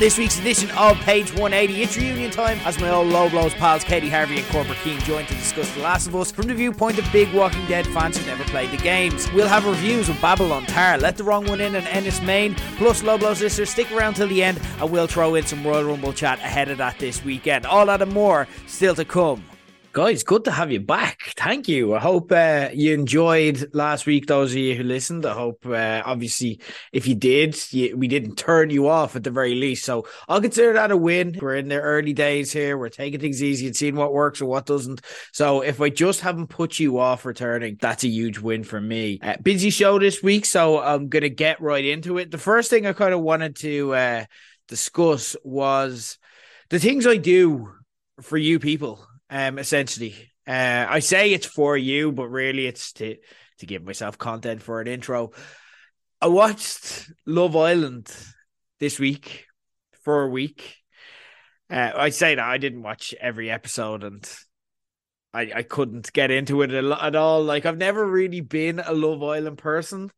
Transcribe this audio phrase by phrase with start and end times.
[0.00, 3.84] this week's edition of Page 180, it's reunion time as my old low blows pals
[3.84, 6.98] Katie Harvey and Corporate King join to discuss The Last of Us from the viewpoint
[6.98, 9.30] of big Walking Dead fans who never played the games.
[9.32, 12.54] We'll have reviews of Babylon Tar, Let the Wrong One In, and Enys Men.
[12.78, 15.84] Plus, low blows listeners, stick around till the end and we'll throw in some Royal
[15.84, 17.66] Rumble chat ahead of that this weekend.
[17.66, 19.44] All that and more still to come.
[19.92, 21.32] Guys, good to have you back.
[21.36, 21.96] Thank you.
[21.96, 24.26] I hope uh, you enjoyed last week.
[24.26, 26.60] Those of you who listened, I hope uh, obviously
[26.92, 29.84] if you did, you, we didn't turn you off at the very least.
[29.84, 31.36] So I'll consider that a win.
[31.42, 32.78] We're in the early days here.
[32.78, 35.00] We're taking things easy and seeing what works and what doesn't.
[35.32, 39.18] So if I just haven't put you off returning, that's a huge win for me.
[39.20, 42.30] Uh, busy show this week, so I'm gonna get right into it.
[42.30, 44.24] The first thing I kind of wanted to uh,
[44.68, 46.16] discuss was
[46.68, 47.72] the things I do
[48.20, 50.14] for you people um, essentially.
[50.46, 53.16] Uh, I say it's for you, but really it's to
[53.58, 55.32] to give myself content for an intro.
[56.20, 58.10] I watched Love Island
[58.78, 59.46] this week
[60.02, 60.76] for a week.
[61.70, 64.28] Uh, I say that I didn't watch every episode and
[65.32, 67.44] I, I couldn't get into it at all.
[67.44, 70.10] Like I've never really been a Love Island person,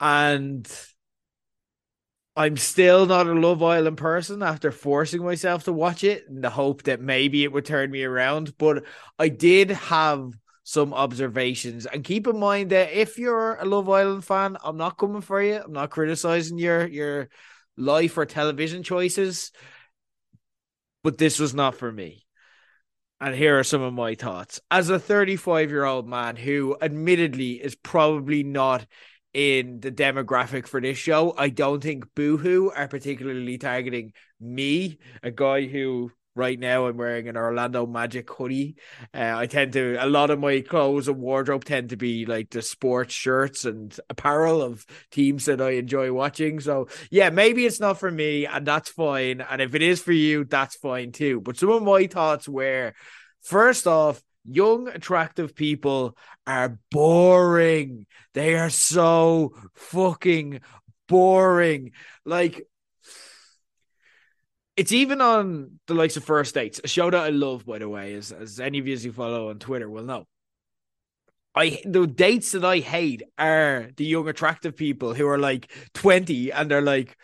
[0.00, 0.68] and
[2.36, 6.50] I'm still not a Love Island person after forcing myself to watch it in the
[6.50, 8.56] hope that maybe it would turn me around.
[8.56, 8.84] But
[9.18, 11.86] I did have some observations.
[11.86, 15.42] And keep in mind that if you're a Love Island fan, I'm not coming for
[15.42, 15.56] you.
[15.56, 17.28] I'm not criticizing your your
[17.76, 19.50] life or television choices.
[21.02, 22.26] But this was not for me.
[23.20, 24.60] And here are some of my thoughts.
[24.70, 28.86] As a 35 year old man who admittedly is probably not
[29.32, 31.34] in the demographic for this show.
[31.36, 37.28] I don't think Boohoo are particularly targeting me, a guy who right now I'm wearing
[37.28, 38.76] an Orlando Magic hoodie.
[39.12, 42.50] Uh, I tend to a lot of my clothes and wardrobe tend to be like
[42.50, 46.60] the sports shirts and apparel of teams that I enjoy watching.
[46.60, 49.40] So yeah, maybe it's not for me, and that's fine.
[49.40, 51.40] And if it is for you, that's fine too.
[51.40, 52.94] But some of my thoughts were
[53.42, 58.06] first off, young, attractive people are boring.
[58.34, 60.60] They are so fucking
[61.08, 61.92] boring.
[62.24, 62.66] Like,
[64.76, 67.88] it's even on the likes of First Dates, a show that I love, by the
[67.88, 70.26] way, as, as any of you who follow on Twitter will know.
[71.54, 76.52] I the dates that I hate are the young attractive people who are like 20
[76.52, 77.16] and they're like,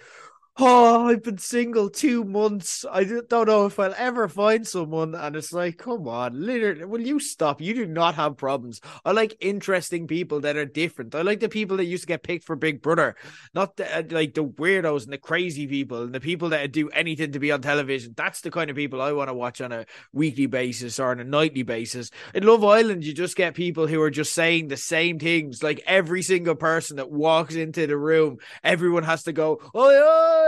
[0.59, 2.85] oh, I've been single two months.
[2.91, 5.15] I don't know if I'll ever find someone.
[5.15, 7.61] And it's like, come on, literally, will you stop?
[7.61, 8.81] You do not have problems.
[9.05, 11.15] I like interesting people that are different.
[11.15, 13.17] I like the people that used to get picked for Big Brother,
[13.55, 16.89] not the, uh, like the weirdos and the crazy people and the people that do
[16.91, 18.15] anything to be on television.
[18.17, 21.21] That's the kind of people I want to watch on a weekly basis or on
[21.21, 22.11] a nightly basis.
[22.35, 25.63] In Love Island, you just get people who are just saying the same things.
[25.63, 30.46] Like every single person that walks into the room, everyone has to go, oh, yeah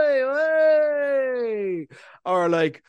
[2.25, 2.83] or like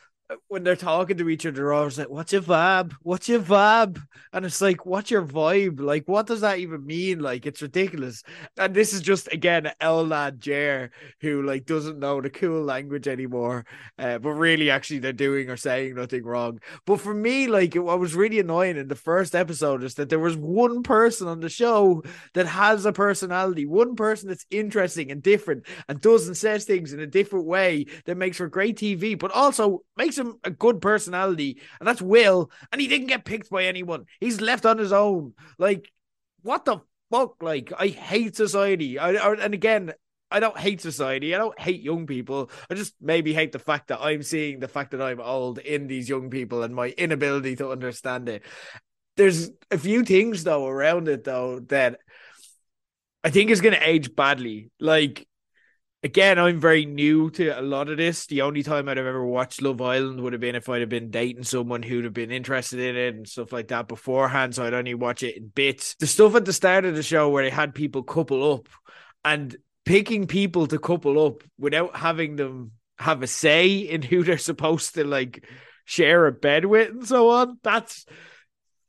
[0.47, 2.93] when they're talking to each other, I was like, "What's your vibe?
[3.01, 4.01] What's your vibe?"
[4.33, 5.79] And it's like, "What's your vibe?
[5.79, 7.19] Like, what does that even mean?
[7.19, 8.23] Like, it's ridiculous."
[8.57, 10.91] And this is just again L lad Jer
[11.21, 13.65] who like doesn't know the cool language anymore,
[13.97, 16.59] uh, but really, actually, they're doing or saying nothing wrong.
[16.85, 20.19] But for me, like, what was really annoying in the first episode is that there
[20.19, 22.03] was one person on the show
[22.33, 26.93] that has a personality, one person that's interesting and different and does and says things
[26.93, 30.81] in a different way that makes for great TV, but also makes him a good
[30.81, 32.51] personality, and that's Will.
[32.71, 34.05] And he didn't get picked by anyone.
[34.19, 35.33] He's left on his own.
[35.57, 35.91] Like,
[36.41, 36.79] what the
[37.11, 37.41] fuck?
[37.41, 38.97] Like, I hate society.
[38.97, 39.93] I, I and again,
[40.31, 41.35] I don't hate society.
[41.35, 42.49] I don't hate young people.
[42.69, 45.87] I just maybe hate the fact that I'm seeing the fact that I'm old in
[45.87, 48.43] these young people and my inability to understand it.
[49.17, 51.99] There's a few things though around it though that
[53.23, 54.71] I think is going to age badly.
[54.79, 55.27] Like
[56.03, 58.25] again, I'm very new to a lot of this.
[58.25, 60.89] The only time I'd have ever watched Love Island would have been if I'd have
[60.89, 64.55] been dating someone who'd have been interested in it and stuff like that beforehand.
[64.55, 65.95] So I'd only watch it in bits.
[65.95, 68.67] The stuff at the start of the show where they had people couple up
[69.23, 69.55] and
[69.85, 74.95] picking people to couple up without having them have a say in who they're supposed
[74.95, 75.47] to like
[75.85, 77.59] share a bed with and so on.
[77.63, 78.05] That's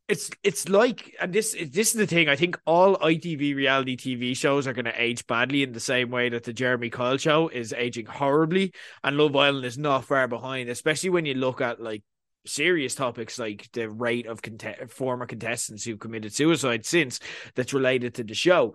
[0.08, 4.36] it's it's like and this this is the thing i think all itv reality tv
[4.36, 7.48] shows are going to age badly in the same way that the jeremy kyle show
[7.48, 8.72] is aging horribly
[9.04, 12.02] and love island is not far behind especially when you look at like
[12.46, 17.20] serious topics like the rate of cont- former contestants who committed suicide since
[17.54, 18.74] that's related to the show.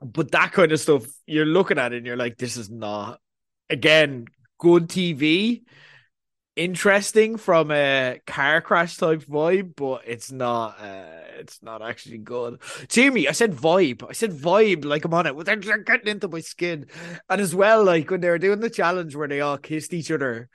[0.00, 3.20] But that kind of stuff you're looking at it and you're like this is not
[3.68, 4.26] again
[4.58, 5.62] good tv
[6.58, 10.80] interesting from a car crash type vibe, but it's not.
[10.80, 11.04] Uh,
[11.38, 12.60] it's not actually good.
[12.88, 14.04] Jimmy, I said vibe.
[14.08, 14.84] I said vibe.
[14.84, 15.44] Like I'm on it.
[15.44, 16.86] They're, they're getting into my skin,
[17.30, 20.10] and as well, like when they were doing the challenge where they all kissed each
[20.10, 20.48] other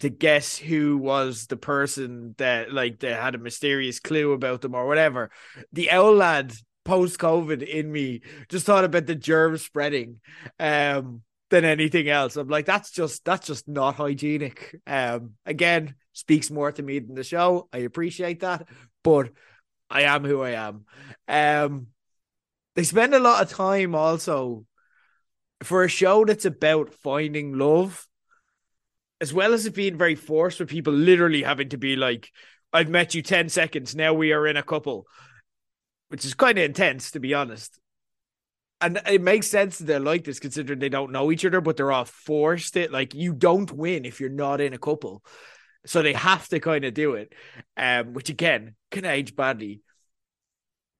[0.00, 4.74] to guess who was the person that like they had a mysterious clue about them
[4.74, 5.30] or whatever.
[5.72, 6.52] The owl lad
[6.84, 10.20] post COVID in me just thought about the germ spreading.
[10.60, 12.36] Um than anything else.
[12.36, 14.76] I'm like, that's just that's just not hygienic.
[14.86, 17.68] Um, again, speaks more to me than the show.
[17.72, 18.68] I appreciate that,
[19.04, 19.30] but
[19.88, 20.84] I am who I am.
[21.28, 21.88] Um,
[22.74, 24.66] they spend a lot of time also
[25.62, 28.06] for a show that's about finding love,
[29.20, 32.30] as well as it being very forced with people literally having to be like,
[32.72, 35.06] I've met you 10 seconds, now we are in a couple,
[36.08, 37.78] which is kind of intense, to be honest
[38.80, 41.76] and it makes sense that they're like this considering they don't know each other, but
[41.76, 42.92] they're all forced it.
[42.92, 45.24] Like you don't win if you're not in a couple.
[45.86, 47.32] So they have to kind of do it.
[47.76, 49.80] Um, which again can age badly.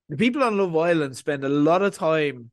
[0.09, 2.51] The people on Love Island spend a lot of time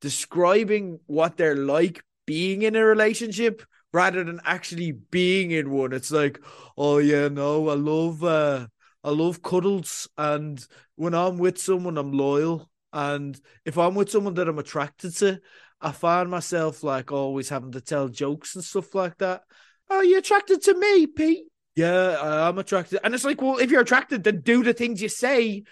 [0.00, 3.62] describing what they're like being in a relationship
[3.92, 5.92] rather than actually being in one.
[5.92, 6.40] It's like,
[6.76, 8.66] oh yeah, no, I love uh
[9.04, 10.64] I love cuddles and
[10.96, 15.40] when I'm with someone I'm loyal and if I'm with someone that I'm attracted to,
[15.80, 19.42] I find myself like always having to tell jokes and stuff like that.
[19.90, 21.44] Are you attracted to me, Pete?
[21.74, 23.00] Yeah, I'm attracted.
[23.04, 25.64] And it's like, well, if you're attracted, then do the things you say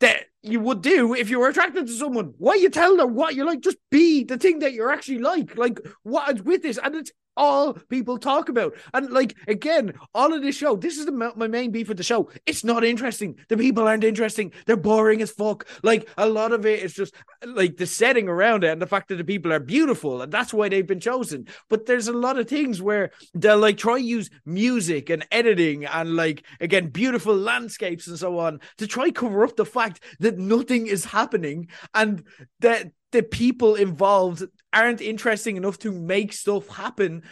[0.00, 2.32] that you would do if you were attracted to someone.
[2.38, 3.60] Why you tell them what you like?
[3.60, 5.56] Just be the thing that you're actually like.
[5.56, 6.78] Like what is with this?
[6.82, 8.74] And it's all people talk about.
[8.92, 12.02] And like again, all of this show, this is the, my main beef with the
[12.02, 12.30] show.
[12.46, 13.36] It's not interesting.
[13.48, 14.52] The people aren't interesting.
[14.66, 15.66] They're boring as fuck.
[15.82, 17.14] Like a lot of it is just
[17.44, 20.52] like the setting around it and the fact that the people are beautiful and that's
[20.52, 21.46] why they've been chosen.
[21.68, 26.16] But there's a lot of things where they'll like try use music and editing and
[26.16, 30.86] like again beautiful landscapes and so on to try cover up the fact that nothing
[30.86, 32.24] is happening and
[32.60, 34.42] that the people involved
[34.72, 37.22] aren't interesting enough to make stuff happen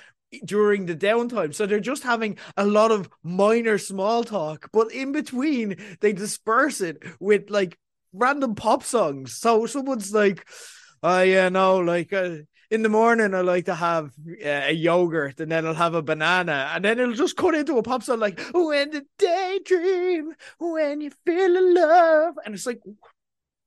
[0.45, 1.55] during the downtime.
[1.55, 6.81] So they're just having a lot of minor small talk, but in between they disperse
[6.81, 7.79] it with like
[8.13, 9.35] random pop songs.
[9.35, 10.47] So someone's like,
[11.03, 12.37] oh yeah, no, like uh,
[12.71, 16.03] in the morning I like to have uh, a yogurt and then I'll have a
[16.03, 21.01] banana and then it'll just cut into a pop song like when the daydream, when
[21.01, 22.35] you feel in love.
[22.45, 22.81] And it's like,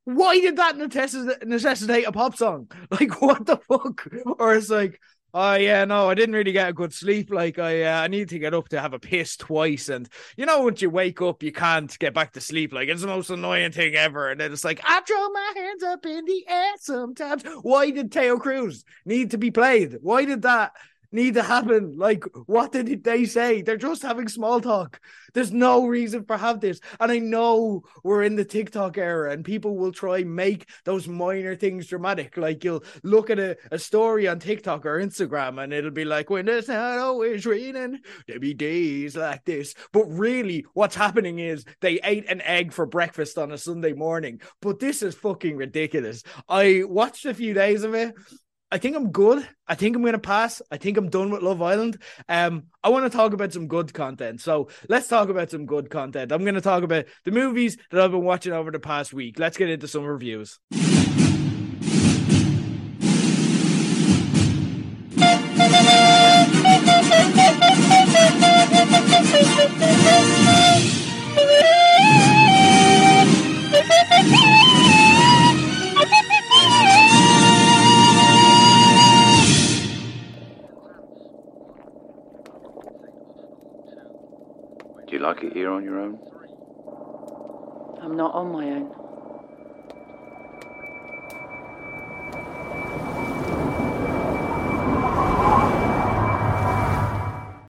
[0.05, 2.69] why did that necessitate a pop song?
[2.91, 4.07] Like, what the fuck?
[4.39, 4.99] Or it's like,
[5.33, 7.31] oh yeah, no, I didn't really get a good sleep.
[7.31, 10.07] Like, I uh, I need to get up to have a piss twice, and
[10.37, 12.73] you know, once you wake up, you can't get back to sleep.
[12.73, 14.29] Like, it's the most annoying thing ever.
[14.29, 17.43] And then it's like, I throw my hands up in the air sometimes.
[17.61, 19.97] Why did Taio Cruz need to be played?
[20.01, 20.73] Why did that?
[21.13, 21.97] Need to happen.
[21.97, 23.61] Like, what did they say?
[23.61, 24.99] They're just having small talk.
[25.33, 26.79] There's no reason for have this.
[26.99, 31.55] And I know we're in the TikTok era and people will try make those minor
[31.55, 32.37] things dramatic.
[32.37, 36.29] Like you'll look at a, a story on TikTok or Instagram and it'll be like,
[36.29, 39.73] when it's not always raining, there be days like this.
[39.91, 44.41] But really, what's happening is they ate an egg for breakfast on a Sunday morning.
[44.61, 46.23] But this is fucking ridiculous.
[46.47, 48.13] I watched a few days of it
[48.73, 49.47] I think I'm good.
[49.67, 50.59] I think I'm going to pass.
[50.71, 52.01] I think I'm done with Love Island.
[52.27, 54.41] Um, I want to talk about some good content.
[54.41, 56.31] So let's talk about some good content.
[56.31, 59.37] I'm going to talk about the movies that I've been watching over the past week.
[59.37, 60.59] Let's get into some reviews.
[85.23, 86.21] like it here on your own?
[88.01, 88.93] I'm not on my own.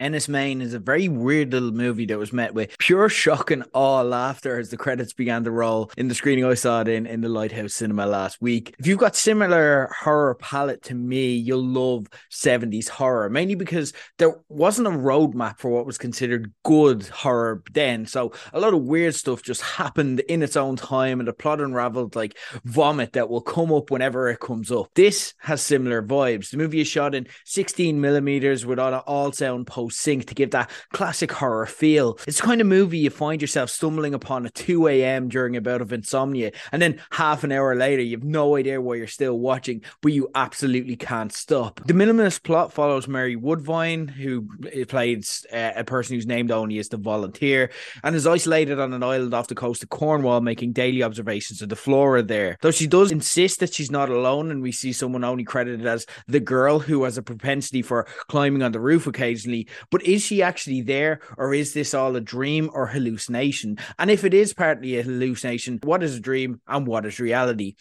[0.00, 3.64] Enys Men is a very weird little movie that was met with pure shock and
[3.72, 7.06] awe laughter as the credits began to roll in the screening I saw it in
[7.06, 8.74] in the Lighthouse Cinema last week.
[8.78, 14.40] If you've got similar horror palette to me, you'll love 70s horror, mainly because there
[14.48, 18.06] wasn't a roadmap for what was considered good horror then.
[18.06, 21.60] So a lot of weird stuff just happened in its own time and the plot
[21.60, 24.88] unraveled like vomit that will come up whenever it comes up.
[24.94, 26.50] This has similar vibes.
[26.50, 30.50] The movie is shot in 16 millimeters with all, all sound post sync to give
[30.50, 32.18] that classic horror feel.
[32.26, 35.28] It's the kind of movie you find yourself stumbling upon at 2 a.m.
[35.28, 38.80] during a bout of insomnia, and then half an hour later, you have no idea
[38.80, 41.80] why you're still watching, but you absolutely can't stop.
[41.86, 44.48] The minimalist plot follows Mary Woodvine, who
[44.86, 47.70] plays uh, a person who's named only as the volunteer,
[48.02, 51.68] and is isolated on an island off the coast of Cornwall, making daily observations of
[51.68, 52.58] the flora there.
[52.60, 56.06] Though she does insist that she's not alone, and we see someone only credited as
[56.26, 59.68] the girl who has a propensity for climbing on the roof occasionally.
[59.90, 63.78] But is she actually there, or is this all a dream or hallucination?
[63.98, 67.74] And if it is partly a hallucination, what is a dream and what is reality?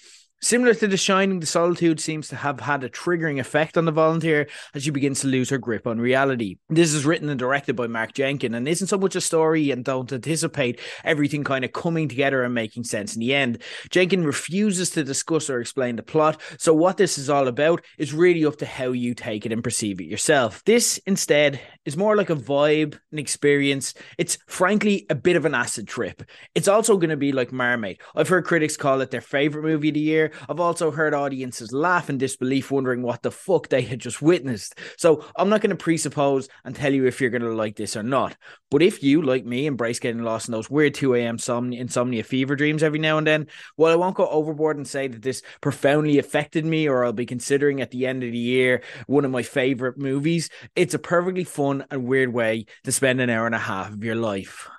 [0.43, 3.93] Similar to The Shining, The Solitude seems to have had a triggering effect on the
[3.93, 6.57] volunteer as she begins to lose her grip on reality.
[6.67, 9.85] This is written and directed by Mark Jenkin and isn't so much a story and
[9.85, 13.59] don't anticipate everything kind of coming together and making sense in the end.
[13.89, 18.13] Jenkin refuses to discuss or explain the plot, so what this is all about is
[18.13, 20.61] really up to how you take it and perceive it yourself.
[20.65, 23.93] This, instead, is more like a vibe, an experience.
[24.17, 26.21] It's frankly a bit of an acid trip.
[26.53, 28.01] It's also going to be like Marmite.
[28.13, 31.71] I've heard critics call it their favorite movie of the year I've also heard audiences
[31.71, 34.77] laugh in disbelief, wondering what the fuck they had just witnessed.
[34.97, 37.95] So I'm not going to presuppose and tell you if you're going to like this
[37.95, 38.35] or not.
[38.71, 41.35] But if you, like me, embrace getting lost in those weird 2 a.m.
[41.35, 43.47] Insomnia, insomnia fever dreams every now and then,
[43.77, 47.25] well, I won't go overboard and say that this profoundly affected me or I'll be
[47.25, 50.49] considering at the end of the year one of my favorite movies.
[50.75, 54.03] It's a perfectly fun and weird way to spend an hour and a half of
[54.03, 54.69] your life.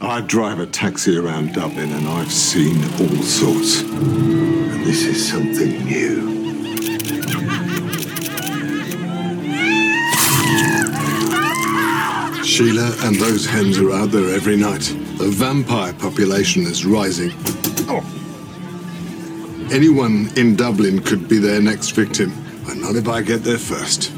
[0.00, 4.39] I drive a taxi around Dublin and I've seen all sorts.
[4.90, 6.34] This is something new.
[12.42, 14.80] Sheila and those hens are out there every night.
[15.18, 17.30] The vampire population is rising.
[19.70, 22.32] Anyone in Dublin could be their next victim,
[22.66, 24.10] but not if I get there first.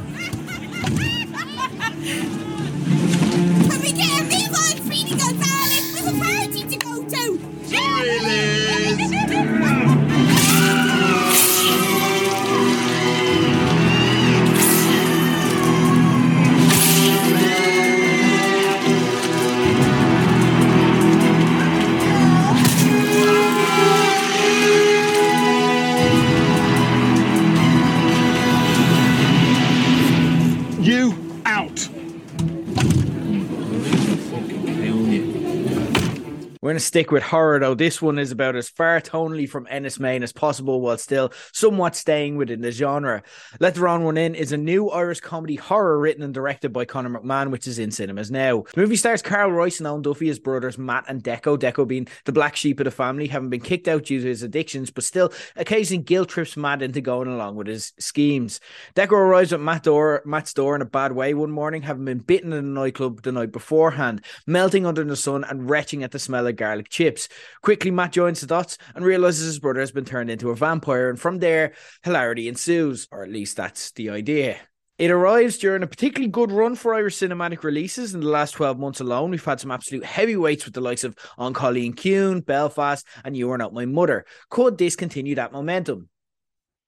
[36.93, 37.75] Stick with horror, though.
[37.75, 41.97] This one is about as far tonally from Enys Men as possible while still somewhat
[41.97, 43.23] staying within the genre.
[43.61, 46.85] Let the Wrong One In is a new Irish comedy horror written and directed by
[46.85, 48.65] Conor McMahon, which is in cinemas now.
[48.75, 52.09] The movie stars Carl Royce and Owen Duffy as brothers Matt and Deco, Deco being
[52.27, 55.05] the black sheep of the family, having been kicked out due to his addictions, but
[55.05, 58.61] still occasionally guilt trips Matt into going along with his schemes.
[58.95, 62.19] Deco arrives at Matt door, Matt's door in a bad way one morning, having been
[62.19, 66.19] bitten in a nightclub the night beforehand, melting under the sun and retching at the
[66.19, 67.29] smell of garlic chips.
[67.63, 71.11] Quickly, Matt joins the dots and realizes his brother has been turned into a vampire,
[71.11, 71.73] and from there,
[72.03, 74.57] hilarity ensues, or at least that's the idea.
[74.99, 78.79] It arrives during a particularly good run for Irish cinematic releases in the last 12
[78.79, 79.31] months alone.
[79.31, 83.51] We've had some absolute heavyweights with the likes of An Cailín Ciúin, Belfast, and You
[83.51, 84.25] Are Not My Mother.
[84.51, 86.09] Could this continue that momentum?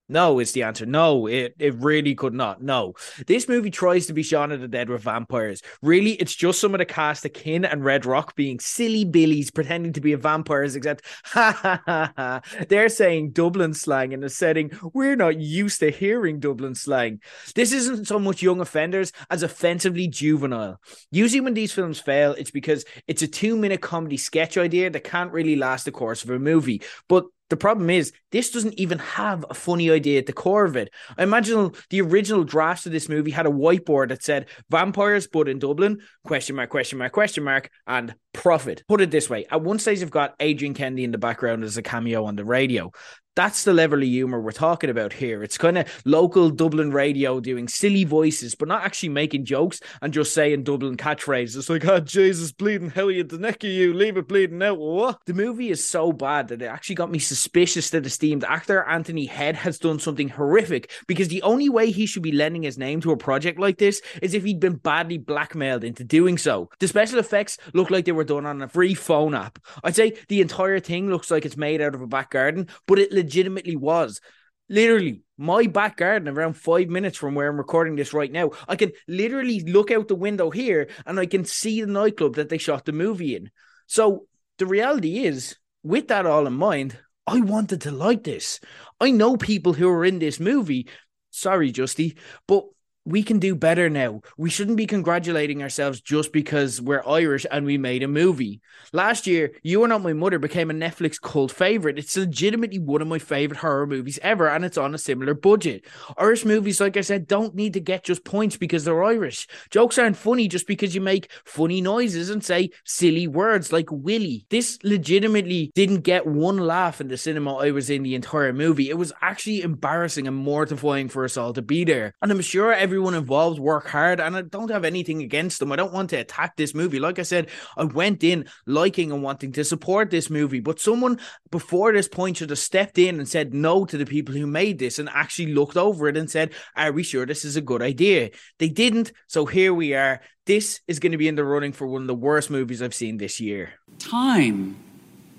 [0.09, 0.85] No, is the answer.
[0.85, 2.63] No, it, it really could not.
[2.63, 2.93] No.
[3.27, 5.63] This movie tries to be Shaun of the Dead with vampires.
[5.81, 9.51] Really, it's just some of the cast of Kin and Red Rock being silly billies
[9.51, 12.41] pretending to be vampires, except ha ha ha ha.
[12.69, 17.21] They're saying Dublin slang in a setting we're not used to hearing Dublin slang.
[17.55, 20.81] This isn't so much young offenders as offensively juvenile.
[21.11, 25.05] Usually, when these films fail, it's because it's a two minute comedy sketch idea that
[25.05, 26.83] can't really last the course of a movie.
[27.09, 30.75] But the problem is, this doesn't even have a funny idea at the core of
[30.75, 30.93] it.
[31.17, 35.49] I imagine the original draft of this movie had a whiteboard that said vampires, but
[35.49, 38.83] in Dublin, question mark, question mark, question mark, and profit.
[38.89, 41.77] Put it this way at one stage, you've got Adrian Kennedy in the background as
[41.77, 42.93] a cameo on the radio.
[43.37, 45.43] That's the level of humor we're talking about here.
[45.43, 50.13] It's kind of local Dublin radio doing silly voices, but not actually making jokes and
[50.13, 51.57] just saying Dublin catchphrases.
[51.57, 54.79] It's like, oh, Jesus, bleeding hell you the neck of you, leave it bleeding out.
[54.79, 55.19] What?
[55.27, 59.27] The movie is so bad that it actually got me suspicious that esteemed actor Anthony
[59.27, 63.01] Head has done something horrific because the only way he should be lending his name
[63.01, 66.71] to a project like this is if he'd been badly blackmailed into doing so.
[66.79, 69.59] The special effects look like they were done on a free phone app.
[69.83, 72.99] I'd say the entire thing looks like it's made out of a back garden, but
[72.99, 74.21] it legitimately was.
[74.69, 78.53] Literally, my back garden around five minutes from where I'm recording this right now.
[78.67, 82.49] I can literally look out the window here and I can see the nightclub that
[82.49, 83.51] they shot the movie in.
[83.87, 84.27] So
[84.59, 88.61] the reality is, with that all in mind, I wanted to like this.
[89.01, 90.89] I know people who are in this movie.
[91.31, 92.17] Sorry, Justy,
[92.47, 92.65] but
[93.05, 94.23] we can do better now.
[94.37, 98.61] We shouldn't be congratulating ourselves just because we're Irish and we made a movie.
[98.93, 101.99] Last year, You Are Not My Mother became a Netflix cult favorite.
[101.99, 105.85] It's legitimately one of my favorite horror movies ever, and it's on a similar budget.
[106.17, 109.47] Irish movies, like I said, don't need to get just points because they're Irish.
[109.71, 114.47] Jokes aren't funny just because you make funny noises and say silly words like Willie.
[114.49, 118.91] This legitimately didn't get one laugh in the cinema I was in the entire movie.
[118.91, 122.15] It was actually embarrassing and mortifying for us all to be there.
[122.23, 125.73] And I'm sure everyone involved work hard, and I don't have anything against them.
[125.73, 127.01] I don't want to attack this movie.
[127.01, 131.19] Like I said, I went in liking and wanting to support this movie, but someone
[131.51, 134.79] before this point should have stepped in and said no to the people who made
[134.79, 137.83] this and actually looked over it and said, Are we sure this is a good
[137.83, 138.31] idea?
[138.59, 140.21] They didn't, so here we are.
[140.47, 142.95] This is going to be in the running for one of the worst movies I've
[142.95, 143.73] seen this year.
[143.99, 144.77] Time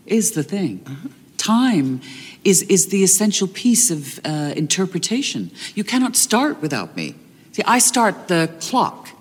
[0.06, 0.86] is the thing.
[1.38, 2.02] Time
[2.44, 5.52] is, is the essential piece of uh, interpretation.
[5.74, 7.16] You cannot start without me.
[7.56, 9.12] See, I start the clock.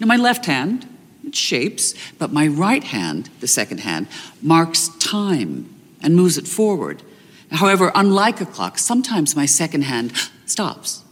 [0.00, 0.92] Now, my left hand,
[1.24, 4.08] it shapes, but my right hand, the second hand,
[4.42, 7.04] marks time and moves it forward.
[7.52, 10.12] However, unlike a clock, sometimes my second hand
[10.46, 11.04] stops,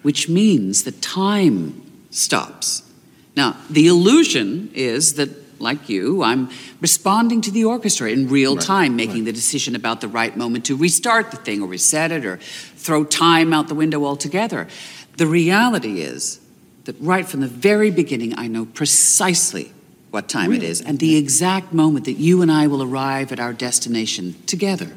[0.00, 2.82] which means that time stops.
[3.36, 6.48] Now, the illusion is that, like you, I'm
[6.80, 10.76] responding to the orchestra in real time, making the decision about the right moment to
[10.76, 14.66] restart the thing or reset it or throw time out the window altogether.
[15.22, 16.40] The reality is
[16.82, 19.72] that right from the very beginning, I know precisely
[20.10, 23.38] what time it is and the exact moment that you and I will arrive at
[23.38, 24.90] our destination together.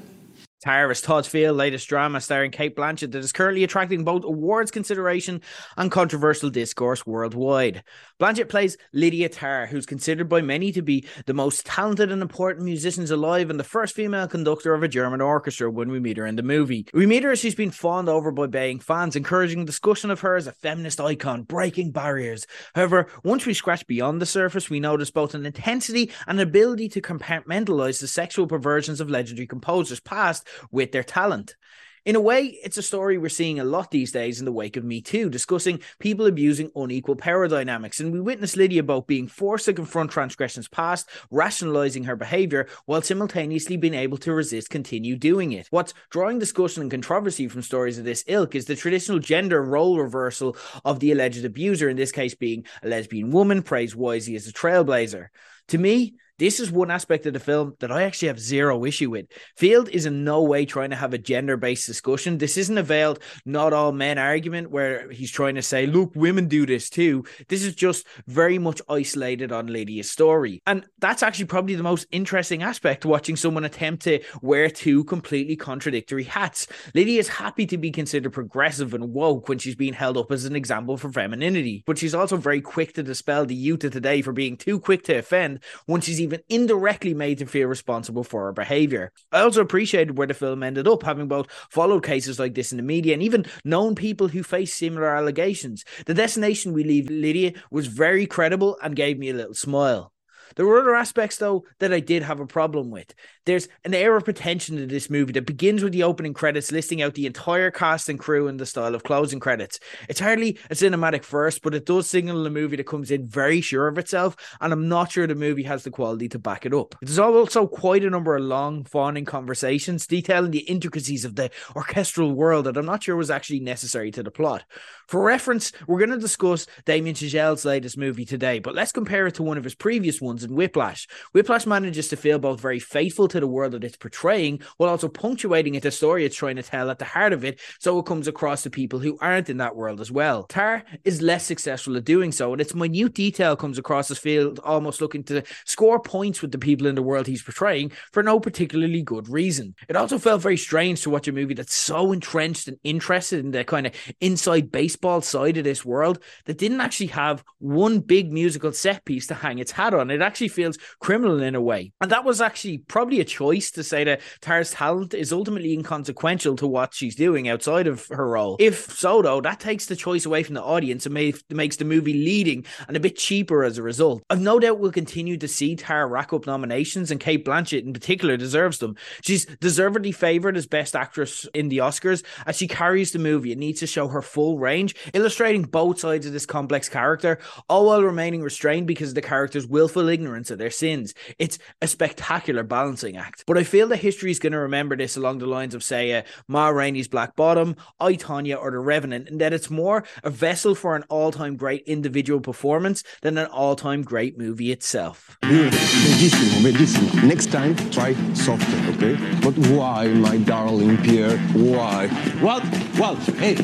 [0.64, 4.72] Tar is Todd Field latest drama starring Cate Blanchett that is currently attracting both awards
[4.72, 5.42] consideration
[5.78, 7.84] and controversial discourse worldwide.
[8.18, 12.64] Blanchett plays Lydia Tár, who's considered by many to be the most talented and important
[12.64, 16.26] musicians alive and the first female conductor of a German orchestra when we meet her
[16.26, 16.88] in the movie.
[16.94, 20.38] We meet her as she's been fawned over by baying fans, encouraging discussion of her
[20.38, 22.48] as a feminist icon, breaking barriers.
[22.74, 27.02] However, once we scratch beyond the surface, we notice both an intensity and ability to
[27.02, 31.58] compartmentalize the sexual perversions of legendary composers past with their talent.
[32.06, 34.78] In a way, it's a story we're seeing a lot these days in the wake
[34.78, 38.00] of Me Too, discussing people abusing unequal power dynamics.
[38.00, 43.02] And we witness Lydia both being forced to confront transgressions past, rationalizing her behavior, while
[43.02, 45.66] simultaneously being able to resist continue doing it.
[45.72, 49.98] What's drawing discussion and controversy from stories of this ilk is the traditional gender role
[49.98, 54.48] reversal of the alleged abuser, in this case being a lesbian woman, praised wisely as
[54.48, 55.30] a trailblazer.
[55.70, 59.10] To me, this is one aspect of the film that I actually have zero issue
[59.10, 59.28] with.
[59.56, 62.38] Field is in no way trying to have a gender based discussion.
[62.38, 66.48] This isn't a veiled, not all men argument where he's trying to say, look, women
[66.48, 67.24] do this too.
[67.48, 70.62] This is just very much isolated on Lydia's story.
[70.68, 75.56] And that's actually probably the most interesting aspect watching someone attempt to wear two completely
[75.56, 76.68] contradictory hats.
[76.94, 80.44] Lydia is happy to be considered progressive and woke when she's being held up as
[80.46, 84.22] an example for femininity, but she's also very quick to dispel the youth of today
[84.22, 88.46] for being too quick to offend once she's even indirectly made to feel responsible for
[88.46, 89.12] her behavior.
[89.32, 92.78] I also appreciated where the film ended up, having both followed cases like this in
[92.78, 95.86] the media and even known people who face similar allegations.
[96.06, 100.12] The destination we leave Lydia was very credible and gave me a little smile.
[100.56, 103.14] There were other aspects, though, that I did have a problem with.
[103.46, 107.02] There's an air of pretension to this movie that begins with the opening credits listing
[107.02, 109.80] out the entire cast and crew in the style of closing credits.
[110.10, 113.62] It's hardly a cinematic first, but it does signal a movie that comes in very
[113.62, 116.74] sure of itself, and I'm not sure the movie has the quality to back it
[116.74, 116.96] up.
[117.02, 122.32] There's also quite a number of long, fawning conversations detailing the intricacies of the orchestral
[122.34, 124.64] world that I'm not sure was actually necessary to the plot.
[125.08, 129.36] For reference, we're going to discuss Damien Chazelle's latest movie today, but let's compare it
[129.36, 131.08] to one of his previous ones in Whiplash.
[131.32, 135.08] Whiplash manages to feel both very faithful to the world that it's portraying, while also
[135.08, 138.08] punctuating it the story it's trying to tell at the heart of it, so it
[138.08, 140.46] comes across to people who aren't in that world as well.
[140.46, 144.60] Tar is less successful at doing so, and its minute detail comes across as Field
[144.64, 148.40] almost looking to score points with the people in the world he's portraying for no
[148.40, 149.76] particularly good reason.
[149.88, 153.52] It also felt very strange to watch a movie that's so entrenched and interested in
[153.52, 158.32] the kind of inside baseball side of this world that didn't actually have one big
[158.32, 160.10] musical set piece to hang its hat on.
[160.10, 161.92] It actually feels criminal in a way.
[162.00, 166.56] And that was actually probably a choice to say that Tar's talent is ultimately inconsequential
[166.58, 168.56] to what she's doing outside of her role.
[168.60, 172.14] If so, though, that takes the choice away from the audience and makes the movie
[172.14, 174.24] leading and a bit cheaper as a result.
[174.30, 177.92] I've no doubt we'll continue to see Tar rack up nominations, and Cate Blanchett in
[177.92, 178.96] particular deserves them.
[179.22, 183.52] She's deservedly favored as Best Actress in the Oscars as she carries the movie.
[183.52, 187.88] It needs to show her full range, illustrating both sides of this complex character, all
[187.88, 191.14] while remaining restrained because of the character's willful ignorance of their sins.
[191.40, 193.44] It's a spectacular balancing act.
[193.48, 196.14] But I feel that history is going to remember this along the lines of, say,
[196.14, 200.30] uh, Ma Rainey's Black Bottom, I, Tonya, or The Revenant, and that it's more a
[200.30, 205.38] vessel for an all time great individual performance than an all time great movie itself.
[205.42, 207.24] Bellissimo, bellissimo.
[207.24, 209.16] Next time, try softer, okay?
[209.42, 211.38] But why, my darling Pierre?
[211.54, 212.08] Why?
[212.42, 212.62] Well,
[213.00, 213.56] well, hey,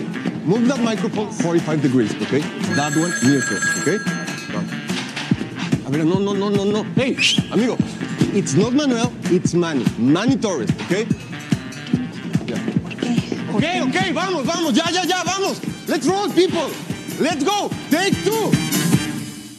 [0.43, 2.39] move that microphone 45 degrees, okay?
[2.75, 3.97] That one near first, okay?
[5.85, 6.83] A ver, no, no, no, no, no.
[6.95, 7.15] Hey,
[7.51, 7.77] amigo,
[8.33, 9.85] it's not Manuel, it's Manny.
[9.97, 11.05] Manny Torres, okay?
[12.45, 13.55] Yeah.
[13.55, 15.61] Okay, okay, vamos, vamos, ya, ya, ya, vamos.
[15.87, 16.69] Let's roll, people.
[17.19, 17.69] Let's go.
[17.89, 18.80] Take two.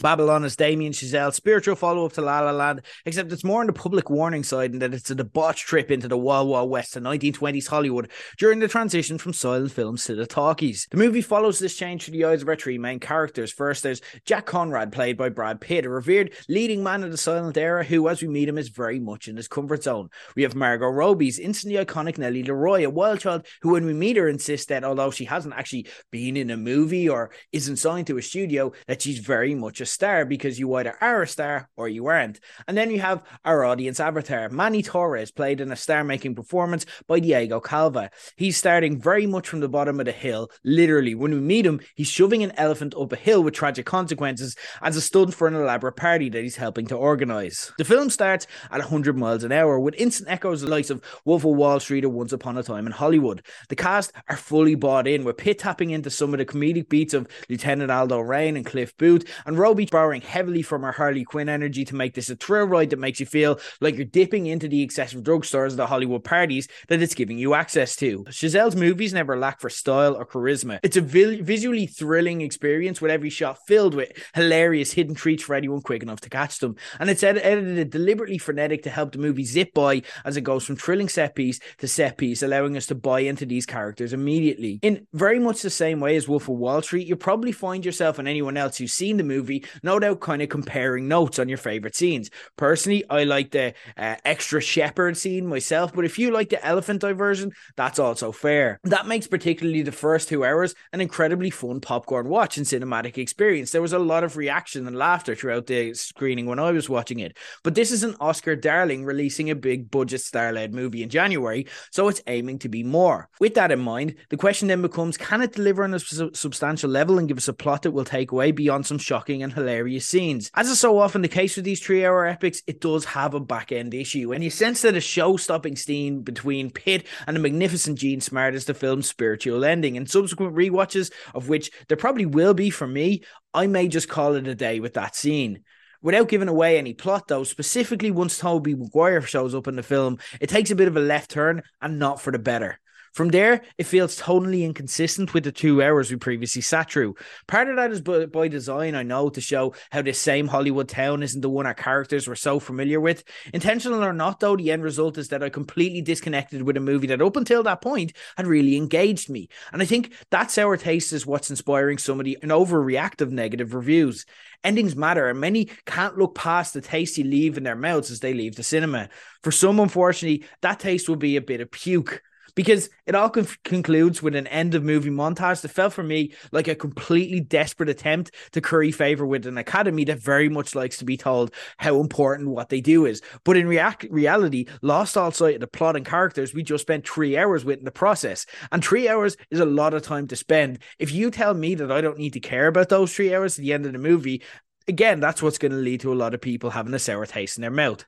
[0.03, 3.67] Babylon is Damien Chazelle's spiritual follow up to La La Land, except it's more on
[3.67, 6.97] the public warning side and that it's a debauched trip into the Wild Wild West
[6.97, 10.89] of 1920s Hollywood during the transition from silent films to the talkies.
[10.91, 13.53] The movie follows this change through the eyes of our three main characters.
[13.53, 17.55] First, there's Jack Conrad, played by Brad Pitt, a revered leading man of the silent
[17.55, 20.09] era who, as we meet him, is very much in his comfort zone.
[20.35, 24.17] We have Margot Robbie's instantly iconic Nellie LaRoy, a wild child who, when we meet
[24.17, 28.17] her, insists that although she hasn't actually been in a movie or isn't signed to
[28.17, 31.87] a studio, that she's very much a star because you either are a star or
[31.87, 32.39] you aren't.
[32.67, 36.85] And then you have our audience avatar, Manny Torres, played in a star making performance
[37.07, 38.09] by Diego Calva.
[38.35, 41.15] He's starting very much from the bottom of the hill, literally.
[41.15, 44.95] When we meet him, he's shoving an elephant up a hill with tragic consequences as
[44.95, 47.71] a stunt for an elaborate party that he's helping to organize.
[47.77, 51.03] The film starts at 100 miles an hour with instant echoes of the likes of
[51.25, 53.45] Wolf of Wall Street or Once Upon a Time in Hollywood.
[53.69, 57.13] The cast are fully bought in, with Pitt tapping into some of the comedic beats
[57.13, 59.57] of Lieutenant Aldo Raine and Cliff Booth, and
[59.91, 63.19] Borrowing heavily from her Harley Quinn energy to make this a thrill ride that makes
[63.19, 67.15] you feel like you're dipping into the excessive drugstores of the Hollywood parties that it's
[67.15, 68.23] giving you access to.
[68.25, 70.79] Chazelle's movies never lack for style or charisma.
[70.83, 75.55] It's a vi- visually thrilling experience with every shot filled with hilarious hidden treats for
[75.55, 76.75] anyone quick enough to catch them.
[76.99, 80.65] And it's ed- edited deliberately frenetic to help the movie zip by as it goes
[80.65, 84.79] from thrilling set piece to set piece, allowing us to buy into these characters immediately.
[84.81, 88.19] In very much the same way as Wolf of Wall Street, you'll probably find yourself
[88.19, 91.57] and anyone else who's seen the movie, no doubt kind of comparing notes on your
[91.57, 92.29] favorite scenes.
[92.57, 97.01] Personally, I like the uh, extra shepherd scene myself, but if you like the elephant
[97.01, 98.79] diversion, that's also fair.
[98.83, 103.71] That makes particularly the first two hours an incredibly fun popcorn watch and cinematic experience.
[103.71, 107.19] There was a lot of reaction and laughter throughout the screening when I was watching
[107.19, 107.37] it.
[107.63, 111.67] But this is an Oscar darling releasing a big budget star led movie in January,
[111.91, 113.29] so it's aiming to be more.
[113.39, 116.89] With that in mind, the question then becomes can it deliver on a su- substantial
[116.89, 119.62] level and give us a plot that will take away beyond some shocking and hilarious
[119.99, 120.51] scenes?
[120.55, 123.39] As is so often the case with these three hour epics, it does have a
[123.39, 127.39] back end issue, and you sense that a show stopping scene between Pitt and the
[127.41, 129.97] magnificent Jean Smart is the film's spiritual ending.
[129.97, 133.23] And subsequent rewatches, of which there probably will be for me,
[133.53, 135.63] I may just call it a day with that scene.
[136.01, 140.17] Without giving away any plot, though, specifically once Tobey Maguire shows up in the film,
[140.41, 142.79] it takes a bit of a left turn and not for the better.
[143.13, 147.13] From there, it feels totally inconsistent with the two hours we previously sat through.
[147.45, 150.89] Part of that is by, by design, I know, to show how this same Hollywood
[150.89, 153.23] town isn't the one our characters were so familiar with.
[153.53, 157.05] Intentional or not, though, the end result is that I completely disconnected with a movie
[157.05, 159.47] that up until that point had really engaged me.
[159.71, 163.75] And I think that sour taste is what's inspiring some of the an overreactive negative
[163.75, 164.25] reviews.
[164.63, 168.21] Endings matter, and many can't look past the taste you leave in their mouths as
[168.21, 169.09] they leave the cinema.
[169.43, 172.23] For some, unfortunately, that taste will be a bit of puke
[172.55, 176.33] because it all con- concludes with an end of movie montage that felt for me
[176.51, 180.97] like a completely desperate attempt to curry favor with an academy that very much likes
[180.97, 183.21] to be told how important what they do is.
[183.43, 187.07] But in rea- reality, lost all sight of the plot and characters we just spent
[187.07, 188.45] three hours with in the process.
[188.71, 190.79] And three hours is a lot of time to spend.
[190.99, 193.63] If you tell me that I don't need to care about those three hours at
[193.63, 194.43] the end of the movie,
[194.87, 197.57] again, that's what's going to lead to a lot of people having a sour taste
[197.57, 198.05] in their mouth.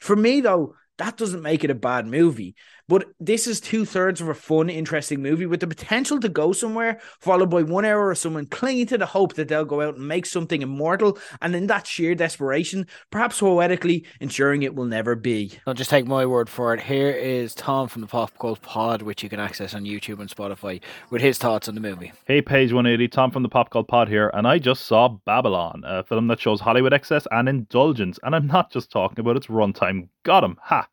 [0.00, 2.54] For me, though, that doesn't make it a bad movie.
[2.88, 6.52] But this is two thirds of a fun, interesting movie with the potential to go
[6.52, 9.96] somewhere, followed by one hour of someone clinging to the hope that they'll go out
[9.96, 15.14] and make something immortal, and in that sheer desperation, perhaps poetically ensuring it will never
[15.14, 15.52] be.
[15.64, 16.80] Don't just take my word for it.
[16.80, 20.28] Here is Tom from the Pop Cult Pod, which you can access on YouTube and
[20.28, 22.12] Spotify, with his thoughts on the movie.
[22.26, 25.82] Hey, page 180, Tom from the Pop Cult Pod here, and I just saw Babylon,
[25.86, 29.46] a film that shows Hollywood excess and indulgence, and I'm not just talking about its
[29.46, 30.08] runtime.
[30.24, 30.88] Got him, ha!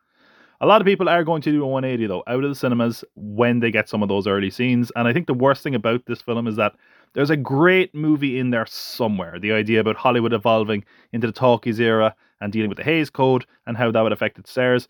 [0.61, 3.05] A lot of people are going to do a 180 though, out of the cinemas
[3.15, 4.91] when they get some of those early scenes.
[4.95, 6.75] And I think the worst thing about this film is that
[7.13, 9.39] there's a great movie in there somewhere.
[9.39, 13.45] The idea about Hollywood evolving into the talkies era and dealing with the Hays Code
[13.65, 14.89] and how that would affect its stars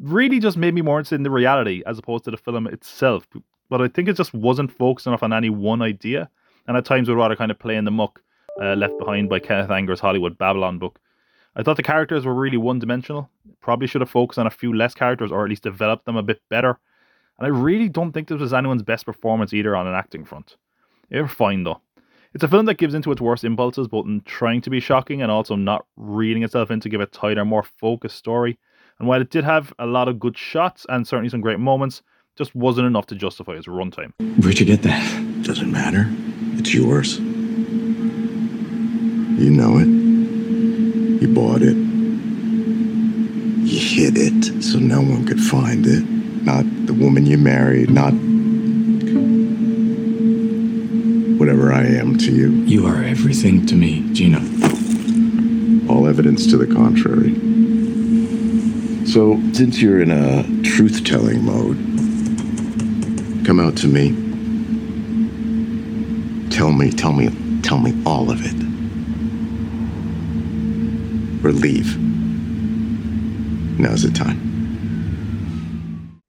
[0.00, 3.26] really just made me more interested in the reality as opposed to the film itself.
[3.68, 6.30] But I think it just wasn't focused enough on any one idea.
[6.68, 8.22] And at times we'd rather kind of play in the muck
[8.62, 11.00] uh, left behind by Kenneth Anger's Hollywood Babylon book.
[11.58, 13.28] I thought the characters were really one dimensional.
[13.60, 16.22] Probably should have focused on a few less characters or at least developed them a
[16.22, 16.78] bit better.
[17.38, 20.56] And I really don't think this was anyone's best performance either on an acting front.
[21.10, 21.80] They were fine though.
[22.32, 25.20] It's a film that gives into its worst impulses, both in trying to be shocking
[25.20, 28.56] and also not reading itself in to give a tighter, more focused story.
[29.00, 32.02] And while it did have a lot of good shots and certainly some great moments,
[32.36, 34.12] just wasn't enough to justify its runtime.
[34.44, 35.42] Where'd you get that?
[35.42, 36.06] Doesn't matter.
[36.52, 37.18] It's yours.
[39.38, 39.97] You know it.
[41.20, 41.76] You bought it.
[43.66, 46.04] You hid it so no one could find it.
[46.44, 48.12] Not the woman you married, not
[51.38, 52.52] whatever I am to you.
[52.64, 54.38] You are everything to me, Gino.
[55.92, 57.34] All evidence to the contrary.
[59.06, 61.76] So, since you're in a truth telling mode,
[63.44, 64.10] come out to me.
[66.50, 67.30] Tell me, tell me,
[67.62, 68.67] tell me all of it.
[71.44, 71.96] Or leave.
[73.78, 74.47] Now's the time.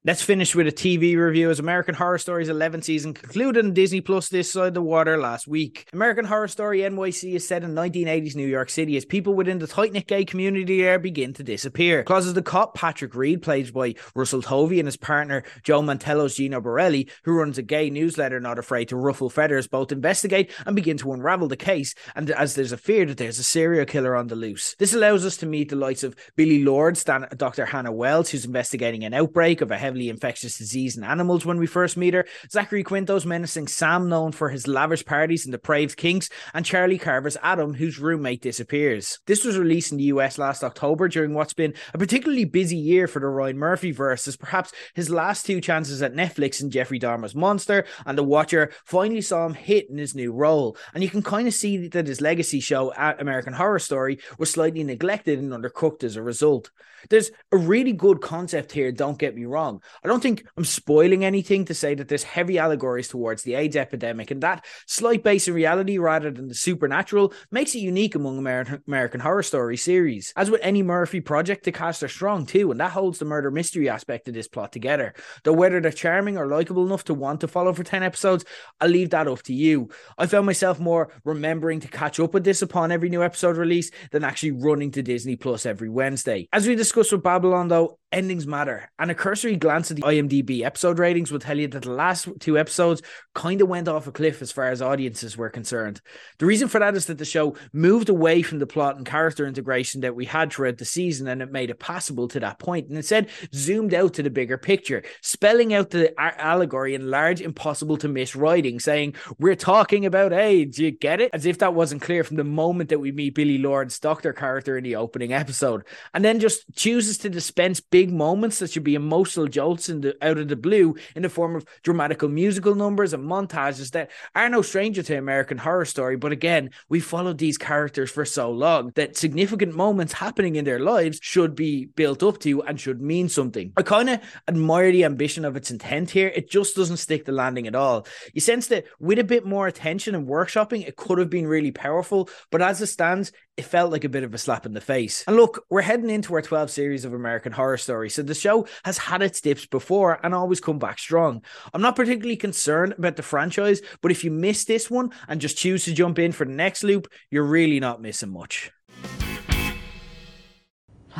[0.09, 4.01] Let's finish with a TV review as American Horror Story's 11th season concluded on Disney
[4.01, 5.87] Plus this side of the water last week.
[5.93, 9.67] American Horror Story NYC is set in 1980s New York City as people within the
[9.67, 12.01] tight knit gay community there begin to disappear.
[12.05, 16.59] Causes the cop Patrick Read, played by Russell Tovey, and his partner Joe Mantello's Gino
[16.59, 20.97] Borelli, who runs a gay newsletter not afraid to ruffle feathers, both investigate and begin
[20.97, 21.93] to unravel the case.
[22.15, 25.23] And as there's a fear that there's a serial killer on the loose, this allows
[25.23, 26.99] us to meet the likes of Billie Lourd,
[27.37, 27.67] Dr.
[27.67, 31.67] Hannah Wells, who's investigating an outbreak of a heavily infectious disease in animals when we
[31.67, 36.29] first meet her, Zachary Quinto's menacing Sam, known for his lavish parties and depraved kinks,
[36.53, 39.19] and Charlie Carver's Adam, whose roommate disappears.
[39.25, 43.07] This was released in the US last October during what's been a particularly busy year
[43.07, 46.99] for the Ryan Murphy verse, as perhaps his last two chances at Netflix in Jeffrey
[46.99, 50.77] Dahmer's Monster and The Watcher finally saw him hit in his new role.
[50.93, 54.51] And you can kind of see that his legacy show at American Horror Story was
[54.51, 56.69] slightly neglected and undercooked as a result.
[57.09, 59.81] There's a really good concept here, don't get me wrong.
[60.03, 63.75] I don't think I'm spoiling anything to say that there's heavy allegories towards the AIDS
[63.75, 68.37] epidemic, and that slight base in reality rather than the supernatural makes it unique among
[68.37, 70.33] American, American Horror Story series.
[70.35, 73.51] As with any Murphy project, the cast are strong too, and that holds the murder
[73.51, 75.13] mystery aspect of this plot together.
[75.43, 78.45] Though whether they're charming or likable enough to want to follow for 10 episodes,
[78.79, 79.89] I'll leave that up to you.
[80.17, 83.91] I found myself more remembering to catch up with this upon every new episode release
[84.11, 86.47] than actually running to Disney Plus every Wednesday.
[86.51, 88.91] As we discussed with Babylon, though, endings matter.
[88.97, 92.27] And a cursory glance at the IMDb episode ratings will tell you that the last
[92.39, 93.01] two episodes
[93.35, 96.01] kind of went off a cliff as far as audiences were concerned.
[96.39, 99.45] The reason for that is that the show moved away from the plot and character
[99.45, 102.87] integration that we had throughout the season, and it made it possible to that point,
[102.87, 107.97] and instead zoomed out to the bigger picture, spelling out the allegory in large, impossible
[107.97, 111.31] to miss writing, saying, We're talking about AIDS, you get it?
[111.33, 114.77] As if that wasn't clear from the moment that we meet Billie Lourd's doctor character
[114.77, 115.83] in the opening episode.
[116.13, 120.17] And then just chooses to dispense big moments that should be emotional jolts in the,
[120.25, 124.49] out of the blue in the form of dramatical musical numbers and montages that are
[124.49, 126.15] no stranger to American Horror Story.
[126.15, 130.79] But again, we followed these characters for so long that significant moments happening in their
[130.79, 133.73] lives should be built up to and should mean something.
[133.77, 136.31] I kind of admire the ambition of its intent here.
[136.33, 138.07] It just doesn't stick the landing at all.
[138.33, 141.71] You sense that with a bit more attention and workshopping, it could have been really
[141.71, 142.29] powerful.
[142.51, 145.27] But as it stands, it felt like a bit of a slap in the face.
[145.27, 148.65] And look, we're heading into our 12 series of American Horror Story, so the show
[148.87, 151.43] has had its dips before and always come back strong.
[151.73, 155.57] I'm not particularly concerned about the franchise, but if you miss this one and just
[155.59, 158.71] choose to jump in for the next loop, you're really not missing much.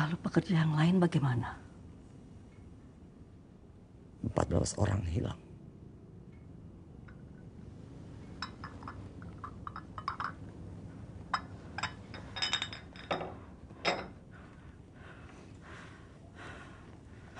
[0.00, 1.60] Lalu pekerja yang lain bagaimana?
[4.32, 5.49] 14 orang hilang.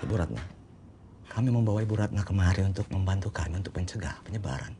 [0.01, 0.41] Ibu Ratna,
[1.29, 4.73] kami membawa Ibu Ratna kemari untuk membantu kami untuk mencegah penyebaran.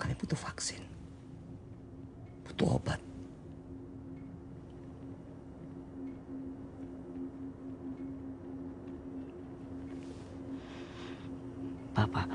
[0.00, 0.80] Kami butuh vaksin,
[2.48, 3.00] butuh obat.
[11.92, 12.32] Bapak,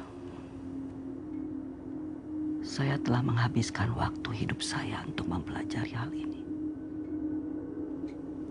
[2.62, 6.46] saya telah menghabiskan waktu hidup saya untuk mempelajari hal ini.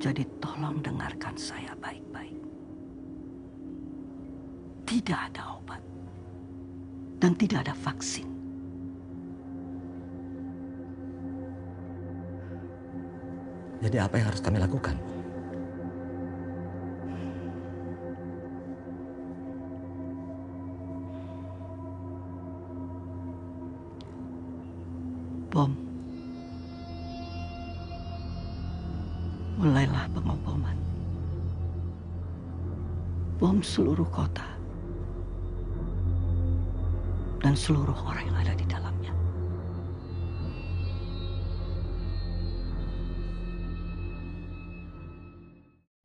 [0.02, 2.38] Jadi tolong dengarkan saya baik-baik.
[4.86, 5.82] Tidak ada obat.
[7.18, 8.30] Dan tidak ada vaksin.
[13.82, 14.94] Jadi apa yang harus kami lakukan?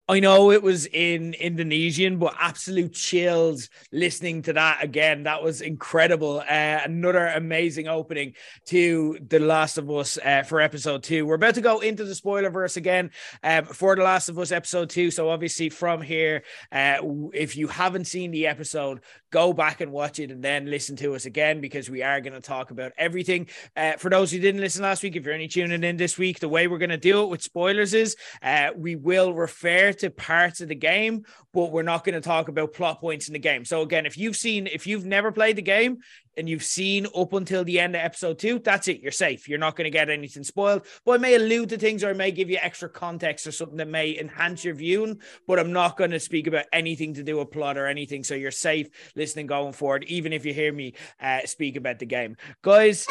[0.09, 5.21] I know it was in Indonesian, but absolute chills listening to that again.
[5.21, 6.39] That was incredible.
[6.39, 8.33] Uh, another amazing opening
[8.65, 11.27] to The Last of Us uh, for episode two.
[11.27, 13.11] We're about to go into the spoiler verse again
[13.43, 15.11] um, for The Last of Us episode two.
[15.11, 16.41] So, obviously, from here,
[16.71, 16.97] uh,
[17.31, 21.15] if you haven't seen the episode, go back and watch it and then listen to
[21.15, 23.47] us again because we are going to talk about everything.
[23.75, 26.39] Uh, for those who didn't listen last week, if you're only tuning in this week,
[26.39, 30.09] the way we're going to do it with spoilers is uh, we will refer to
[30.09, 33.39] parts of the game, but we're not going to talk about plot points in the
[33.39, 33.65] game.
[33.65, 35.99] So again, if you've seen, if you've never played the game
[36.37, 39.01] and you've seen up until the end of episode two, that's it.
[39.01, 39.47] You're safe.
[39.47, 40.85] You're not going to get anything spoiled.
[41.05, 43.77] But I may allude to things or I may give you extra context or something
[43.77, 45.19] that may enhance your viewing.
[45.47, 48.23] But I'm not going to speak about anything to do with plot or anything.
[48.23, 52.05] So you're safe listening going forward, even if you hear me uh, speak about the
[52.05, 53.07] game, guys.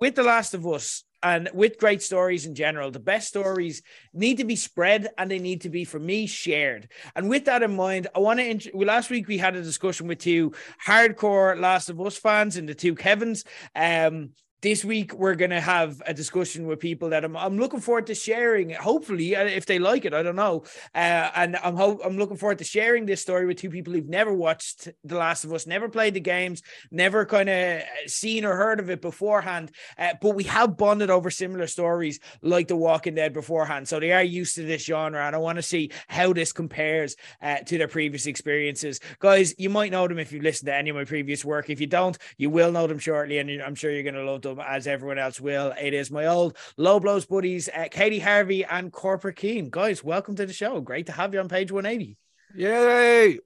[0.00, 4.38] With The Last of Us, and with great stories in general, the best stories need
[4.38, 6.88] to be spread and they need to be, for me, shared.
[7.14, 8.48] And with that in mind, I want to.
[8.48, 10.52] Int- well, last week we had a discussion with two
[10.84, 13.44] hardcore Last of Us fans and the two Kevins.
[13.74, 14.30] Um,
[14.62, 18.06] this week we're going to have a discussion with people that I'm, I'm looking forward
[18.08, 20.64] to sharing hopefully uh, if they like it i don't know.
[20.94, 24.08] Uh, and i'm ho- i'm looking forward to sharing this story with two people who've
[24.08, 28.56] never watched the last of us never played the games never kind of seen or
[28.56, 29.70] heard of it beforehand.
[29.98, 33.88] Uh, but we have bonded over similar stories like the walking dead beforehand.
[33.88, 37.16] So they are used to this genre and i want to see how this compares
[37.42, 39.00] uh, to their previous experiences.
[39.18, 41.70] Guys you might know them if you listened to any of my previous work.
[41.70, 44.42] If you don't you will know them shortly and i'm sure you're going to love
[44.42, 45.72] them as everyone else will.
[45.80, 49.70] It is my old low blows buddies, uh, Katie Harvey and Corporate Keen.
[49.70, 50.80] Guys, welcome to the show.
[50.80, 52.16] Great to have you on page 180.
[52.56, 53.38] Yay!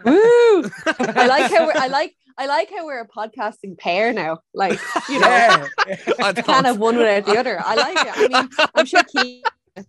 [0.06, 0.64] Woo!
[0.86, 4.40] I like how we're, I like I like how we're a podcasting pair now.
[4.54, 5.68] Like you know, Yeah.
[6.20, 7.60] I can't have one without the other.
[7.64, 8.14] I like it.
[8.16, 9.46] I mean, I'm sure Keith,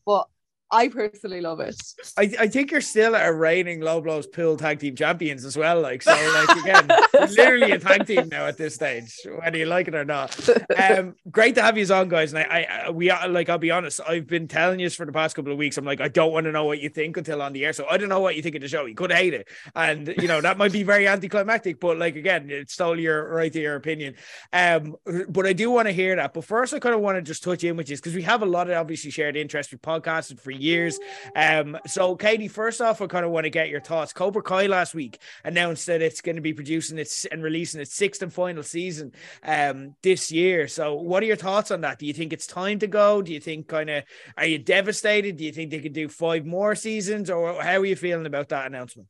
[0.06, 0.26] but
[0.70, 1.80] I personally love it.
[2.16, 5.80] I, I think you're still a reigning low blows pool tag team champions as well.
[5.80, 9.88] Like so, like again, literally a tag team now at this stage, whether you like
[9.88, 10.38] it or not.
[10.78, 12.34] Um, great to have you on, guys.
[12.34, 15.12] And I, I we are like, I'll be honest, I've been telling you for the
[15.12, 15.78] past couple of weeks.
[15.78, 17.72] I'm like, I don't want to know what you think until on the air.
[17.72, 18.84] So I don't know what you think of the show.
[18.84, 21.80] You could hate it, and you know that might be very anticlimactic.
[21.80, 24.16] But like again, it's still your right to your opinion.
[24.52, 24.96] Um,
[25.30, 26.34] but I do want to hear that.
[26.34, 28.42] But first, I kind of want to just touch in with you because we have
[28.42, 30.98] a lot of obviously shared interest with podcasting for years.
[31.34, 34.12] Um, so Katie, first off, I kind of want to get your thoughts.
[34.12, 37.94] Cobra Kai last week announced that it's going to be producing its and releasing its
[37.94, 40.68] sixth and final season um this year.
[40.68, 41.98] So what are your thoughts on that?
[41.98, 43.22] Do you think it's time to go?
[43.22, 44.04] Do you think kind of
[44.36, 45.36] are you devastated?
[45.36, 48.48] Do you think they could do five more seasons or how are you feeling about
[48.50, 49.08] that announcement?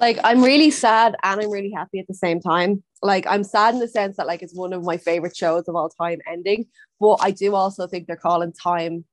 [0.00, 2.82] Like I'm really sad and I'm really happy at the same time.
[3.02, 5.74] Like I'm sad in the sense that like it's one of my favorite shows of
[5.74, 6.66] all time ending,
[7.00, 9.04] but I do also think they're calling time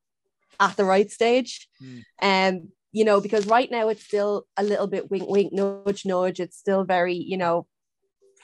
[0.59, 1.67] at the right stage.
[1.83, 2.03] Mm.
[2.21, 6.39] Um, you know, because right now it's still a little bit wink wink, nudge, nudge.
[6.39, 7.67] It's still very, you know,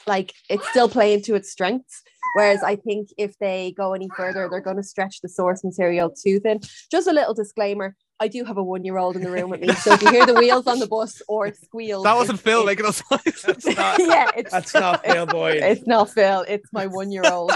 [0.08, 2.02] like it's still playing to its strengths.
[2.36, 6.10] Whereas I think if they go any further, they're going to stretch the source material
[6.10, 6.60] too thin.
[6.90, 7.96] Just a little disclaimer.
[8.22, 10.36] I do have a one-year-old in the room with me, so if you hear the
[10.36, 13.98] wheels on the bus or it squeals, That wasn't it's- Phil it's- making us noise.
[14.08, 15.54] Yeah, it's that's not Phil boy.
[15.54, 16.46] it's not Phil.
[16.48, 17.52] It's my one-year-old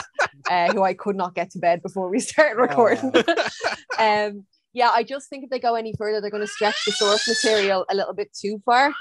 [0.50, 3.14] uh, who I could not get to bed before we started recording.
[4.00, 6.92] um, yeah, I just think if they go any further, they're going to stretch the
[6.92, 8.94] source material a little bit too far.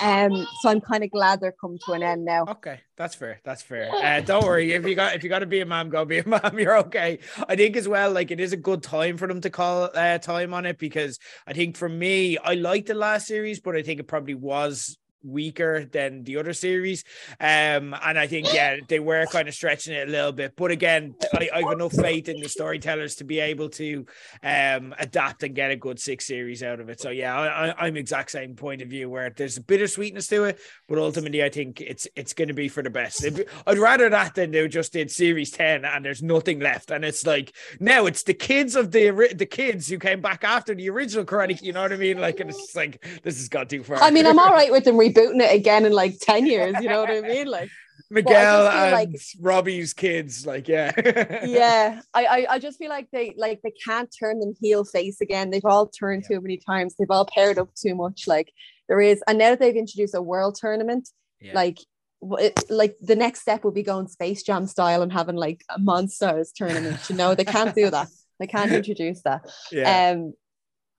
[0.00, 2.44] Um, so I'm kind of glad they're come to an end now.
[2.48, 3.40] Okay, that's fair.
[3.44, 3.90] That's fair.
[3.92, 4.72] Uh, don't worry.
[4.72, 6.56] If you got if you got to be a mom, go be a mom.
[6.56, 7.18] You're okay.
[7.48, 8.12] I think as well.
[8.12, 11.18] Like it is a good time for them to call uh, time on it because
[11.44, 14.96] I think for me, I liked the last series, but I think it probably was
[15.22, 17.04] weaker than the other series.
[17.38, 20.54] Um, and I think yeah, they were kind of stretching it a little bit.
[20.56, 24.06] But again, I, I have enough faith in the storytellers to be able to
[24.42, 27.00] um adapt and get a good six series out of it.
[27.00, 30.28] So yeah, I, I'm exact same point of view where there's a bit of sweetness
[30.28, 33.24] to it, but ultimately I think it's it's going to be for the best.
[33.66, 37.26] I'd rather that than they just did series ten and there's nothing left, and it's
[37.26, 41.24] like now it's the kids of the the kids who came back after the original
[41.24, 41.60] Karate.
[41.62, 42.20] You know what I mean?
[42.20, 43.98] Like, and it's just like this has got too far.
[43.98, 46.88] I mean, I'm all right with them rebooting it again in like 10 years, you
[46.88, 47.46] know what I mean?
[47.46, 47.70] Like,
[48.12, 50.90] Miguel and like- Robbie's kids, like yeah,
[51.44, 55.20] yeah, I, I I just feel like they like they can't turn them heel face
[55.20, 55.50] again.
[55.50, 56.96] They've all turned too many times.
[56.98, 58.26] They've all paired up too much.
[58.26, 58.52] Like
[58.88, 61.08] there is, and now that they've introduced a world tournament,
[61.40, 61.52] Yeah.
[61.54, 61.78] like
[62.22, 65.78] it, like the next step will be going Space Jam style and having like a
[65.78, 66.98] monsters tournament.
[67.08, 68.08] You know, they can't do that.
[68.40, 69.42] They can't introduce that.
[69.70, 70.10] Yeah.
[70.16, 70.32] Um,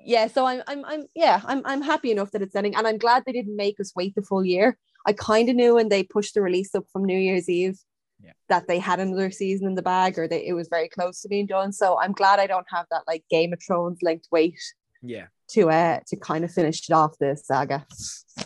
[0.05, 2.97] yeah, so I'm I'm I'm yeah, I'm I'm happy enough that it's ending, and I'm
[2.97, 4.77] glad they didn't make us wait the full year.
[5.05, 7.79] I kind of knew when they pushed the release up from New Year's Eve
[8.23, 8.33] Yeah.
[8.49, 11.27] that they had another season in the bag, or that it was very close to
[11.27, 11.71] being done.
[11.73, 14.59] So I'm glad I don't have that like Game of Thrones linked wait
[15.01, 15.27] Yeah.
[15.49, 17.85] to uh to kind of finish it off this saga.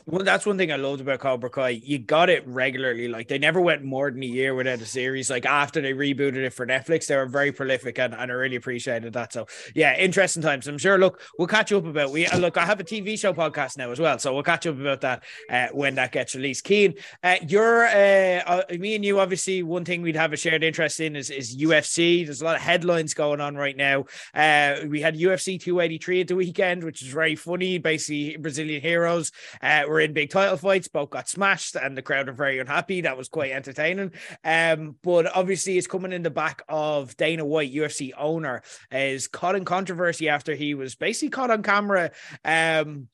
[0.07, 1.69] Well, that's one thing I loved about Cobra Kai.
[1.69, 3.07] You got it regularly.
[3.07, 5.29] Like they never went more than a year without a series.
[5.29, 8.55] Like after they rebooted it for Netflix, they were very prolific, and, and I really
[8.55, 9.33] appreciated that.
[9.33, 10.67] So yeah, interesting times.
[10.67, 10.97] I'm sure.
[10.97, 12.57] Look, we'll catch up about we uh, look.
[12.57, 15.23] I have a TV show podcast now as well, so we'll catch up about that
[15.49, 16.63] uh, when that gets released.
[16.63, 19.19] Keen, uh, you're uh, uh, me and you.
[19.19, 22.25] Obviously, one thing we'd have a shared interest in is is UFC.
[22.25, 24.05] There's a lot of headlines going on right now.
[24.33, 27.77] Uh, we had UFC 283 at the weekend, which is very funny.
[27.77, 29.31] Basically, Brazilian heroes.
[29.61, 33.01] Uh, were in big title fights, both got smashed, and the crowd are very unhappy.
[33.01, 34.11] That was quite entertaining.
[34.43, 38.61] Um, but obviously, it's coming in the back of Dana White, UFC owner,
[38.91, 42.11] is caught in controversy after he was basically caught on camera.
[42.43, 43.07] Um,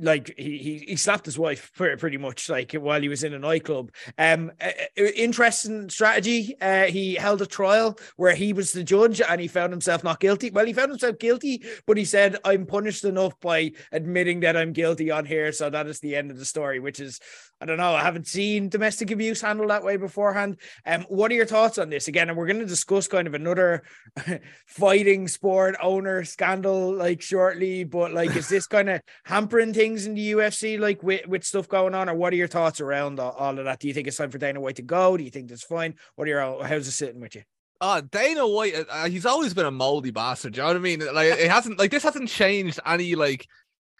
[0.00, 3.38] like he, he he slapped his wife pretty, much like while he was in a
[3.38, 3.90] nightclub.
[4.16, 4.52] Um
[4.96, 9.72] interesting strategy uh he held a trial where he was the judge and he found
[9.72, 10.50] himself not guilty.
[10.50, 14.72] Well he found himself guilty but he said i'm punished enough by admitting that i'm
[14.72, 15.52] guilty on here.
[15.52, 17.20] So that is the end of the story which is
[17.60, 20.58] i don't know i haven't seen domestic abuse handled that way beforehand.
[20.86, 22.08] Um what are your thoughts on this?
[22.08, 23.82] Again and we're going to discuss kind of another
[24.66, 30.14] fighting sport owner scandal like shortly but like is this kind of hampering things in
[30.14, 33.32] the UFC, like with, with stuff going on, or what are your thoughts around all,
[33.32, 33.80] all of that?
[33.80, 35.16] Do you think it's time for Dana White to go?
[35.16, 35.94] Do you think that's fine?
[36.14, 37.42] What are your how's it sitting with you?
[37.80, 40.52] Uh, Dana White, uh, he's always been a moldy bastard.
[40.52, 41.00] Do you know what I mean?
[41.12, 43.48] Like it hasn't, like this hasn't changed any like,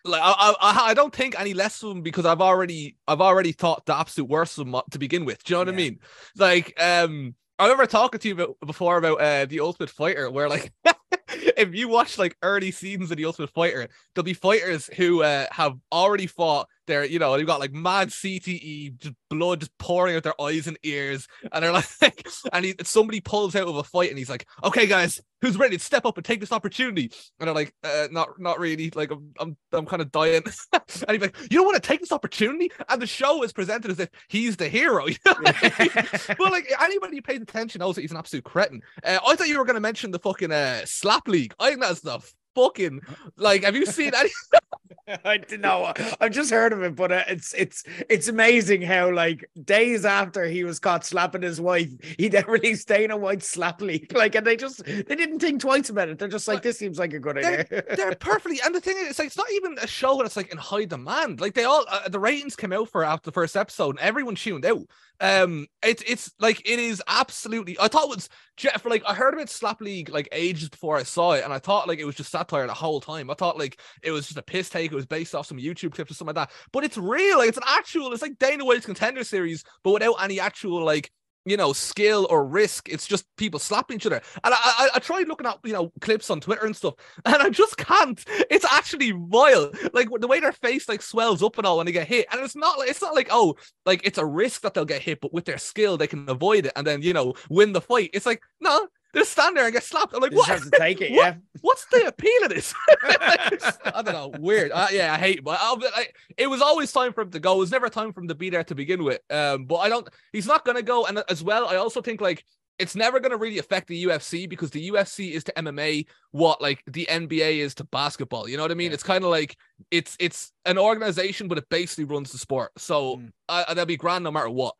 [0.04, 3.50] like I, I, I don't think any less of him because I've already, I've already
[3.50, 5.42] thought the absolute worst of him to begin with.
[5.42, 5.98] Do you know what I mean?
[6.36, 10.48] Like, um, I remember talking to you about, before about uh, the Ultimate Fighter, where
[10.48, 10.72] like
[11.56, 15.46] if you watch like early seasons of the Ultimate Fighter, there'll be fighters who uh,
[15.50, 16.68] have already fought.
[17.00, 20.78] You know they've got like mad CTE, just blood just pouring out their eyes and
[20.82, 21.72] ears, and they're
[22.02, 25.56] like, and he, somebody pulls out of a fight, and he's like, "Okay, guys, who's
[25.56, 28.90] ready to step up and take this opportunity?" And they're like, uh, "Not, not really.
[28.94, 32.00] Like I'm, I'm, I'm kind of dying." and he's like, "You don't want to take
[32.00, 35.06] this opportunity?" And the show is presented as if he's the hero.
[35.12, 36.36] You know what I mean?
[36.38, 38.82] well, like anybody who pays attention knows that he's an absolute cretin.
[39.04, 41.54] Uh, I thought you were going to mention the fucking uh, slap league.
[41.58, 42.20] I think that's the
[42.54, 43.00] fucking
[43.36, 43.64] like.
[43.64, 44.30] Have you seen any?
[45.24, 45.92] I don't know.
[46.20, 50.44] I've just heard of it, but uh, it's it's it's amazing how like days after
[50.44, 54.14] he was caught slapping his wife, he then released Dana White slap league.
[54.14, 56.18] Like, and they just they didn't think twice about it.
[56.18, 57.82] They're just like, this seems like a good they're, idea.
[57.96, 60.50] they're perfectly and the thing is it's like it's not even a show that's like
[60.50, 63.56] in high demand like they all uh, the ratings came out for after the first
[63.56, 64.82] episode and everyone tuned out
[65.20, 69.32] um it's it's like it is absolutely i thought it was Jeff like i heard
[69.32, 72.14] about slap league like ages before i saw it and i thought like it was
[72.14, 73.30] just satire the whole time.
[73.30, 75.92] I thought like it was just a piss take it was based off some youtube
[75.92, 76.54] clips or something like that.
[76.72, 80.22] But it's real like it's an actual it's like dana white's contender series but without
[80.22, 81.10] any actual like
[81.44, 82.88] you know, skill or risk.
[82.88, 84.22] It's just people slapping each other.
[84.44, 87.36] And I, I, I tried looking at, you know, clips on Twitter and stuff, and
[87.36, 88.22] I just can't.
[88.50, 89.72] It's actually vile.
[89.92, 92.26] Like the way their face like swells up and all when they get hit.
[92.30, 95.02] And it's not like it's not like, oh, like it's a risk that they'll get
[95.02, 97.80] hit, but with their skill they can avoid it and then, you know, win the
[97.80, 98.10] fight.
[98.12, 100.14] It's like, no, they stand there and get slapped.
[100.14, 100.46] I'm like, what?
[100.48, 101.34] just have to take it, What- yeah.
[101.60, 102.74] What's the appeal of this?
[103.02, 104.32] I don't know.
[104.40, 104.72] Weird.
[104.72, 105.38] Uh, yeah, I hate.
[105.38, 106.06] it, But I'll, I,
[106.36, 107.54] it was always time for him to go.
[107.54, 109.20] It was never time for him to be there to begin with.
[109.30, 110.08] Um, but I don't.
[110.32, 111.06] He's not gonna go.
[111.06, 112.44] And as well, I also think like
[112.78, 116.82] it's never gonna really affect the UFC because the UFC is to MMA what like
[116.86, 118.48] the NBA is to basketball.
[118.48, 118.92] You know what I mean?
[118.92, 119.56] It's kind of like
[119.90, 122.72] it's it's an organization, but it basically runs the sport.
[122.78, 123.30] So Mm.
[123.48, 124.74] I, I- that'll be grand no matter what.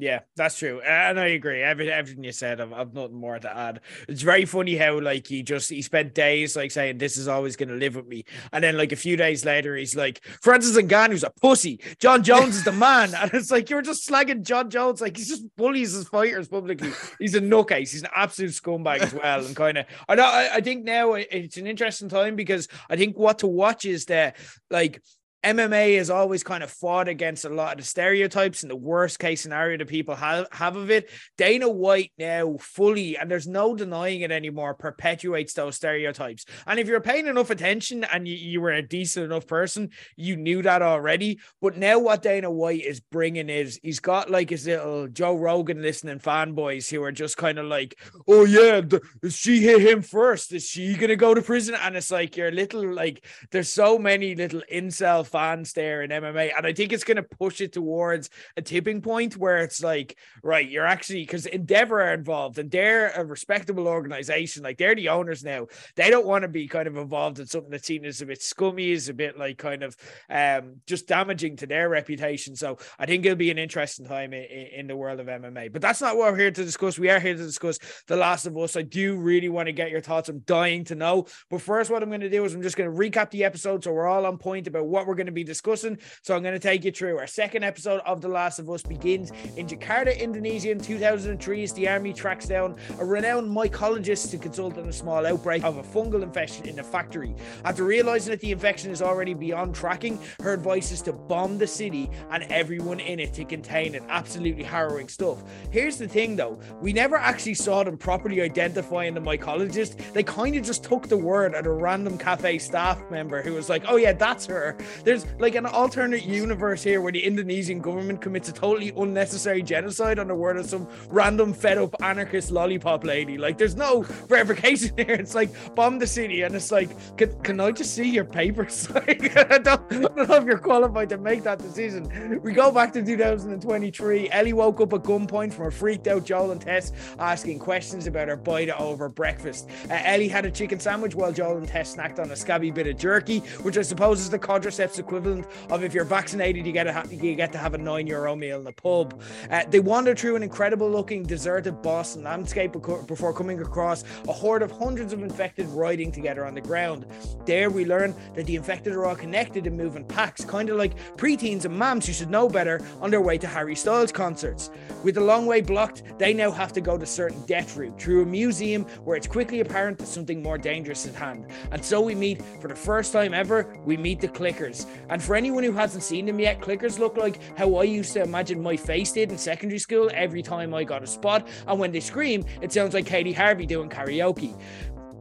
[0.00, 0.80] Yeah, that's true.
[0.80, 1.60] And I agree.
[1.60, 3.80] Every, everything you said, I've, I've nothing more to add.
[4.08, 7.56] It's very funny how like he just he spent days like saying this is always
[7.56, 10.76] going to live with me, and then like a few days later he's like Francis
[10.76, 11.80] Ngannou's a pussy.
[11.98, 15.00] Jon Jones is the man, and it's like you're just slagging Jon Jones.
[15.00, 16.92] Like he's just bullies his fighters publicly.
[17.18, 17.90] He's a nutcase.
[17.90, 19.86] He's an absolute scumbag as well, and kind of.
[20.08, 20.26] I know.
[20.26, 24.04] I, I think now it's an interesting time because I think what to watch is
[24.04, 24.36] that
[24.70, 25.02] like
[25.44, 29.20] MMA has always kind of fought against a lot of the stereotypes and the worst
[29.20, 31.10] case scenario that people have, have of it.
[31.36, 36.44] Dana White now fully, and there's no denying it anymore, perpetuates those stereotypes.
[36.66, 40.36] And if you're paying enough attention and you, you were a decent enough person, you
[40.36, 41.38] knew that already.
[41.62, 45.82] But now what Dana White is bringing is he's got like his little Joe Rogan
[45.82, 50.52] listening fanboys who are just kind of like, oh yeah, th- she hit him first.
[50.52, 51.76] Is she gonna go to prison?
[51.80, 56.50] And it's like you're little like there's so many little incel fans there in MMA.
[56.56, 60.18] And I think it's going to push it towards a tipping point where it's like,
[60.42, 64.62] right, you're actually, because Endeavor are involved and they're a respectable organization.
[64.62, 65.66] Like they're the owners now.
[65.96, 68.42] They don't want to be kind of involved in something that's seen as a bit
[68.42, 69.96] scummy, is a bit like kind of
[70.30, 72.56] um, just damaging to their reputation.
[72.56, 75.72] So I think it'll be an interesting time in, in the world of MMA.
[75.72, 76.98] But that's not what we're here to discuss.
[76.98, 78.76] We are here to discuss The Last of Us.
[78.76, 80.28] I do really want to get your thoughts.
[80.28, 81.26] I'm dying to know.
[81.50, 83.84] But first, what I'm going to do is I'm just going to recap the episode
[83.84, 85.98] so we're all on point about what we're going to be discussing.
[86.22, 88.82] So I'm going to take you through our second episode of The Last of Us
[88.82, 94.38] begins in Jakarta, Indonesia in 2003 as the army tracks down a renowned mycologist to
[94.38, 97.34] consult on a small outbreak of a fungal infection in a factory.
[97.64, 101.66] After realizing that the infection is already beyond tracking, her advice is to bomb the
[101.66, 104.02] city and everyone in it to contain it.
[104.08, 105.42] Absolutely harrowing stuff.
[105.70, 110.12] Here's the thing though, we never actually saw them properly identifying the mycologist.
[110.12, 113.68] They kind of just took the word at a random cafe staff member who was
[113.68, 114.76] like, oh yeah, that's her.
[115.08, 120.18] There's like an alternate universe here where the Indonesian government commits a totally unnecessary genocide
[120.18, 123.38] on the word of some random fed up anarchist lollipop lady.
[123.38, 125.14] Like there's no verification here.
[125.14, 128.90] It's like bomb the city and it's like, can, can I just see your papers?
[128.94, 132.42] like, I, don't, I don't know if you're qualified to make that decision.
[132.42, 134.30] We go back to 2023.
[134.30, 138.28] Ellie woke up at gunpoint from a freaked out Joel and Tess asking questions about
[138.28, 139.70] her bite over breakfast.
[139.88, 142.86] Uh, Ellie had a chicken sandwich while Joel and Tess snacked on a scabby bit
[142.86, 146.86] of jerky, which I suppose is the cordyceps equivalent of if you're vaccinated, you get
[146.86, 149.20] a you get to have a nine euro meal in a pub.
[149.50, 154.62] Uh, they wander through an incredible looking deserted Boston landscape before coming across a horde
[154.62, 157.06] of hundreds of infected riding together on the ground.
[157.46, 160.96] There we learn that the infected are all connected and moving packs, kind of like
[161.16, 164.70] preteens and mams who should know better on their way to Harry Styles concerts.
[165.04, 168.22] With the long way blocked, they now have to go to certain death route through
[168.22, 171.46] a museum where it's quickly apparent that something more dangerous is at hand.
[171.70, 174.86] And so we meet, for the first time ever, we meet the clickers.
[175.08, 178.22] And for anyone who hasn't seen them yet, clickers look like how I used to
[178.22, 181.46] imagine my face did in secondary school every time I got a spot.
[181.66, 184.54] And when they scream, it sounds like Katie Harvey doing karaoke.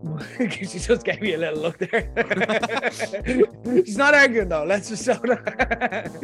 [0.38, 2.12] she just gave me a little look there.
[3.86, 4.64] She's not arguing though.
[4.64, 6.14] Let's just show that.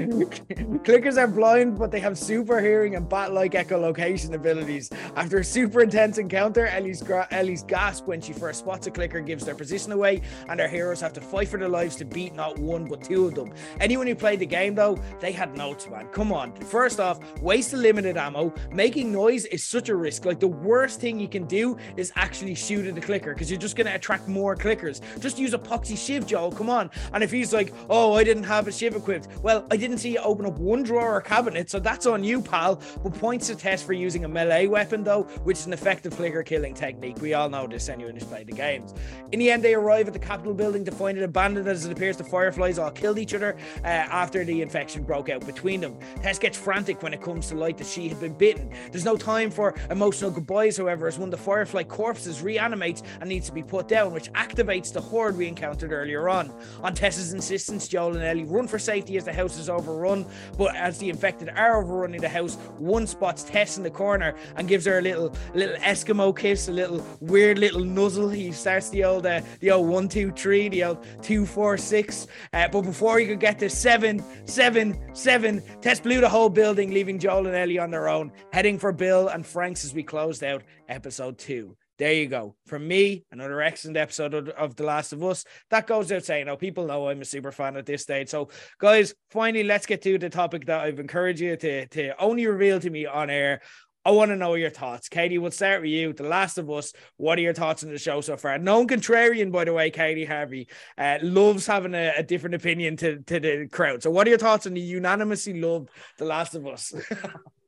[0.83, 4.91] Clickers are blind, but they have super hearing and bat-like echolocation abilities.
[5.15, 9.21] After a super intense encounter, Ellie's, gra- Ellie's gasp when she first spots a clicker
[9.21, 12.35] gives their position away, and our heroes have to fight for their lives to beat
[12.35, 13.53] not one but two of them.
[13.79, 16.07] Anyone who played the game though, they had notes, man.
[16.07, 16.53] Come on.
[16.53, 18.53] First off, waste the limited ammo.
[18.71, 20.25] Making noise is such a risk.
[20.25, 23.62] Like the worst thing you can do is actually shoot at the clicker because you're
[23.63, 25.01] just going to attract more clickers.
[25.19, 26.51] Just use a poxy shiv, Joel.
[26.51, 26.91] Come on.
[27.13, 30.11] And if he's like, oh, I didn't have a shiv equipped, well, I didn't see
[30.11, 32.81] you open up one drawer or cabinet, so that's on you, pal.
[33.01, 36.43] But points to Tess for using a melee weapon, though, which is an effective clicker
[36.43, 37.21] killing technique.
[37.21, 38.93] We all know this, anyone who's played the games.
[39.31, 41.91] In the end, they arrive at the Capitol building to find it abandoned as it
[41.91, 45.97] appears the fireflies all killed each other uh, after the infection broke out between them.
[46.21, 48.69] Tess gets frantic when it comes to light that she had been bitten.
[48.91, 53.29] There's no time for emotional goodbyes, however, as one of the firefly corpses reanimates and
[53.29, 56.51] needs to be put down, which activates the horde we encountered earlier on.
[56.81, 60.25] On Tess's insistence, Joel and Ellie run for safety as the house is overrun,
[60.57, 64.67] but as the infected are overrunning the house, one spots Tess in the corner and
[64.67, 68.29] gives her a little little Eskimo kiss, a little weird little nuzzle.
[68.29, 72.27] He starts the old uh, the old one two three, the old two four six.
[72.53, 76.91] Uh, but before he could get to seven seven seven, Tess blew the whole building,
[76.91, 80.43] leaving Joel and Ellie on their own, heading for Bill and Frank's as we closed
[80.43, 82.55] out episode two there you go.
[82.65, 85.45] From me, another excellent episode of, of, The Last of Us.
[85.69, 88.29] That goes out saying, know, people know I'm a super fan at this stage.
[88.29, 92.47] So, guys, finally, let's get to the topic that I've encouraged you to, to only
[92.47, 93.61] reveal to me on air.
[94.05, 95.07] I want to know your thoughts.
[95.07, 96.11] Katie, we'll start with you.
[96.11, 96.93] The Last of Us.
[97.17, 98.57] What are your thoughts on the show so far?
[98.57, 100.67] Known contrarian, by the way, Katie Harvey
[100.97, 104.03] uh, loves having a, a, different opinion to, to the crowd.
[104.03, 106.93] So, what are your thoughts on the unanimously loved The Last of Us?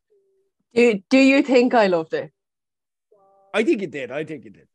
[0.75, 2.33] do, do you think I loved it?
[3.55, 4.11] I think it did.
[4.11, 4.67] I think it did.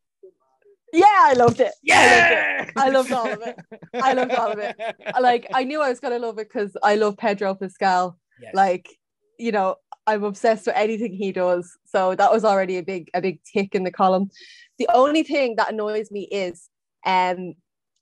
[0.91, 1.71] Yeah, I loved it.
[1.83, 3.13] Yeah, I loved, it.
[3.15, 3.55] I loved all of it.
[3.93, 4.75] I loved all of it.
[5.21, 8.17] Like I knew I was gonna love it because I love Pedro Pascal.
[8.41, 8.55] Yes.
[8.55, 8.89] Like,
[9.37, 9.75] you know,
[10.07, 11.77] I'm obsessed with anything he does.
[11.85, 14.31] So that was already a big, a big tick in the column.
[14.79, 16.67] The only thing that annoys me is
[17.05, 17.53] um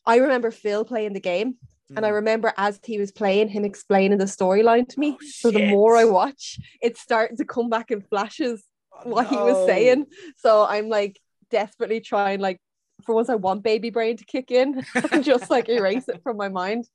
[0.06, 1.56] I remember Phil playing the game.
[1.96, 2.16] And I mm.
[2.22, 5.18] remember as he was playing, him explaining the storyline to me.
[5.20, 8.64] Oh, so the more I watch, it's starting to come back in flashes
[9.04, 9.38] what no.
[9.38, 10.06] he was saying.
[10.38, 11.20] So I'm like
[11.50, 12.60] desperately trying, like,
[13.06, 16.38] for once I want baby brain to kick in and just like erase it from
[16.38, 16.86] my mind.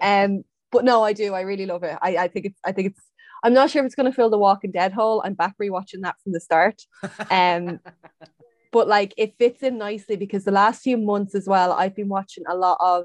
[0.00, 1.34] Um, but no, I do.
[1.34, 1.96] I really love it.
[2.00, 3.02] I, I think it's I think it's
[3.42, 5.22] I'm not sure if it's gonna fill the Walking Dead hole.
[5.24, 6.82] I'm back rewatching that from the start.
[7.30, 7.80] Um
[8.72, 12.08] but like it fits in nicely because the last few months as well, I've been
[12.08, 13.04] watching a lot of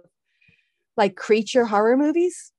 [0.98, 2.53] like creature horror movies.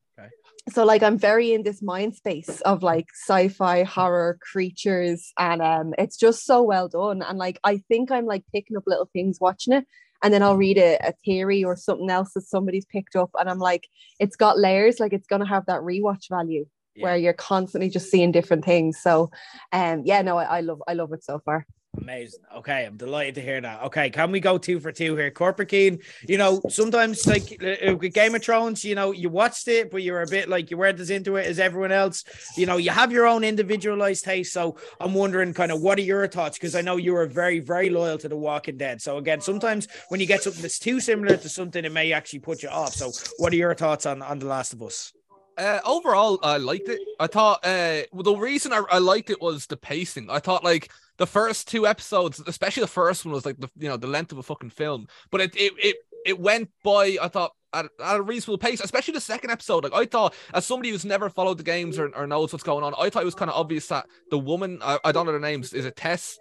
[0.70, 5.92] So like I'm very in this mind space of like sci-fi horror creatures and um
[5.98, 7.22] it's just so well done.
[7.22, 9.86] And like I think I'm like picking up little things watching it
[10.22, 13.50] and then I'll read a, a theory or something else that somebody's picked up and
[13.50, 13.88] I'm like
[14.18, 16.64] it's got layers like it's gonna have that rewatch value
[16.96, 18.98] where you're constantly just seeing different things.
[19.02, 19.30] So
[19.72, 21.66] um yeah no I, I love I love it so far
[22.01, 22.40] Amazing.
[22.57, 23.82] Okay, I'm delighted to hear that.
[23.84, 25.30] Okay, can we go two for two here?
[25.30, 29.90] Corporate Keen, you know, sometimes like uh, Game of Thrones, you know, you watched it,
[29.90, 32.24] but you're a bit like you weren't as into it as everyone else.
[32.57, 34.53] You know, you have your own individualized taste.
[34.53, 36.59] So I'm wondering, kind of, what are your thoughts?
[36.59, 39.01] Because I know you are very, very loyal to The Walking Dead.
[39.01, 42.40] So again, sometimes when you get something that's too similar to something, it may actually
[42.40, 42.95] put you off.
[42.95, 45.12] So what are your thoughts on on The Last of Us?
[45.57, 47.00] Uh, overall, I liked it.
[47.20, 50.28] I thought uh, the reason I, I liked it was the pacing.
[50.30, 53.88] I thought like the first two episodes, especially the first one, was like the you
[53.88, 55.07] know the length of a fucking film.
[55.30, 55.96] But it it it,
[56.26, 57.18] it went by.
[57.20, 59.84] I thought at, a reasonable pace, especially the second episode.
[59.84, 62.84] Like I thought, as somebody who's never followed the games or, or knows what's going
[62.84, 65.32] on, I thought it was kind of obvious that the woman I, I don't know
[65.32, 66.38] her names is it Tess.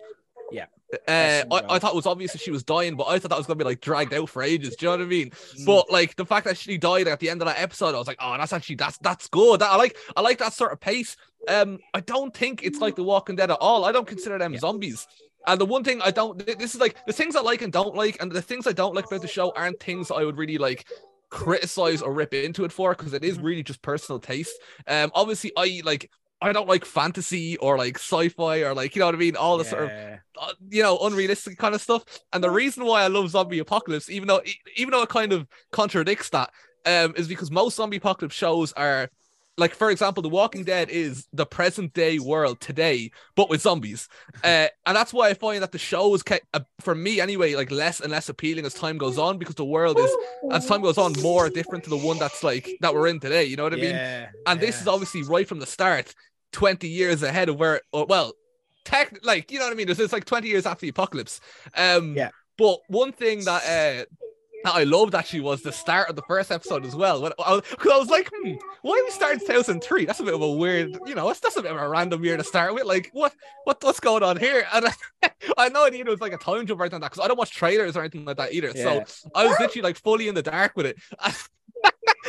[0.54, 0.66] Yeah.
[1.08, 3.38] Uh, I, I thought it was obvious that she was dying, but I thought that
[3.38, 4.76] was gonna be like dragged out for ages.
[4.76, 5.32] Do you know what I mean?
[5.32, 5.66] Mm.
[5.66, 8.08] But like the fact that she died at the end of that episode, I was
[8.08, 9.62] like, oh, that's actually that's that's good.
[9.62, 11.18] That, I like I like that sort of pace.
[11.48, 13.86] Um, I don't think it's like The Walking Dead at all.
[13.86, 14.60] I don't consider them yeah.
[14.60, 15.08] zombies.
[15.46, 17.96] And the one thing I don't, this is like the things I like and don't
[17.96, 20.58] like, and the things I don't like about the show aren't things I would really
[20.58, 20.88] like
[21.30, 23.46] criticize or rip into it for because it is Mm-hmm.
[23.46, 24.56] really just personal taste.
[24.88, 26.10] Um, obviously, I like
[26.44, 29.58] I don't like fantasy or like sci-fi or like you know what I mean, all
[29.58, 29.94] the sort of
[30.40, 32.04] uh, you know unrealistic kind of stuff.
[32.34, 34.42] And the reason why I love zombie apocalypse, even though
[34.76, 36.52] even though it kind of contradicts that,
[36.86, 39.10] um, is because most zombie apocalypse shows are
[39.58, 44.08] like, for example, The Walking Dead is the present day world today, but with zombies.
[44.44, 47.56] Uh, and that's why I find that the show is, ke- uh, for me anyway,
[47.56, 50.18] like less and less appealing as time goes on because the world is,
[50.50, 53.46] as time goes on, more different to the one that's like that we're in today.
[53.46, 54.02] You know what I mean?
[54.02, 56.14] Yeah, And this is obviously right from the start,
[56.54, 58.34] 20 years ahead of where, or, well,
[58.86, 59.90] tech, like, you know what I mean?
[59.90, 61.42] It's, it's like 20 years after the apocalypse.
[61.76, 62.30] Um, yeah.
[62.58, 64.06] But one thing that, uh,
[64.64, 67.22] that I loved actually was the start of the first episode as well.
[67.22, 70.06] When I was, cause I was like, hmm, why are we starting 2003?
[70.06, 72.24] That's a bit of a weird, you know, that's, that's a bit of a random
[72.24, 72.86] year to start with.
[72.86, 73.34] Like, what,
[73.66, 74.66] what, what's going on here?
[74.74, 74.88] And
[75.24, 77.38] I, I idea it was like a time jump anything like that because I don't
[77.38, 78.72] watch trailers or anything like that either.
[78.74, 79.04] Yeah.
[79.04, 80.98] So I was literally like fully in the dark with it.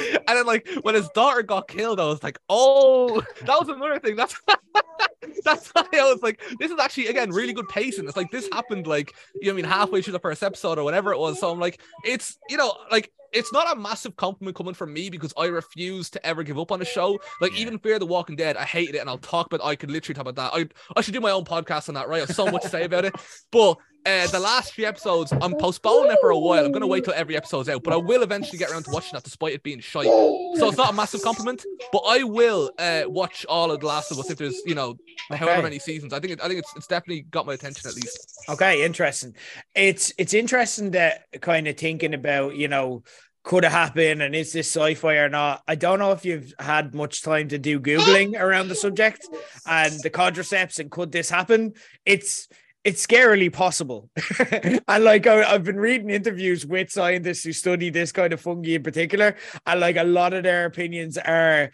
[0.29, 3.99] and then like when his daughter got killed, I was like, oh, that was another
[3.99, 4.17] thing.
[4.17, 4.41] That's
[5.45, 8.07] that's why I was like, this is actually again really good pacing.
[8.07, 10.85] It's like this happened like you know I mean halfway through the first episode or
[10.85, 11.41] whatever it was.
[11.41, 15.11] So I'm like, it's you know like it's not a massive compliment coming from me
[15.11, 17.19] because I refuse to ever give up on a show.
[17.41, 19.91] Like even Fear the Walking Dead, I hated it, and I'll talk but I could
[19.91, 20.59] literally talk about that.
[20.59, 22.09] I I should do my own podcast on that.
[22.09, 23.15] Right, I have so much to say about it.
[23.51, 23.77] But
[24.07, 26.65] uh, the last few episodes, I'm postponing it for a while.
[26.65, 29.13] I'm gonna wait till every episode's out, but I will eventually get around to watching
[29.15, 30.59] that, despite it being shite.
[30.59, 34.11] So it's not a massive compliment, but I will uh, watch all of The Last
[34.11, 34.97] of Us if there's you know
[35.31, 36.13] however many seasons.
[36.13, 38.45] I think it, I think it's it's definitely got my attention at least.
[38.49, 39.35] Okay, interesting.
[39.75, 43.03] It's it's interesting that kind of thinking about, you know,
[43.43, 45.63] could it happen and is this sci-fi or not?
[45.69, 49.27] I don't know if you've had much time to do googling around the subject
[49.67, 51.75] and the cordyceps and could this happen?
[52.05, 52.49] It's
[52.85, 54.11] it's scarily possible.
[54.89, 58.75] and like I, I've been reading interviews with scientists who study this kind of fungi
[58.75, 61.71] in particular, and like a lot of their opinions are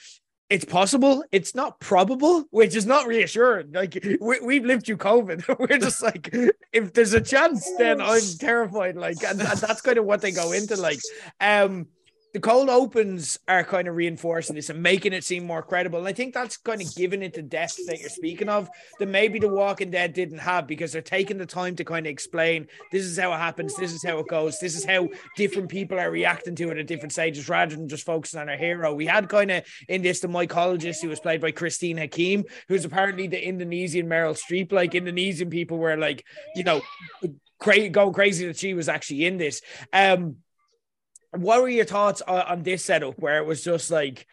[0.50, 1.24] it's possible.
[1.30, 3.70] It's not probable, which is not reassuring.
[3.72, 5.58] Like we, we've lived through COVID.
[5.70, 6.28] We're just like,
[6.72, 8.96] if there's a chance, then I'm terrified.
[8.96, 10.76] Like, and, and that's kind of what they go into.
[10.76, 10.98] Like,
[11.40, 11.86] um,
[12.32, 15.98] the cold opens are kind of reinforcing this and making it seem more credible.
[15.98, 18.68] And I think that's kind of giving it the depth that you're speaking of
[18.98, 22.10] that maybe The Walking Dead didn't have because they're taking the time to kind of
[22.10, 25.68] explain this is how it happens, this is how it goes, this is how different
[25.68, 28.94] people are reacting to it at different stages rather than just focusing on our hero.
[28.94, 32.84] We had kind of in this the mycologist who was played by Christine Hakim, who's
[32.84, 34.70] apparently the Indonesian Meryl Streep.
[34.72, 36.24] Like Indonesian people were like,
[36.54, 36.80] you know,
[37.58, 39.62] cra- going crazy that she was actually in this.
[39.92, 40.36] Um,
[41.32, 44.26] what were your thoughts on, on this setup where it was just like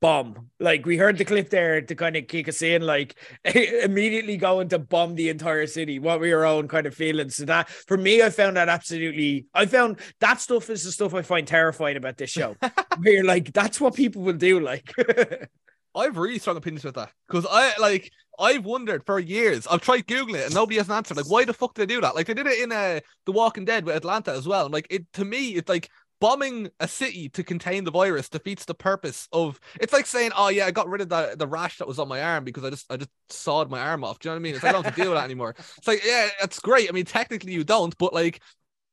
[0.00, 4.36] bomb like we heard the clip there to kind of kick us in like immediately
[4.36, 7.68] going to bomb the entire city what were your own kind of feelings so that
[7.68, 11.48] for me i found that absolutely i found that stuff is the stuff i find
[11.48, 12.54] terrifying about this show
[12.98, 14.92] where you're like that's what people will do like
[15.94, 19.66] I have really strong opinions with that because I like I've wondered for years.
[19.66, 21.14] I've tried googling it and nobody has an answer.
[21.14, 22.14] Like, why the fuck did they do that?
[22.14, 24.66] Like, they did it in uh, The Walking Dead with Atlanta as well.
[24.66, 25.90] And like, it to me, it's like
[26.20, 29.60] bombing a city to contain the virus defeats the purpose of.
[29.80, 32.08] It's like saying, "Oh yeah, I got rid of the, the rash that was on
[32.08, 34.40] my arm because I just I just sawed my arm off." Do you know what
[34.40, 34.54] I mean?
[34.54, 35.54] It's like, I don't have to deal with that anymore.
[35.78, 36.88] It's like, yeah, that's great.
[36.88, 38.40] I mean, technically you don't, but like.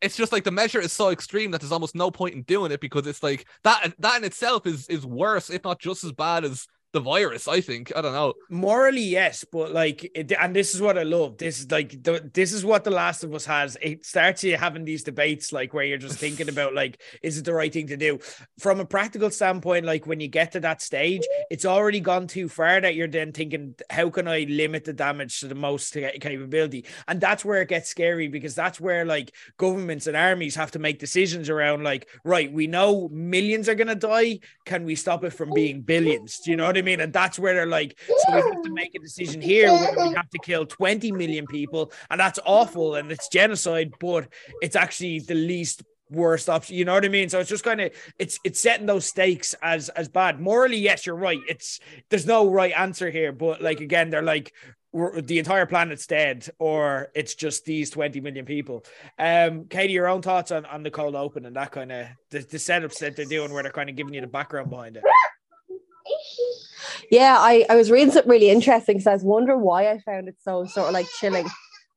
[0.01, 2.71] it's just like the measure is so extreme that there's almost no point in doing
[2.71, 6.11] it because it's like that that in itself is is worse, if not just as
[6.11, 7.47] bad as the virus.
[7.47, 8.33] I think I don't know.
[8.49, 11.37] Morally, yes, but like, it, and this is what I love.
[11.37, 13.77] This is like the this is what The Last of Us has.
[13.81, 17.45] It starts you having these debates, like where you're just thinking about like, is it
[17.45, 18.19] the right thing to do?
[18.59, 21.21] From a practical standpoint, like when you get to that stage,
[21.51, 25.41] it's already gone too far that you're then thinking, how can I limit the damage
[25.41, 26.85] to the most capability?
[27.09, 30.79] And that's where it gets scary because that's where like governments and armies have to
[30.79, 34.39] make decisions around like, right, we know millions are gonna die.
[34.63, 36.39] Can we stop it from being billions?
[36.39, 36.84] Do you know what I mean?
[36.93, 40.29] And that's where they're like, so we have to make a decision here we have
[40.29, 44.27] to kill 20 million people, and that's awful and it's genocide, but
[44.61, 46.75] it's actually the least worst option.
[46.75, 47.29] You know what I mean?
[47.29, 50.39] So it's just kind of it's it's setting those stakes as as bad.
[50.39, 51.39] Morally, yes, you're right.
[51.47, 51.79] It's
[52.09, 54.53] there's no right answer here, but like again, they're like
[54.93, 58.85] the entire planet's dead, or it's just these 20 million people.
[59.19, 62.39] Um, Katie, your own thoughts on, on the cold open and that kind of the,
[62.39, 65.03] the setups that they're doing where they're kind of giving you the background behind it.
[67.11, 70.27] Yeah, I, I was reading something really interesting because I was wondering why I found
[70.27, 71.47] it so sort of like chilling.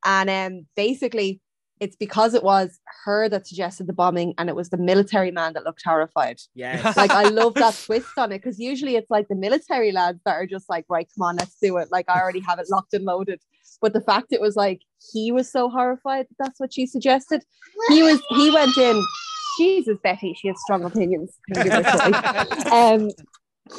[0.05, 1.41] And um, basically,
[1.81, 5.53] it's because it was her that suggested the bombing and it was the military man
[5.53, 6.39] that looked horrified.
[6.55, 6.93] Yeah.
[6.97, 10.35] like I love that twist on it because usually it's like the military lads that
[10.35, 11.89] are just like, right, come on, let's do it.
[11.91, 13.41] Like I already have it locked and loaded.
[13.81, 14.83] But the fact it was like
[15.13, 17.45] he was so horrified that that's what she suggested.
[17.89, 19.05] He was he went in.
[19.59, 21.37] Jesus, Betty, she has strong opinions.
[22.71, 23.11] um,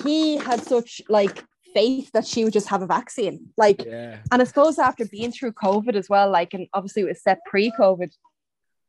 [0.04, 3.50] he had such like faith that she would just have a vaccine.
[3.58, 4.18] Like, yeah.
[4.32, 7.40] and I suppose after being through COVID as well, like, and obviously it was set
[7.46, 8.12] pre COVID,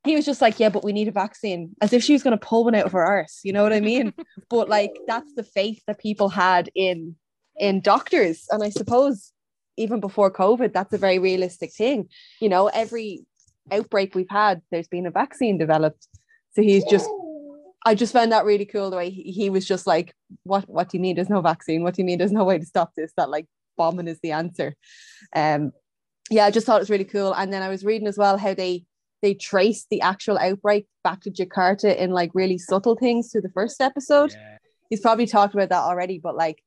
[0.05, 2.39] he was just like, yeah, but we need a vaccine, as if she was going
[2.39, 3.41] to pull one out of her arse.
[3.45, 4.15] You know what I mean?
[4.49, 7.17] but like, that's the faith that people had in
[7.59, 9.33] in doctors, and I suppose
[9.77, 12.09] even before COVID, that's a very realistic thing.
[12.41, 13.27] You know, every
[13.71, 16.07] outbreak we've had, there's been a vaccine developed.
[16.53, 17.09] So he's just
[17.85, 20.89] I just found that really cool the way he, he was just like, what what
[20.89, 21.83] do you mean there's no vaccine?
[21.83, 23.13] What do you mean there's no way to stop this?
[23.17, 24.75] That like bombing is the answer.
[25.35, 25.73] Um
[26.31, 27.33] yeah, I just thought it was really cool.
[27.33, 28.85] And then I was reading as well how they
[29.23, 33.51] they traced the actual outbreak back to Jakarta in like really subtle things through the
[33.51, 34.33] first episode.
[34.33, 34.59] Yeah.
[34.89, 36.63] He's probably talked about that already, but like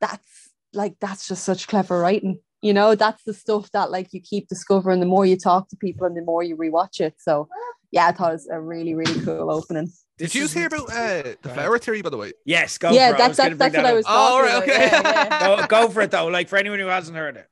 [0.00, 2.40] that's like that's just such clever writing.
[2.62, 5.76] You know, that's the stuff that like you keep discovering the more you talk to
[5.76, 7.14] people and the more you rewatch it.
[7.18, 7.48] So
[7.90, 9.90] yeah, I thought it was a really, really cool opening.
[10.20, 12.32] Did you hear about uh, the flour theory, by the way?
[12.44, 13.18] Yes, go yeah, for it.
[13.18, 14.04] that's that's, that's what I was.
[14.06, 14.62] Oh, all right, about.
[14.64, 14.88] okay.
[14.92, 15.66] Yeah, yeah.
[15.66, 16.26] go, go for it though.
[16.26, 17.48] Like for anyone who hasn't heard it.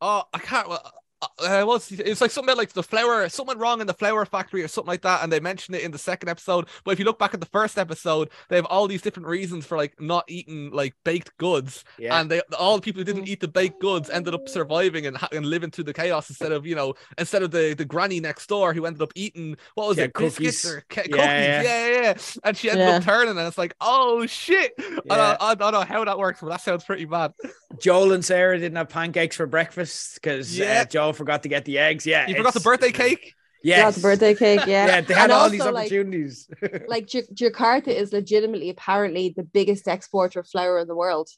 [0.00, 0.68] Oh, I can't.
[0.68, 0.92] Well,
[1.38, 4.68] uh, what's it's like something like the flour, something wrong in the flour factory or
[4.68, 6.66] something like that, and they mention it in the second episode.
[6.84, 9.64] But if you look back at the first episode, they have all these different reasons
[9.66, 12.20] for like not eating like baked goods, Yeah.
[12.20, 15.16] and they all the people who didn't eat the baked goods ended up surviving and,
[15.16, 18.20] ha- and living through the chaos instead of you know instead of the the granny
[18.20, 20.66] next door who ended up eating what was Yeah, it biscuits cookies.
[20.66, 21.62] or ca- Yeah, cookies, yeah.
[21.62, 21.88] yeah.
[21.88, 22.14] yeah, yeah,
[22.44, 25.36] and she ended up turning, and it's like oh shit, I, Yeah.
[25.38, 27.32] don't, I don't know how that works, but that sounds pretty bad.
[27.80, 30.82] Joel and Sarah didn't have pancakes for breakfast because Yeah.
[30.82, 32.06] uh, Joel forgot to get the eggs.
[32.06, 33.34] Yeah, You forgot the birthday cake.
[33.64, 34.60] Yes, Yeah, the birthday cake.
[34.66, 36.48] Yeah, Yeah, they had And all also, these like- opportunities.
[36.88, 41.28] like J- Jakarta is legitimately apparently the biggest exporter of flour in the world.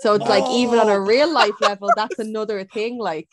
[0.00, 2.98] So it's like even on a real life level, that's another thing.
[2.98, 3.28] Like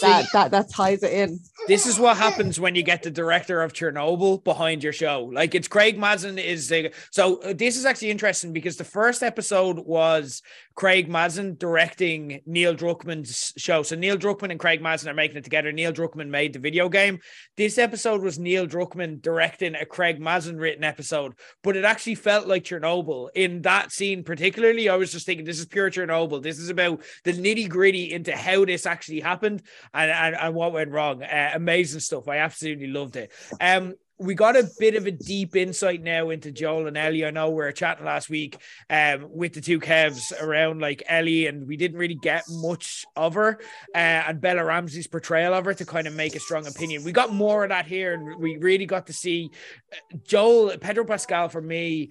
[0.00, 1.38] that that that ties it in.
[1.68, 5.30] this is what happens when you get the director of Chernobyl behind your show.
[5.32, 9.22] Like it's Craig Mazin is the so uh, this is actually interesting because the first
[9.22, 10.42] episode was
[10.74, 13.82] Craig Mazin directing Neil Druckmann's show.
[13.82, 15.72] So Neil Druckmann and Craig Mazin are making it together.
[15.72, 17.18] Neil Druckmann made the video game.
[17.56, 22.46] This episode was Neil Druckmann directing a Craig Mazin written episode, but it actually felt
[22.46, 24.88] like Chernobyl in that scene particularly.
[24.88, 26.42] I was just thinking this is pure Chernobyl.
[26.42, 29.62] This is about the nitty gritty into how this actually happened
[29.92, 31.22] and, and, and what went wrong.
[31.22, 32.28] Uh, amazing stuff.
[32.28, 33.32] I absolutely loved it.
[33.60, 37.26] Um, we got a bit of a deep insight now into Joel and Ellie.
[37.26, 38.58] I know we were chatting last week
[38.88, 43.34] um, with the two Kevs around like Ellie, and we didn't really get much of
[43.34, 43.58] her
[43.94, 47.04] uh, and Bella Ramsey's portrayal of her to kind of make a strong opinion.
[47.04, 49.50] We got more of that here, and we really got to see
[49.92, 52.10] uh, Joel, Pedro Pascal for me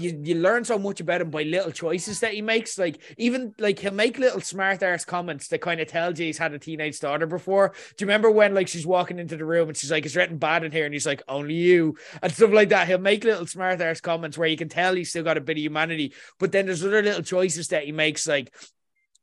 [0.00, 2.78] you, you learn so much about him by little choices that he makes.
[2.78, 6.38] Like even like he'll make little smart ass comments that kind of tells you he's
[6.38, 7.68] had a teenage daughter before.
[7.96, 10.38] Do you remember when like she's walking into the room and she's like, "It's written
[10.38, 12.88] bad in here," and he's like, "Only you," and stuff like that.
[12.88, 15.56] He'll make little smart ass comments where you can tell he's still got a bit
[15.56, 16.14] of humanity.
[16.38, 18.54] But then there's other little choices that he makes, like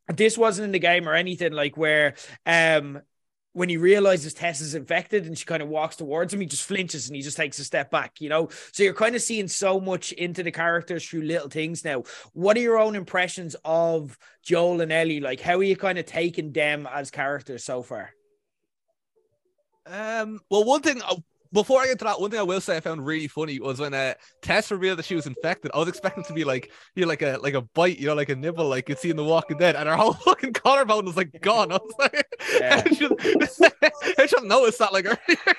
[0.08, 2.16] this wasn't in the game or anything, like where
[2.46, 3.02] um
[3.58, 6.64] when he realizes Tess is infected and she kind of walks towards him, he just
[6.64, 8.50] flinches and he just takes a step back, you know?
[8.72, 12.04] So you're kind of seeing so much into the characters through little things now.
[12.34, 15.22] What are your own impressions of Joel and Ellie?
[15.22, 18.12] Like, how are you kind of taking them as characters so far?
[19.88, 21.16] Um, well, one thing, uh,
[21.52, 23.80] before I get to that, one thing I will say I found really funny was
[23.80, 25.72] when uh, Tess revealed that she was infected.
[25.74, 28.14] I was expecting to be like, you know, like a like a bite, you know,
[28.16, 31.06] like a nibble, like you'd see in The Walking Dead, and her whole fucking collarbone
[31.06, 31.72] was like gone.
[31.72, 32.28] I was like,
[32.60, 32.84] Yeah.
[32.86, 33.14] I should,
[34.18, 35.56] I have noticed that like earlier.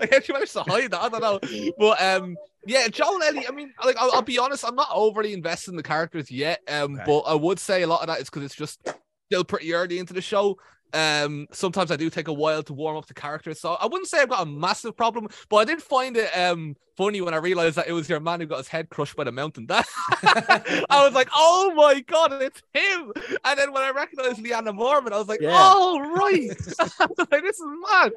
[0.00, 1.02] I guess she managed to hide that.
[1.02, 2.36] I don't know, but um,
[2.66, 3.46] yeah, Joel Ellie.
[3.46, 6.60] I mean, like I'll, I'll be honest, I'm not overly invested in the characters yet.
[6.68, 8.80] Um, but I would say a lot of that is because it's just
[9.26, 10.56] still pretty early into the show.
[10.94, 14.06] Um, sometimes I do take a while to warm up the characters, so I wouldn't
[14.08, 17.38] say I've got a massive problem, but I did find it um funny when I
[17.38, 19.66] realized that it was your man who got his head crushed by the mountain.
[19.66, 19.86] That
[20.90, 23.12] I was like, oh my god, it's him!
[23.44, 25.50] And then when I recognized Lyanna Mormont, I was like, Yeah.
[25.52, 26.48] oh right,
[27.30, 28.12] like this is mad.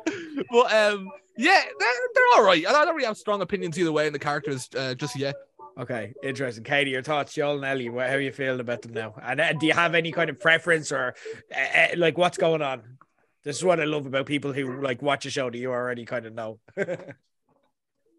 [0.51, 2.65] But um, yeah, they're, they're all right.
[2.67, 5.35] I don't really have strong opinions either way in the characters uh, just yet.
[5.79, 6.63] Okay, interesting.
[6.63, 9.13] Katie, your thoughts, Joel and Ellie, how are you feeling about them now?
[9.21, 11.13] And uh, do you have any kind of preference or
[11.55, 12.97] uh, uh, like what's going on?
[13.43, 16.05] This is what I love about people who like watch a show that you already
[16.05, 16.59] kind of know.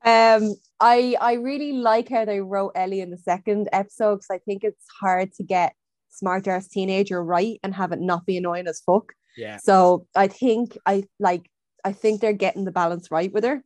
[0.05, 4.39] Um, I I really like how they wrote Ellie in the second episode because I
[4.39, 5.75] think it's hard to get
[6.09, 9.13] smart ass teenager right and have it not be annoying as fuck.
[9.37, 9.59] yeah.
[9.59, 11.51] So I think I like
[11.85, 13.63] I think they're getting the balance right with her,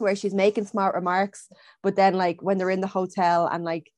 [0.00, 1.48] where she's making smart remarks,
[1.82, 3.90] but then like when they're in the hotel and like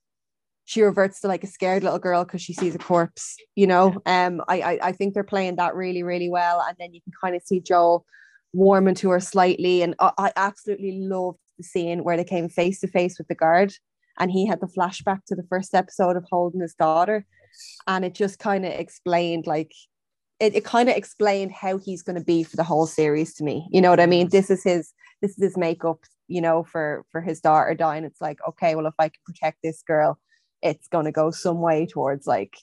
[0.64, 4.00] she reverts to like a scared little girl because she sees a corpse, you know.
[4.06, 7.12] Um, I, I I think they're playing that really really well, and then you can
[7.22, 8.04] kind of see Joel
[8.52, 12.80] warming to her slightly, and I, I absolutely loved the scene where they came face
[12.80, 13.72] to face with the guard,
[14.18, 17.26] and he had the flashback to the first episode of holding his daughter,
[17.86, 19.72] and it just kind of explained like
[20.40, 23.44] it, it kind of explained how he's going to be for the whole series to
[23.44, 24.28] me you know what i mean?
[24.28, 24.92] This is his
[25.22, 28.04] this is his makeup you know for for his daughter dying.
[28.04, 30.18] It's like okay well if i can protect this girl
[30.60, 32.54] it's going to go some way towards like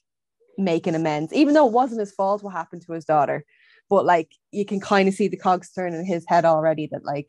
[0.57, 3.45] making amends even though it wasn't his fault what happened to his daughter.
[3.89, 7.05] But like you can kind of see the cogs turn in his head already that
[7.05, 7.27] like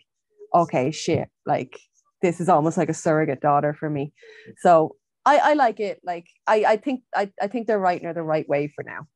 [0.54, 1.78] okay shit like
[2.22, 4.12] this is almost like a surrogate daughter for me.
[4.58, 6.00] So i i like it.
[6.04, 9.06] Like i i think i, I think they're writing her the right way for now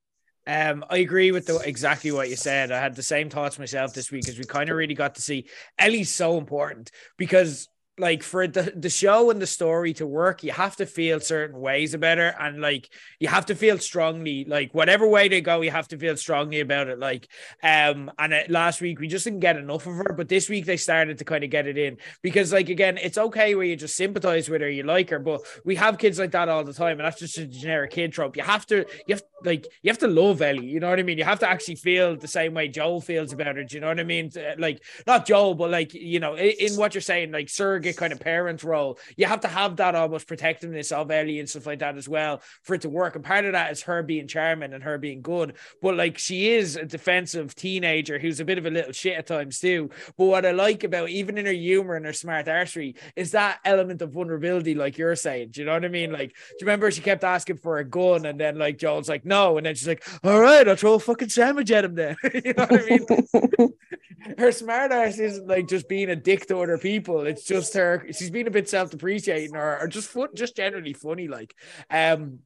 [0.47, 2.71] Um, I agree with the, exactly what you said.
[2.71, 5.23] I had the same thoughts myself this week as we kind of really got to
[5.23, 5.47] see
[5.79, 10.51] Ellie's so important because like for the, the show and the story to work, you
[10.51, 12.89] have to feel certain ways about her and like
[13.21, 16.59] you have to feel strongly, like whatever way they go, you have to feel strongly
[16.59, 16.99] about it.
[16.99, 17.29] Like,
[17.63, 20.67] um, and uh, last week we just didn't get enough of her, but this week
[20.67, 23.77] they started to kind of get it in because, like, again, it's okay where you
[23.77, 26.73] just sympathize with her, you like her, but we have kids like that all the
[26.73, 28.37] time, and that's just a generic kid trope.
[28.37, 31.03] You have to, you have like, you have to love Ellie, you know what I
[31.03, 31.19] mean?
[31.19, 33.63] You have to actually feel the same way Joel feels about her.
[33.63, 34.33] Do you know what I mean?
[34.37, 37.84] Uh, Like, not Joel, but like, you know, in, in what you're saying, like surrogate
[37.93, 41.67] kind of parent role, you have to have that almost protectiveness of Ellie and stuff
[41.67, 43.15] like that as well for it to work.
[43.15, 45.55] And part of that is her being charming and her being good.
[45.83, 49.27] But like, she is a defensive teenager who's a bit of a little shit at
[49.27, 49.91] times too.
[50.17, 53.61] But what I like about even in her humor and her smart arsery is that
[53.65, 55.51] element of vulnerability, like you're saying.
[55.51, 56.13] Do you know what I mean?
[56.13, 59.25] Like, do you remember she kept asking for a gun and then like Joel's like,
[59.25, 59.57] no.
[59.57, 62.17] And then she's like, all right, I'll throw a fucking sandwich at him then.
[62.35, 63.73] you know what I mean?
[64.39, 67.27] her smart ass isn't like just being a dick to other people.
[67.27, 68.07] It's just her.
[68.13, 71.29] She's being a bit self-depreciating or, or just fun, just generally funny.
[71.29, 71.55] Like,
[71.91, 72.41] um,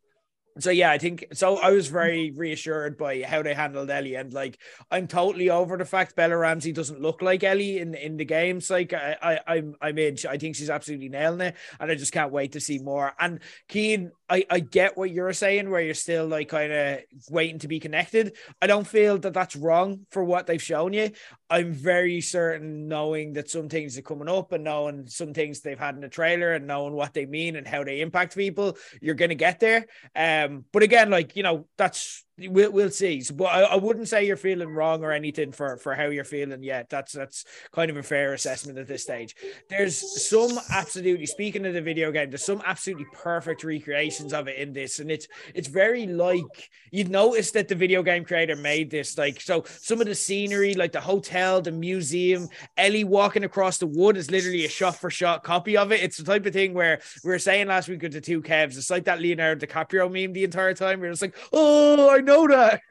[0.59, 1.57] so yeah, I think so.
[1.59, 4.59] I was very reassured by how they handled Ellie, and like
[4.91, 8.68] I'm totally over the fact Bella Ramsey doesn't look like Ellie in in the games.
[8.68, 10.16] Like I, I I'm I'm in.
[10.29, 13.12] I think she's absolutely nailing it, and I just can't wait to see more.
[13.20, 16.99] And Keen, I I get what you're saying, where you're still like kind of
[17.31, 18.37] waiting to be connected.
[18.61, 21.11] I don't feel that that's wrong for what they've shown you.
[21.51, 25.79] I'm very certain, knowing that some things are coming up, and knowing some things they've
[25.79, 29.14] had in the trailer, and knowing what they mean and how they impact people, you're
[29.14, 29.87] gonna get there.
[30.14, 33.20] Um, but again, like you know, that's we'll we'll see.
[33.20, 36.24] So, but I, I wouldn't say you're feeling wrong or anything for for how you're
[36.24, 36.89] feeling yet.
[36.89, 39.34] That's that's kind of a fair assessment at this stage.
[39.68, 44.59] There's some absolutely speaking of the video game, there's some absolutely perfect recreations of it
[44.59, 48.91] in this, and it's it's very like you'd notice that the video game creator made
[48.91, 49.18] this.
[49.18, 53.86] Like so, some of the scenery, like the hotel, the museum, Ellie walking across the
[53.86, 56.03] wood is literally a shot for shot copy of it.
[56.03, 58.76] It's the type of thing where we were saying last week with the two Kevs,
[58.76, 61.01] it's like that Leonardo DiCaprio meme the entire time.
[61.01, 62.83] We're just like, oh, I know that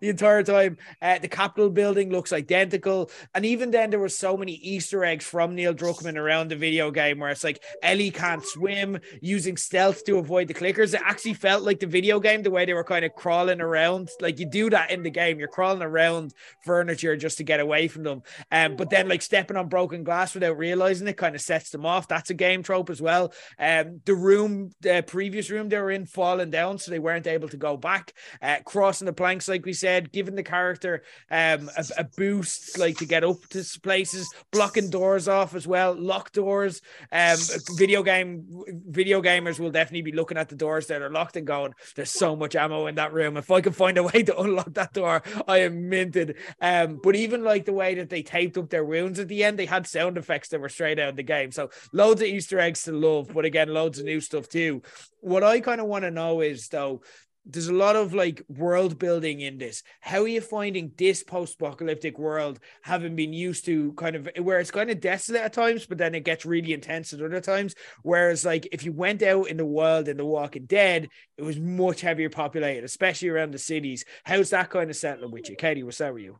[0.00, 0.78] the entire time.
[1.02, 5.24] Uh, the Capitol building looks identical, and even then there were so many Easter eggs
[5.24, 10.04] from Neil Druckmann around the video game where it's like Ellie can't swim, using stealth
[10.04, 10.94] to avoid the clickers.
[10.94, 14.08] It actually felt like the video game the way they were kind of crawling around.
[14.20, 16.32] Like you do that in the game, you're crawling around
[16.64, 18.22] furniture just to get away from them.
[18.50, 21.84] Um, but then like stepping on broken glass without realizing it kind of sets them
[21.84, 22.08] off.
[22.08, 23.32] That's a game trope as well.
[23.58, 27.48] Um, the room, the previous room they were in, falling down, so they weren't able
[27.48, 28.14] to go back.
[28.40, 32.98] Uh, crossing the planks, like we said, giving the character um, a, a, boost, like
[32.98, 36.82] to get up to places, blocking doors off as well, lock doors.
[37.12, 37.36] Um,
[37.76, 38.46] video game
[38.88, 42.10] video gamers will definitely be looking at the doors that are locked and going, "There's
[42.10, 43.36] so much ammo in that room.
[43.36, 47.16] If I can find a way to unlock that door, I am minted." Um, but
[47.16, 49.86] even like the way that they taped up their wounds at the end, they had
[49.86, 51.52] sound effects that were straight out of the game.
[51.52, 54.82] So loads of Easter eggs to love, but again, loads of new stuff too.
[55.20, 57.02] What I kind of want to know is though
[57.46, 59.82] there's a lot of like world building in this.
[60.00, 64.60] How are you finding this post apocalyptic world having been used to kind of where
[64.60, 67.74] it's kind of desolate at times, but then it gets really intense at other times?
[68.02, 71.58] Whereas, like, if you went out in the world in The Walking Dead, it was
[71.58, 74.04] much heavier populated, especially around the cities.
[74.24, 75.56] How's that kind of settling with you?
[75.56, 76.38] Katie, what's that with you?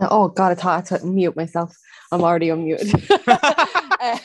[0.00, 1.74] Oh, God, it's hard to mute myself.
[2.10, 3.08] I'm already unmuted.
[4.02, 4.18] Uh,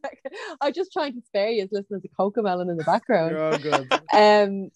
[0.04, 0.30] uh,
[0.60, 3.36] I'm just trying to spare you as listening to Cocomelon in the background.
[3.36, 3.92] Oh, good.
[4.12, 4.70] Um,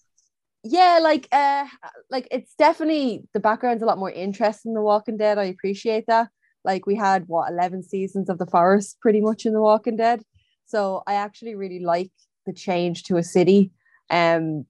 [0.64, 1.66] yeah, like uh,
[2.10, 5.38] like it's definitely the background's a lot more interesting in The Walking Dead.
[5.38, 6.28] I appreciate that.
[6.64, 10.22] Like we had what 11 seasons of the forest pretty much in The Walking Dead.
[10.66, 12.12] So I actually really like
[12.46, 13.72] the change to a city.
[14.10, 14.66] Um,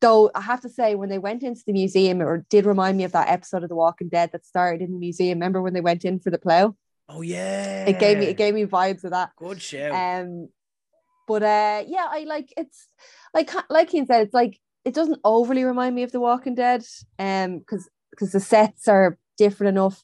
[0.00, 3.04] though I have to say, when they went into the museum, it did remind me
[3.04, 5.38] of that episode of The Walking Dead that started in the museum.
[5.38, 6.74] Remember when they went in for the plow?
[7.08, 7.86] Oh yeah.
[7.86, 9.30] It gave me it gave me vibes of that.
[9.36, 9.92] Good show.
[9.92, 10.48] Um,
[11.26, 12.88] but uh, yeah, I like it's
[13.32, 16.84] like like he said, it's like it doesn't overly remind me of The Walking Dead,
[17.18, 20.02] um, because because the sets are different enough.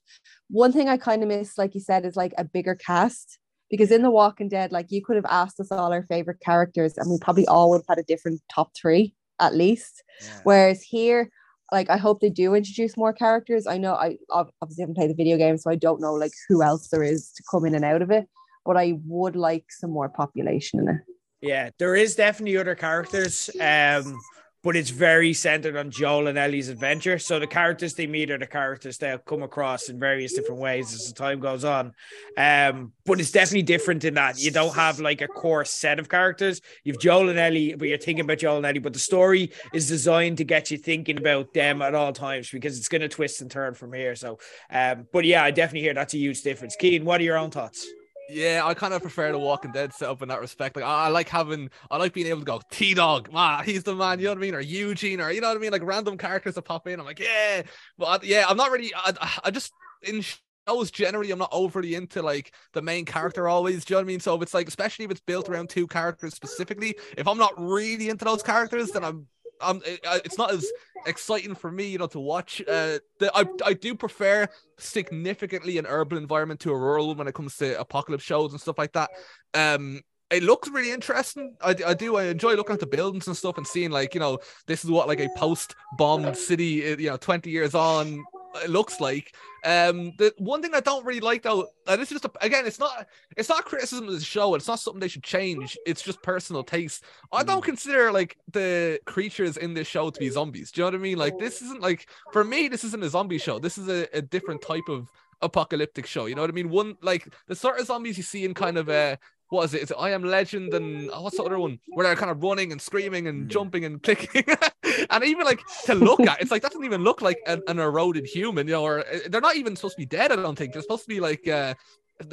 [0.48, 3.38] One thing I kind of miss, like you said, is like a bigger cast
[3.70, 6.98] because in The Walking Dead, like you could have asked us all our favorite characters,
[6.98, 10.02] and we probably all would have had a different top three at least.
[10.22, 10.40] Yeah.
[10.44, 11.30] Whereas here,
[11.72, 13.66] like I hope they do introduce more characters.
[13.66, 16.62] I know I obviously haven't played the video game, so I don't know like who
[16.62, 18.28] else there is to come in and out of it.
[18.64, 21.00] But I would like some more population in it.
[21.40, 23.48] Yeah, there is definitely other characters.
[23.58, 24.20] Um,
[24.62, 27.18] but it's very centered on Joel and Ellie's adventure.
[27.18, 30.92] So the characters they meet are the characters they'll come across in various different ways
[30.92, 31.92] as the time goes on.
[32.36, 36.08] Um, but it's definitely different in that you don't have like a core set of
[36.08, 36.60] characters.
[36.84, 39.88] You've Joel and Ellie, but you're thinking about Joel and Ellie, but the story is
[39.88, 43.40] designed to get you thinking about them at all times because it's going to twist
[43.40, 44.14] and turn from here.
[44.14, 44.38] So,
[44.70, 46.76] um, but yeah, I definitely hear that's a huge difference.
[46.76, 47.86] Keen, what are your own thoughts?
[48.30, 50.76] Yeah, I kind of prefer the Walking Dead setup in that respect.
[50.76, 53.94] Like, I, like having, I like being able to go T Dog, ma, he's the
[53.94, 54.18] man.
[54.18, 54.54] You know what I mean?
[54.54, 55.72] Or Eugene, or you know what I mean?
[55.72, 57.00] Like random characters that pop in.
[57.00, 57.62] I'm like, yeah,
[57.98, 58.92] but I, yeah, I'm not really.
[58.94, 59.72] I, I just
[60.02, 60.22] in
[60.68, 63.84] shows generally, I'm not overly into like the main character always.
[63.84, 64.20] Do you know what I mean?
[64.20, 67.54] So if it's like, especially if it's built around two characters specifically, if I'm not
[67.56, 69.26] really into those characters, then I'm
[69.60, 70.70] um, it's not as
[71.06, 72.60] exciting for me, you know, to watch.
[72.62, 74.48] Uh, the, I I do prefer
[74.78, 78.60] significantly an urban environment to a rural one when it comes to apocalypse shows and
[78.60, 79.10] stuff like that.
[79.54, 80.00] Um,
[80.30, 81.56] it looks really interesting.
[81.60, 82.16] I, I do.
[82.16, 84.90] I enjoy looking at the buildings and stuff and seeing like you know this is
[84.90, 88.24] what like a post bombed city uh, you know twenty years on
[88.56, 89.34] it looks like.
[89.64, 92.78] Um, the one thing I don't really like though, and it's just a, again, it's
[92.78, 94.54] not it's not criticism of the show.
[94.54, 95.76] It's not something they should change.
[95.86, 97.04] It's just personal taste.
[97.32, 97.64] I don't mm.
[97.64, 100.72] consider like the creatures in this show to be zombies.
[100.72, 101.18] Do you know what I mean?
[101.18, 103.58] Like this isn't like for me, this isn't a zombie show.
[103.58, 105.08] This is a, a different type of
[105.42, 106.26] apocalyptic show.
[106.26, 106.70] You know what I mean?
[106.70, 109.18] One like the sort of zombies you see in kind of a
[109.50, 109.82] what is it?
[109.82, 112.42] Is it I Am Legend and oh, what's the other one where they're kind of
[112.42, 114.44] running and screaming and jumping and clicking,
[115.10, 117.80] and even like to look at, it's like that doesn't even look like an, an,
[117.80, 120.30] eroded human, you know, or uh, they're not even supposed to be dead.
[120.32, 121.74] I don't think they're supposed to be like uh,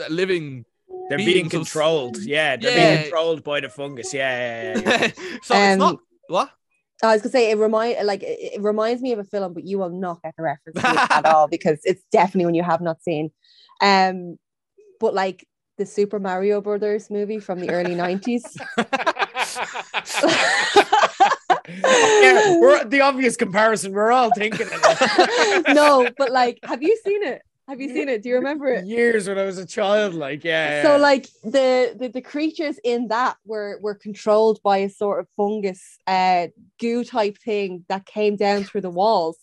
[0.09, 0.63] living.
[1.09, 2.17] They're being controlled.
[2.17, 2.89] Yeah, they're yeah.
[2.89, 4.13] being controlled by the fungus.
[4.13, 5.39] Yeah, yeah, yeah, yeah.
[5.43, 6.51] so um, it's not what.
[7.03, 9.63] I was gonna say it remind like it, it reminds me of a film, but
[9.63, 13.01] you will not get the reference at all because it's definitely one you have not
[13.01, 13.31] seen.
[13.81, 14.37] Um,
[14.99, 15.47] but like
[15.77, 18.43] the Super Mario Brothers movie from the early 90s.
[21.67, 23.93] yeah, we're the obvious comparison.
[23.93, 25.65] We're all thinking it.
[25.75, 27.41] no, but like, have you seen it?
[27.67, 28.23] Have you seen it?
[28.23, 28.85] Do you remember it?
[28.85, 30.83] Years when I was a child, like yeah.
[30.83, 31.01] So yeah.
[31.01, 35.97] like the, the the creatures in that were were controlled by a sort of fungus,
[36.07, 36.47] uh,
[36.79, 39.37] goo type thing that came down through the walls.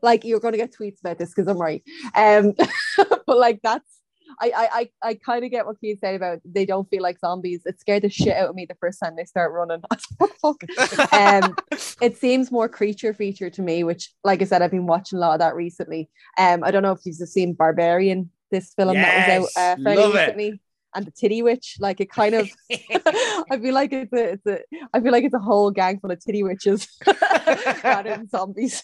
[0.00, 1.82] Like you're gonna get tweets about this because I'm right.
[2.14, 2.54] Um,
[2.96, 3.97] but like that's
[4.40, 7.62] I I I, kind of get what Keith said about they don't feel like zombies.
[7.64, 9.82] It scared the shit out of me the first time they start running.
[11.12, 11.56] um,
[12.00, 15.20] it seems more creature feature to me, which, like I said, I've been watching a
[15.20, 16.08] lot of that recently.
[16.38, 19.82] Um, I don't know if you've seen Barbarian, this film yes, that was out uh,
[19.82, 20.60] fairly recently.
[20.94, 21.76] And the titty witch.
[21.78, 24.58] Like it kind of, I feel like it's a, it's a,
[24.92, 26.88] I feel like it's a whole gang full of titty witches
[27.84, 28.82] rather than zombies.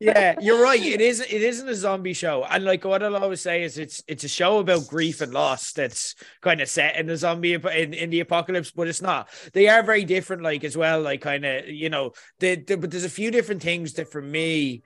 [0.00, 0.82] yeah, you're right.
[0.82, 1.20] It is.
[1.20, 4.28] It isn't a zombie show, and like what I'll always say is, it's it's a
[4.28, 8.20] show about grief and loss that's kind of set in the zombie in, in the
[8.20, 9.28] apocalypse, but it's not.
[9.52, 11.02] They are very different, like as well.
[11.02, 14.22] Like kind of, you know, the, the, but there's a few different things that for
[14.22, 14.82] me.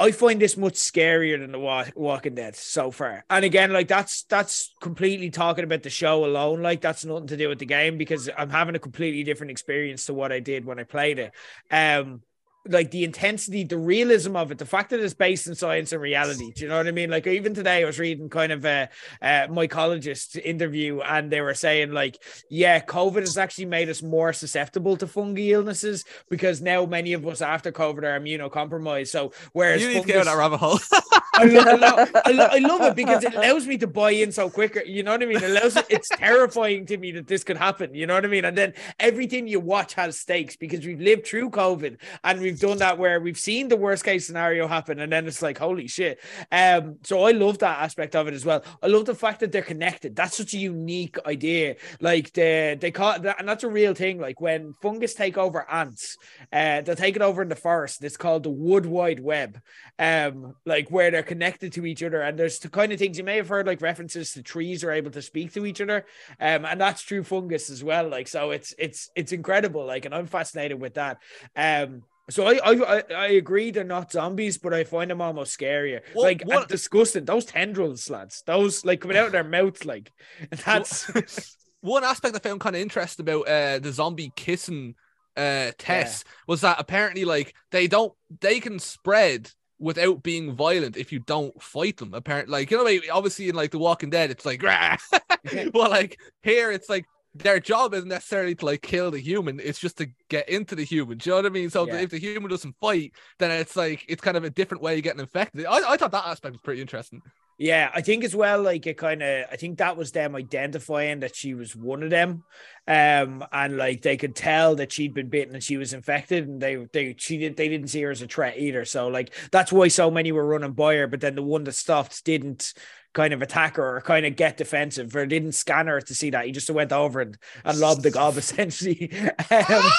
[0.00, 3.22] I find this much scarier than the Walk- Walking Dead so far.
[3.28, 6.62] And again, like that's that's completely talking about the show alone.
[6.62, 10.06] Like that's nothing to do with the game because I'm having a completely different experience
[10.06, 11.32] to what I did when I played it.
[11.70, 12.22] Um,
[12.70, 16.00] like the intensity, the realism of it, the fact that it's based in science and
[16.00, 16.52] reality.
[16.52, 17.10] Do you know what I mean?
[17.10, 18.88] Like even today, I was reading kind of a,
[19.20, 24.32] a mycologist interview, and they were saying like, yeah, COVID has actually made us more
[24.32, 29.08] susceptible to fungi illnesses because now many of us after COVID are immunocompromised.
[29.08, 30.78] So whereas You need to get out of that rabbit hole.
[31.40, 34.10] I, lo- I, lo- I, lo- I love it because it allows me to buy
[34.10, 34.82] in so quicker.
[34.82, 35.38] You know what I mean?
[35.38, 37.94] It allows it's terrifying to me that this could happen.
[37.94, 38.44] You know what I mean?
[38.44, 42.78] And then everything you watch has stakes because we've lived through COVID and we've done
[42.78, 46.20] that where we've seen the worst case scenario happen, and then it's like holy shit.
[46.52, 48.62] Um, so I love that aspect of it as well.
[48.82, 50.14] I love the fact that they're connected.
[50.16, 51.76] That's such a unique idea.
[52.00, 54.20] Like they they call it, and that's a real thing.
[54.20, 56.16] Like when fungus take over ants,
[56.52, 58.04] uh, they take it over in the forest.
[58.04, 59.60] It's called the wood wide web.
[59.98, 63.22] Um, like where they're connected to each other, and there's the kind of things you
[63.22, 66.04] may have heard, like references to trees are able to speak to each other.
[66.40, 68.08] Um, and that's true fungus as well.
[68.08, 69.86] Like so, it's it's it's incredible.
[69.86, 71.18] Like, and I'm fascinated with that.
[71.54, 72.02] Um.
[72.30, 76.00] So I, I I- agree they're not zombies, but I find them almost scarier.
[76.14, 77.24] What- like what- disgusting.
[77.24, 78.42] Those tendrils, lads.
[78.44, 80.10] Those like coming out of their mouths, like
[80.66, 84.94] that's one aspect I found kind of interesting about uh, the zombie kissing
[85.36, 89.50] uh, test was that apparently like they don't they can spread
[89.80, 92.14] without being violent if you don't fight them.
[92.14, 94.62] Apparently, like you know, obviously in like The Walking Dead, it's like,
[95.74, 99.78] well, like here, it's like their job isn't necessarily to like kill the human; it's
[99.78, 101.18] just to get into the human.
[101.18, 101.70] Do you know what I mean?
[101.70, 102.00] So Yeah.
[102.00, 105.02] if the human doesn't fight, then it's like it's kind of a different way of
[105.02, 105.66] getting infected.
[105.66, 107.22] I, I thought that aspect was pretty interesting.
[107.60, 111.20] Yeah, I think as well, like it kind of, I think that was them identifying
[111.20, 112.42] that she was one of them,
[112.88, 116.62] um, and like they could tell that she'd been bitten and she was infected, and
[116.62, 118.86] they they she did they didn't see her as a threat either.
[118.86, 121.74] So like that's why so many were running by her, but then the one that
[121.74, 122.72] stopped didn't
[123.12, 126.30] kind of attack her or kind of get defensive or didn't scan her to see
[126.30, 126.46] that.
[126.46, 127.36] He just went over and
[127.66, 129.12] and lobbed the gob essentially.
[129.50, 129.82] um,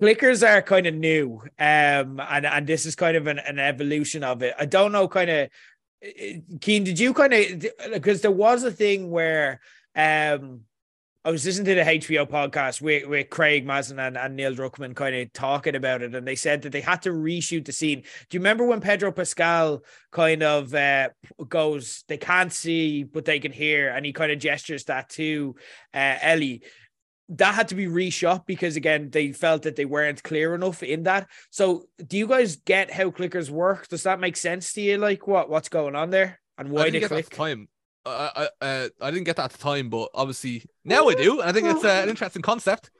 [0.00, 4.24] Clickers are kind of new, um, and and this is kind of an, an evolution
[4.24, 4.52] of it.
[4.58, 5.48] I don't know, kind of.
[6.60, 9.60] Keen, did you kind of because there was a thing where
[9.96, 10.60] um
[11.26, 14.94] I was listening to the HBO podcast with, with Craig Mazin and, and Neil Druckmann
[14.94, 18.00] kind of talking about it, and they said that they had to reshoot the scene.
[18.00, 19.82] Do you remember when Pedro Pascal
[20.12, 21.08] kind of uh,
[21.48, 25.54] goes, they can't see, but they can hear, and he kind of gestures that to
[25.94, 26.62] uh, Ellie?
[27.30, 31.04] That had to be reshot because again, they felt that they weren't clear enough in
[31.04, 31.28] that.
[31.50, 33.88] So, do you guys get how clickers work?
[33.88, 34.98] Does that make sense to you?
[34.98, 37.30] Like, what what's going on there and why they get that at click?
[37.30, 37.68] the time.
[38.06, 41.40] I, I, uh, I didn't get that at the time, but obviously now I do.
[41.40, 42.90] and I think it's uh, an interesting concept.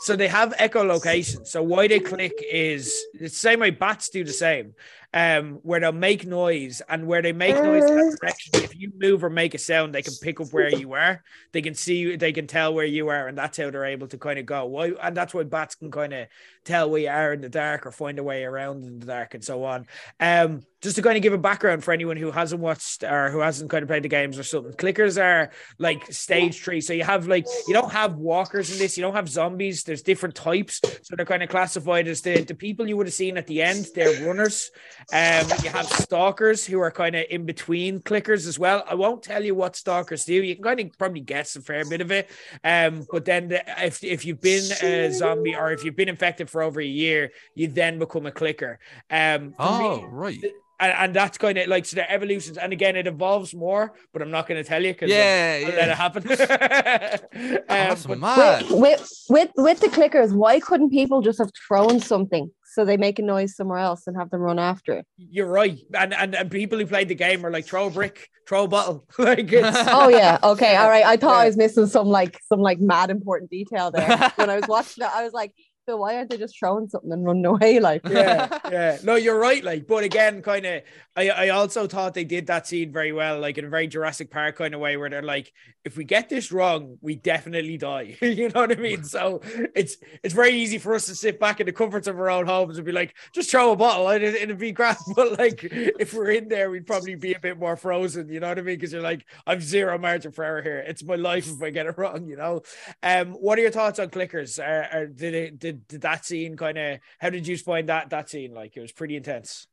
[0.00, 1.46] So they have echolocation.
[1.46, 4.74] So why they click is it's the same way bats do the same.
[5.14, 8.92] Um, where they'll make noise and where they make noise in that direction, if you
[8.96, 11.22] move or make a sound, they can pick up where you are.
[11.52, 14.08] They can see you, they can tell where you are, and that's how they're able
[14.08, 14.64] to kind of go.
[14.64, 16.28] Why and that's why bats can kind of
[16.64, 19.34] tell where you are in the dark or find a way around in the dark
[19.34, 19.86] and so on.
[20.18, 23.40] Um, just to kind of give a background for anyone who hasn't watched or who
[23.40, 26.80] hasn't kind of played the games or something, clickers are like stage three.
[26.80, 29.82] So you have like you don't have walkers in this, you don't have zombies.
[29.84, 33.14] There's different types, so they're kind of classified as the the people you would have
[33.14, 33.88] seen at the end.
[33.94, 34.70] They're runners.
[35.12, 38.84] Um, you have stalkers who are kind of in between clickers as well.
[38.88, 40.34] I won't tell you what stalkers do.
[40.34, 42.30] You can kind of probably guess a fair bit of it.
[42.64, 46.48] Um, but then the, if if you've been a zombie or if you've been infected
[46.48, 48.78] for over a year, you then become a clicker.
[49.10, 50.42] Um, for me- Oh, right.
[50.82, 54.20] And, and that's kind of like so the evolutions and again it evolves more but
[54.22, 55.76] i'm not going to tell you because Yeah, I'll yeah.
[55.80, 56.22] let it happen
[57.68, 62.84] um, but- with with with the clickers, why couldn't people just have thrown something so
[62.86, 65.06] they make a noise somewhere else and have them run after it?
[65.16, 68.28] you're right and, and and people who played the game are like throw a brick
[68.48, 71.04] throw a bottle like it's Oh yeah, okay, all right.
[71.04, 74.56] I thought I was missing some like some like mad important detail there when I
[74.56, 75.10] was watching it.
[75.14, 75.52] I was like,
[75.88, 77.80] So why aren't they just throwing something and running away?
[77.80, 78.98] Like, yeah, yeah.
[79.02, 79.64] No, you're right.
[79.64, 80.82] Like, but again, kind of,
[81.16, 84.30] I, I also thought they did that scene very well, like in a very Jurassic
[84.30, 85.52] Park kind of way, where they're like,
[85.84, 88.16] if we get this wrong, we definitely die.
[88.22, 89.02] you know what I mean?
[89.02, 89.40] So
[89.74, 92.46] it's it's very easy for us to sit back in the comforts of our own
[92.46, 94.98] homes and be like, just throw a bottle and it, it'd be grand.
[95.16, 98.28] But like, if we're in there, we'd probably be a bit more frozen.
[98.28, 98.76] You know what I mean?
[98.76, 100.78] Because you're like, I've zero margin for error here.
[100.78, 102.26] It's my life if I get it wrong.
[102.28, 102.62] You know.
[103.02, 104.60] Um, what are your thoughts on clickers?
[104.60, 106.98] Uh, did it did did that scene kind of?
[107.18, 108.54] How did you find that that scene?
[108.54, 109.66] Like, it was pretty intense.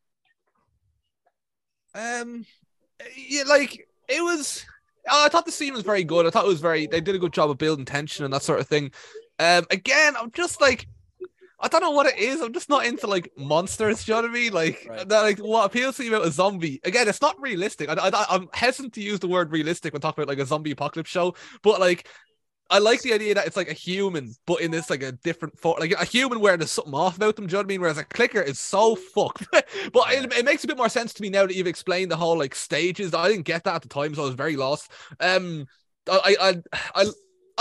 [1.96, 2.46] Um,
[3.16, 4.66] yeah, like it was.
[5.10, 6.26] I thought the scene was very good.
[6.26, 6.88] I thought it was very.
[6.88, 8.92] They did a good job of building tension and that sort of thing.
[9.40, 10.88] Um, again, I'm just like,
[11.60, 12.42] I don't know what it is.
[12.42, 14.04] I'm just not into like monsters.
[14.04, 14.54] Do you know what I mean?
[14.54, 16.80] Like, that, like what appeals to me about a zombie?
[16.84, 17.90] Again, it's not realistic.
[17.90, 20.72] I, I, I'm hesitant to use the word realistic when talking about like a zombie
[20.72, 22.08] apocalypse show, but like
[22.70, 25.58] I like the idea that it's like a human, but in this like a different
[25.60, 27.48] form, like a human where there's something off about them.
[27.48, 27.82] Do you know what I mean?
[27.82, 29.48] Whereas a clicker is so fucked.
[29.52, 32.18] but it, it, makes a bit more sense to me now that you've explained the
[32.18, 33.14] whole like stages.
[33.14, 34.92] I didn't get that at the time, so I was very lost.
[35.20, 35.66] Um,
[36.10, 37.06] I I I, I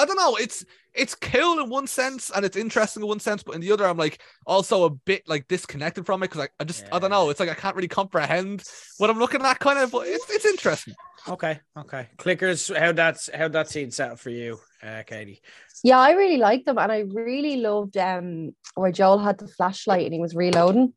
[0.04, 0.36] don't know.
[0.36, 0.64] It's
[0.94, 3.86] it's cool in one sense and it's interesting in one sense, but in the other,
[3.86, 6.96] I'm like also a bit like disconnected from it because I, I just yeah.
[6.96, 7.30] I don't know.
[7.30, 8.64] It's like I can't really comprehend
[8.98, 9.90] what I'm looking at, kind of.
[9.90, 10.94] But it's it's interesting.
[11.28, 12.08] Okay, okay.
[12.16, 15.40] Clickers, how that's how that scene set up for you, uh, Katie?
[15.84, 20.04] Yeah, I really liked them, and I really loved um where Joel had the flashlight
[20.04, 20.94] and he was reloading,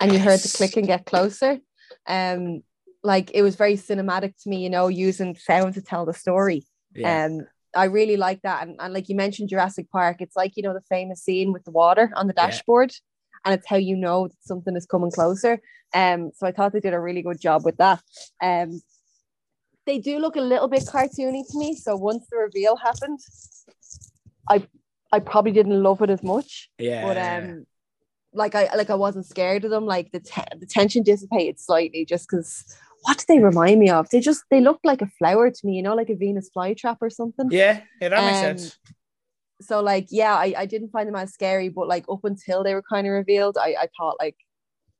[0.00, 0.18] and yes.
[0.18, 1.58] you heard the click and get closer.
[2.06, 2.62] Um,
[3.02, 6.64] like it was very cinematic to me, you know, using sound to tell the story.
[6.94, 7.26] Yeah.
[7.26, 8.66] Um, I really like that.
[8.66, 11.64] And, and like you mentioned Jurassic Park, it's like, you know, the famous scene with
[11.64, 12.90] the water on the dashboard.
[12.90, 13.52] Yeah.
[13.52, 15.60] And it's how you know that something is coming closer.
[15.94, 18.02] Um, so I thought they did a really good job with that.
[18.42, 18.82] Um,
[19.86, 21.74] they do look a little bit cartoony to me.
[21.74, 23.18] So once the reveal happened,
[24.48, 24.66] I
[25.12, 26.70] I probably didn't love it as much.
[26.78, 27.04] Yeah.
[27.06, 27.66] But um,
[28.32, 29.86] like I like I wasn't scared of them.
[29.86, 32.64] Like the te- the tension dissipated slightly just because
[33.02, 34.08] what do they remind me of?
[34.10, 36.98] They just they look like a flower to me, you know, like a Venus flytrap
[37.00, 37.48] or something.
[37.50, 38.78] Yeah, yeah, that makes um, sense.
[39.62, 42.74] So like, yeah, I, I didn't find them as scary, but like up until they
[42.74, 44.36] were kind of revealed, I, I thought like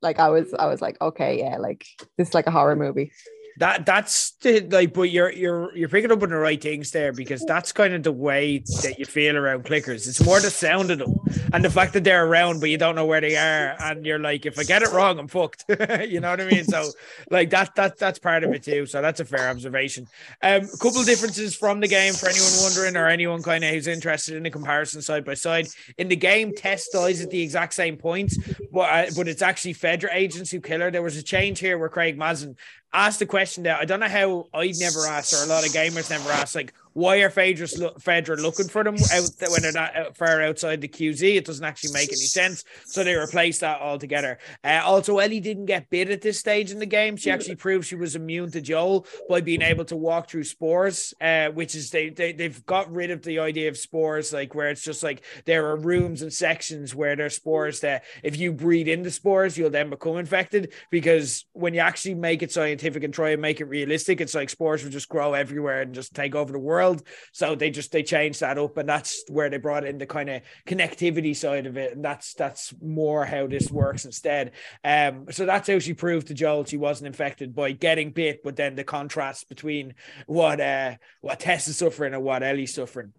[0.03, 1.85] like I was I was like, okay, yeah, like
[2.17, 3.13] this is like a horror movie
[3.61, 7.13] that that's the like but you're you're you're picking up on the right things there
[7.13, 10.09] because that's kind of the way that you feel around clickers.
[10.09, 11.15] It's more the sound of them
[11.53, 14.19] and the fact that they're around but you don't know where they are and you're
[14.19, 15.67] like if i get it wrong i'm fucked.
[16.11, 16.65] You know what i mean?
[16.65, 16.91] So
[17.31, 18.87] like that that that's part of it too.
[18.87, 20.09] So that's a fair observation.
[20.43, 23.87] Um a couple differences from the game for anyone wondering or anyone kind of who's
[23.87, 25.69] interested in the comparison side by side.
[25.99, 28.33] In the game Tess dies at the exact same point
[28.73, 31.77] but uh, but it's actually FEDRA agents who kill her there was a change here
[31.77, 32.57] where craig mazin
[32.93, 35.73] asked the question that I don't know how I'd never asked or a lot of
[35.73, 40.43] gamers never asked, like why are FEDRA, looking for them out when they're not far
[40.43, 41.37] outside the QZ?
[41.37, 42.65] It doesn't actually make any sense.
[42.85, 44.39] So they replaced that altogether.
[44.65, 47.17] Uh, also, Ellie didn't get bit at this stage in the game.
[47.17, 51.15] She actually proved she was immune to Joel by being able to walk through spores,
[51.21, 54.71] uh, which is they, they they've got rid of the idea of spores, like where
[54.71, 58.89] it's just like there are rooms and sections where there's spores that if you breathe
[58.89, 60.73] into spores, you'll then become infected.
[60.91, 64.51] Because when you actually make it scientific and try and make it realistic, it's like
[64.51, 67.03] spores will just grow everywhere and just take over the world world.
[67.33, 70.31] So they just they changed that up, and that's where they brought in the kind
[70.31, 74.53] of connectivity side of it, and that's that's more how this works instead.
[74.85, 78.57] Um, so that's how she proved to Joel she wasn't infected by getting bit, but
[78.57, 79.95] then the contrast between
[80.27, 83.13] what uh what Tess is suffering and what Ellie's suffering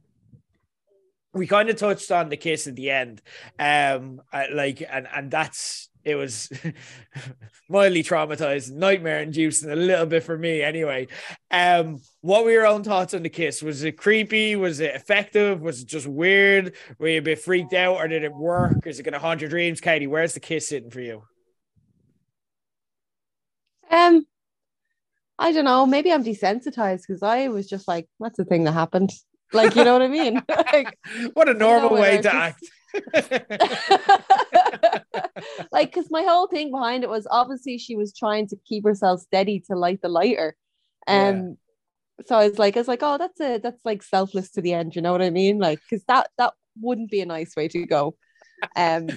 [1.34, 3.22] we kind of touched on the kiss at the end
[3.58, 4.22] um
[4.54, 6.52] like and and that's it was
[7.70, 11.08] mildly traumatized, nightmare inducing a little bit for me anyway.
[11.50, 13.62] Um, what were your own thoughts on the kiss?
[13.62, 14.56] Was it creepy?
[14.56, 15.62] Was it effective?
[15.62, 16.76] Was it just weird?
[16.98, 18.86] Were you a bit freaked out or did it work?
[18.88, 20.08] Is it gonna haunt your dreams, Katie?
[20.08, 21.24] Where's the kiss sitting for you?
[23.90, 24.26] Um
[25.38, 28.74] I don't know, maybe I'm desensitized because I was just like, that's the thing that
[28.74, 29.12] happened.
[29.54, 30.42] Like, you know what I mean?
[30.50, 30.98] like,
[31.34, 32.64] what a normal way to act.
[35.72, 39.22] like because my whole thing behind it was obviously she was trying to keep herself
[39.22, 40.56] steady to light the lighter.
[41.08, 41.42] Um yeah.
[42.28, 44.74] so i was like i was like oh that's a that's like selfless to the
[44.74, 45.60] end you know what i mean?
[45.60, 48.16] Like because that that wouldn't be a nice way to go.
[48.76, 49.08] Um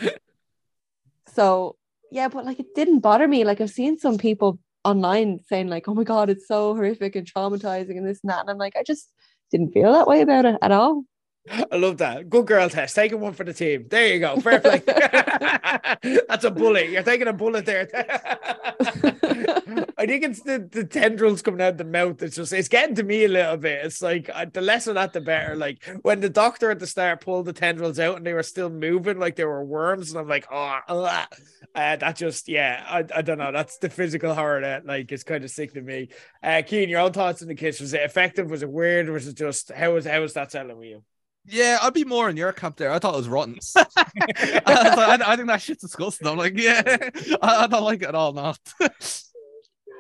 [1.35, 1.77] so
[2.11, 3.45] yeah but like it didn't bother me.
[3.45, 7.27] Like i've seen some people online saying like oh my god it's so horrific and
[7.27, 9.11] traumatizing and this and that and i'm like i just
[9.51, 11.05] didn't feel that way about it at all
[11.51, 12.31] I love that.
[12.31, 12.95] Good girl Tess.
[12.95, 13.87] Taking one for the team.
[13.89, 14.41] There you go.
[14.41, 14.83] Fair play.
[16.29, 16.91] That's a bullet.
[16.91, 17.89] You're taking a bullet there.
[17.95, 22.23] I I think it's the, the tendrils coming out the mouth.
[22.23, 23.85] It's just it's getting to me a little bit.
[23.85, 25.55] It's like uh, the less of that, the better.
[25.55, 28.71] Like when the doctor at the start pulled the tendrils out and they were still
[28.71, 31.27] moving like they were worms, and I'm like, oh, uh,
[31.75, 33.53] that just yeah, I, I don't know.
[33.53, 36.09] That's the physical horror that like is kind of sick to me.
[36.43, 37.81] Uh, Keen, your own thoughts on the kiss?
[37.81, 38.51] Was it effective?
[38.51, 39.09] Was it weird?
[39.09, 41.03] Was it just how was how was that selling with you?
[41.47, 42.91] Yeah, I'd be more in your camp there.
[42.91, 43.59] I thought it was rotten.
[43.77, 46.27] I, I, I, think that shit's disgusting.
[46.27, 46.83] I'm like, yeah,
[47.43, 48.33] I, I don't like it at all.
[48.33, 48.59] Not.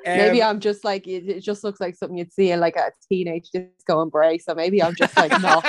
[0.07, 2.77] maybe Um, I'm just like it, it just looks like something you'd see in like
[2.77, 4.39] a teenage disco and bray.
[4.39, 5.61] So maybe I'm just like no.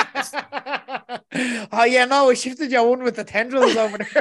[1.72, 4.12] oh yeah, no, we shifted your one with the tendrils over there.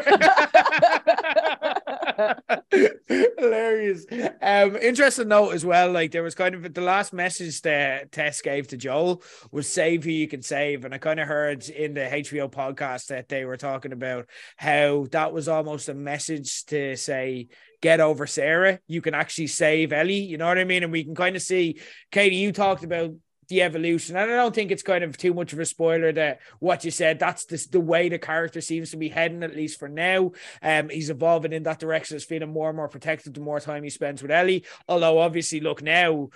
[3.38, 4.06] Hilarious.
[4.42, 5.90] Um, interesting note as well.
[5.90, 10.04] Like there was kind of the last message that Tess gave to Joel was save
[10.04, 13.44] who you can save, and I kind of heard in the HBO podcast that they
[13.44, 17.48] were talking about how that was almost a message to say
[17.80, 18.80] get over Sarah.
[18.86, 20.14] You can actually save Ellie.
[20.14, 20.82] You know what I mean?
[20.82, 21.80] And we can kind of see,
[22.10, 23.10] Katie, you talked about
[23.48, 24.16] the evolution.
[24.16, 26.90] And I don't think it's kind of too much of a spoiler that what you
[26.90, 30.32] said, that's the, the way the character seems to be heading, at least for now.
[30.62, 33.82] Um, he's evolving in that direction, is feeling more and more protected the more time
[33.82, 34.64] he spends with Ellie.
[34.88, 36.30] Although obviously, look now,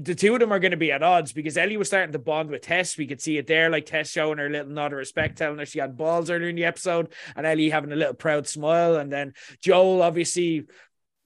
[0.00, 2.18] the two of them are going to be at odds because Ellie was starting to
[2.18, 2.96] bond with Tess.
[2.96, 5.66] We could see it there, like Tess showing her little nod of respect, telling her
[5.66, 8.96] she had balls earlier in the episode, and Ellie having a little proud smile.
[8.96, 10.66] And then Joel obviously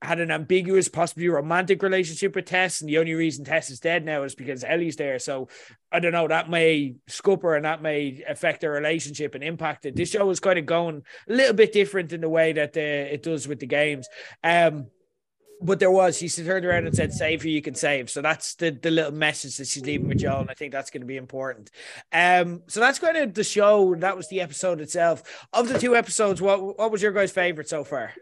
[0.03, 4.05] had an ambiguous, possibly romantic relationship with Tess, and the only reason Tess is dead
[4.05, 5.19] now is because Ellie's there.
[5.19, 5.49] So
[5.91, 9.87] I don't know, that may scoop her and that may affect their relationship and impact
[9.87, 9.97] it.
[9.97, 12.81] This show is kind of going a little bit different in the way that the,
[12.81, 14.07] it does with the games.
[14.45, 14.89] Um,
[15.63, 18.11] but there was, she turned around and said, save who you can save.
[18.11, 20.41] So that's the, the little message that she's leaving with Joel.
[20.41, 21.71] And I think that's going to be important.
[22.13, 23.95] Um, so that's kind of the show.
[23.95, 25.47] That was the episode itself.
[25.55, 28.13] Of the two episodes, what, what was your guys' favorite so far?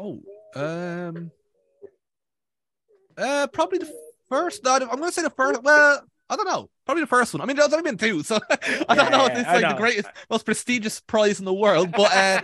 [0.00, 0.22] Oh,
[0.54, 1.30] um,
[3.18, 3.92] uh, probably the
[4.30, 4.64] first.
[4.64, 5.62] No, I'm gonna say the first.
[5.62, 6.70] Well, I don't know.
[6.86, 7.42] Probably the first one.
[7.42, 8.38] I mean, there's only been two, so
[8.88, 11.92] I don't know if it's like the greatest, most prestigious prize in the world.
[11.92, 12.40] But uh,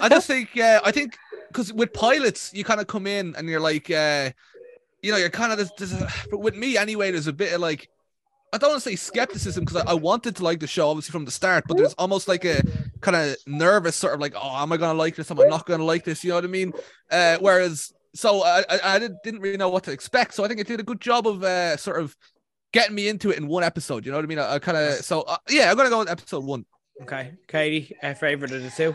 [0.00, 1.18] I just think, uh, I think,
[1.48, 4.30] because with pilots, you kind of come in and you're like, uh,
[5.02, 5.70] you know, you're kind of.
[6.30, 7.88] But with me, anyway, there's a bit of like.
[8.54, 11.12] I don't want to say skepticism because I, I wanted to like the show obviously
[11.12, 12.62] from the start, but there's almost like a
[13.02, 15.30] kind of nervous sort of like, oh, am I gonna like this?
[15.30, 16.24] Am I not gonna like this?
[16.24, 16.72] You know what I mean?
[17.10, 20.34] Uh, whereas, so I, I, I didn't didn't really know what to expect.
[20.34, 22.16] So I think it did a good job of uh, sort of
[22.72, 24.06] getting me into it in one episode.
[24.06, 24.38] You know what I mean?
[24.38, 26.64] I, I kind of so uh, yeah, I'm gonna go with episode one.
[27.02, 28.94] Okay, Katie, uh, favorite of the two.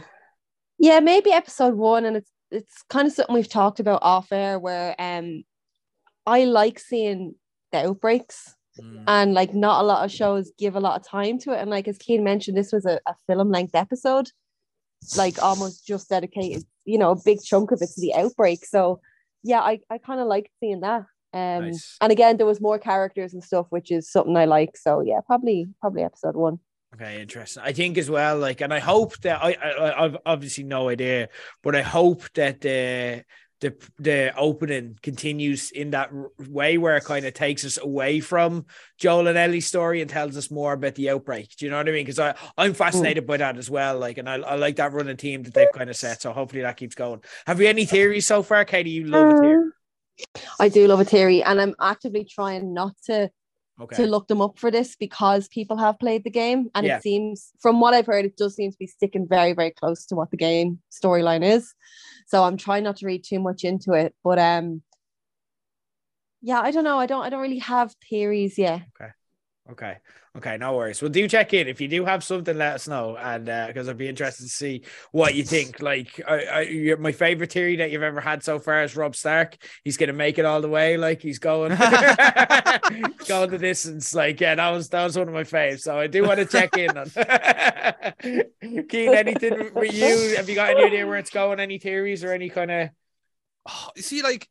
[0.79, 4.57] Yeah, maybe episode one, and it's it's kind of something we've talked about off air
[4.57, 5.43] where um
[6.25, 7.35] I like seeing
[7.71, 8.55] the outbreaks
[9.07, 11.59] and like not a lot of shows give a lot of time to it.
[11.59, 14.29] And like as Keen mentioned, this was a, a film length episode,
[15.17, 18.65] like almost just dedicated, you know, a big chunk of it to the outbreak.
[18.65, 19.01] So
[19.43, 21.05] yeah, I, I kind of liked seeing that.
[21.33, 21.71] Um
[22.01, 24.77] and again there was more characters and stuff, which is something I like.
[24.77, 26.59] So yeah, probably probably episode one.
[26.93, 27.63] Okay, interesting.
[27.63, 31.27] I think as well, like, and I hope that I, I I've obviously no idea,
[31.61, 33.25] but I hope that the
[33.59, 36.11] the the opening continues in that
[36.49, 38.65] way where it kind of takes us away from
[38.97, 41.55] Joel and Ellie's story and tells us more about the outbreak.
[41.57, 42.05] Do you know what I mean?
[42.05, 42.77] Because I I'm hmm.
[42.77, 43.97] fascinated by that as well.
[43.97, 46.21] Like, and I, I like that running team that they've kind of set.
[46.21, 47.21] So hopefully that keeps going.
[47.45, 48.91] Have you any theories so far, Katie?
[48.91, 49.61] You love it here.
[49.61, 49.73] Um,
[50.59, 53.29] I do love a theory, and I'm actively trying not to
[53.79, 53.95] Okay.
[53.97, 56.97] to look them up for this because people have played the game, and Yeah.
[56.97, 60.05] it seems, from what I've heard, it does seem to be sticking very, very close
[60.07, 61.73] to what the game storyline is.
[62.27, 64.81] So I'm trying not to read too much into it, but um,
[66.41, 66.99] yeah, I don't know.
[66.99, 67.23] I don't.
[67.23, 68.81] I don't really have theories yet.
[68.99, 69.11] Okay.
[69.69, 69.97] Okay.
[70.37, 70.57] Okay.
[70.57, 71.01] No worries.
[71.01, 72.57] Well, do check in if you do have something.
[72.57, 75.81] Let us know, and uh, because I'd be interested to see what you think.
[75.81, 76.45] Like, I,
[76.91, 79.57] I, my favorite theory that you've ever had so far is Robb Stark.
[79.83, 80.95] He's gonna make it all the way.
[80.95, 81.69] Like he's going,
[83.27, 84.15] going the distance.
[84.15, 85.81] Like, yeah, that was that was one of my faves.
[85.81, 87.09] So I do want to check in on.
[88.87, 90.35] Keen, anything you?
[90.37, 91.59] Have you got any idea where it's going?
[91.59, 92.89] Any theories or any kind of?
[93.97, 94.47] You see, like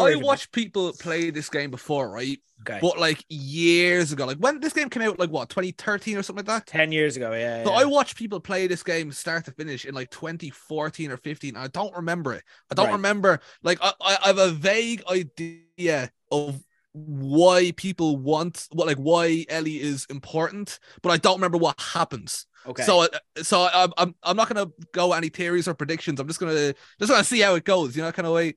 [0.00, 2.38] I watched people play this game before, right?
[2.62, 2.78] Okay.
[2.80, 6.46] But like years ago, like when this game came out, like what 2013 or something
[6.46, 6.66] like that.
[6.66, 7.64] Ten years ago, yeah.
[7.64, 7.78] So yeah.
[7.78, 11.56] I watched people play this game start to finish in like 2014 or 15.
[11.56, 12.42] I don't remember it.
[12.70, 12.92] I don't Right.
[12.92, 13.40] remember.
[13.62, 16.62] Like I I have a vague idea of
[16.92, 22.46] why people want what like why Ellie is important, but I don't remember what happens.
[22.66, 22.82] Okay.
[22.82, 23.06] So,
[23.42, 26.18] so I'm, I'm, I'm not gonna go any theories or predictions.
[26.20, 27.96] I'm just gonna, just gonna see how it goes.
[27.96, 28.54] You know, kind of way.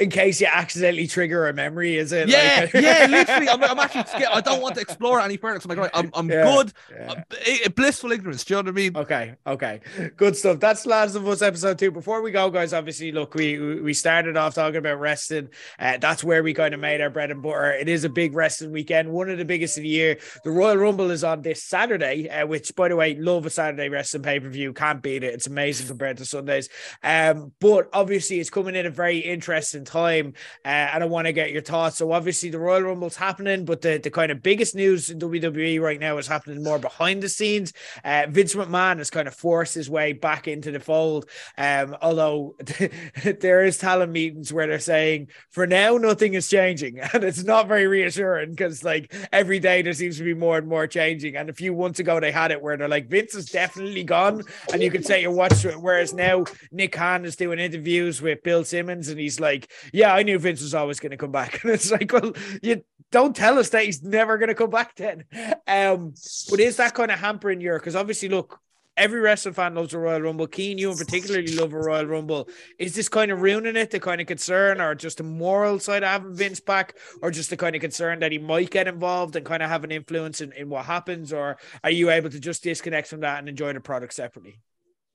[0.00, 2.28] in case you accidentally trigger a memory, is it?
[2.28, 3.06] Yeah, Like- yeah.
[3.10, 4.30] Literally, I'm, I'm actually scared.
[4.32, 5.60] I don't want to explore any further.
[5.62, 6.72] I'm like, right, I'm, I'm Yeah, good.
[6.90, 7.12] yeah.
[7.12, 8.44] Uh, eh, blissful ignorance.
[8.44, 8.96] Do you know what I mean?
[8.96, 9.80] Okay, okay,
[10.16, 10.58] good stuff.
[10.60, 11.90] That's Last of Us episode two.
[11.90, 15.48] Before we go, guys, obviously, look, we we started off talking about wrestling.
[15.78, 17.72] Uh, that's where we kind of made our bread and butter.
[17.72, 20.18] It is a big wrestling weekend, one of the biggest of the year.
[20.44, 23.88] The Royal Rumble is on this Saturday, uh, which, by the way, love a Saturday
[23.88, 24.72] wrestling pay per view.
[24.72, 25.34] Can't beat it.
[25.34, 26.68] It's amazing compared to Sundays.
[27.02, 30.32] Um, but obviously, it's coming in a very interesting time,
[30.64, 31.98] uh, and I want to get your thoughts.
[31.98, 35.80] So, obviously, the Royal Rumble's happening, but the the kind of biggest news in WWE
[35.80, 37.72] right now is happening more behind the scenes.
[38.04, 41.28] Uh, Vince McMahon has kind of forced his way back into the fold.
[41.58, 42.56] Um, although
[43.40, 47.00] there is talent meetings where they're saying, for now, nothing is changing.
[47.16, 50.68] And it's not very reassuring because, like, every day there seems to be more and
[50.68, 51.34] more changing.
[51.34, 54.42] And a few months ago, they had it where they're like, Vince is definitely gone.
[54.72, 55.80] And you could say you watched it.
[55.80, 60.22] Whereas now, Nick Khan is doing interviews with Bill Simmons and he's like, yeah, I
[60.22, 61.60] knew Vince was always going to come back.
[61.66, 62.32] And it's like, well,
[62.62, 65.24] you don't tell us that he's never going to come back then.
[65.66, 66.14] Um,
[66.48, 67.78] but is that kind of hampering your?
[67.78, 68.60] Because obviously, look,
[68.96, 70.46] every wrestling fan loves a Royal Rumble.
[70.46, 72.48] Keen, you in particularly love a Royal Rumble.
[72.78, 73.90] Is this kind of ruining it?
[73.90, 77.50] The kind of concern, or just the moral side of having Vince back, or just
[77.50, 80.40] the kind of concern that he might get involved and kind of have an influence
[80.40, 83.72] in, in what happens, or are you able to just disconnect from that and enjoy
[83.72, 84.60] the product separately?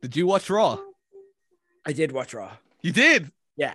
[0.02, 0.80] Did you watch Raw?
[1.86, 2.52] I did watch Raw.
[2.82, 3.32] You did?
[3.56, 3.74] Yeah.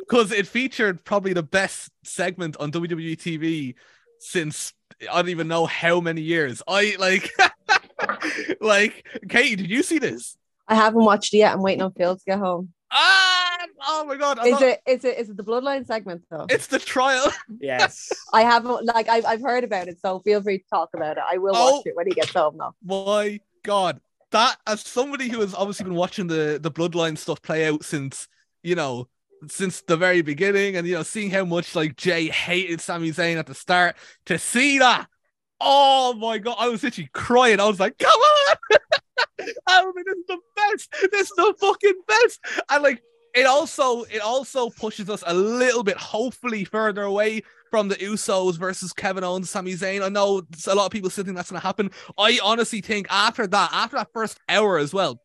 [0.00, 3.74] Because it featured probably the best segment on WWE TV
[4.18, 4.72] since
[5.10, 6.62] I don't even know how many years.
[6.66, 7.30] I like,
[8.60, 10.36] like, Katie, did you see this?
[10.68, 11.52] I haven't watched it yet.
[11.52, 12.72] I'm waiting on Phil to get home.
[12.90, 13.56] Ah,
[13.88, 14.38] oh my god!
[14.38, 16.46] I'm Is not- it is it is it the bloodline segment though?
[16.48, 17.26] It's the trial.
[17.60, 18.10] Yes.
[18.32, 21.24] I haven't like I've I've heard about it, so feel free to talk about it.
[21.28, 21.76] I will Oh.
[21.78, 22.74] watch it when he gets home though.
[22.84, 24.00] my god
[24.30, 28.28] that as somebody who has obviously been watching the the bloodline stuff play out since
[28.62, 29.08] you know
[29.48, 33.36] since the very beginning and you know seeing how much like Jey hated Sami Zayn
[33.36, 35.06] at the start to see that
[35.64, 38.56] oh my god i was literally crying i was like come on
[39.38, 43.02] this is the best this is the fucking best and like
[43.34, 48.56] it also it also pushes us a little bit hopefully further away from the Usos
[48.56, 50.00] versus Kevin Owens, Sami Zayn.
[50.04, 51.90] I know a lot of people still think that's going to happen.
[52.16, 55.20] I honestly think after that, after that first hour as well,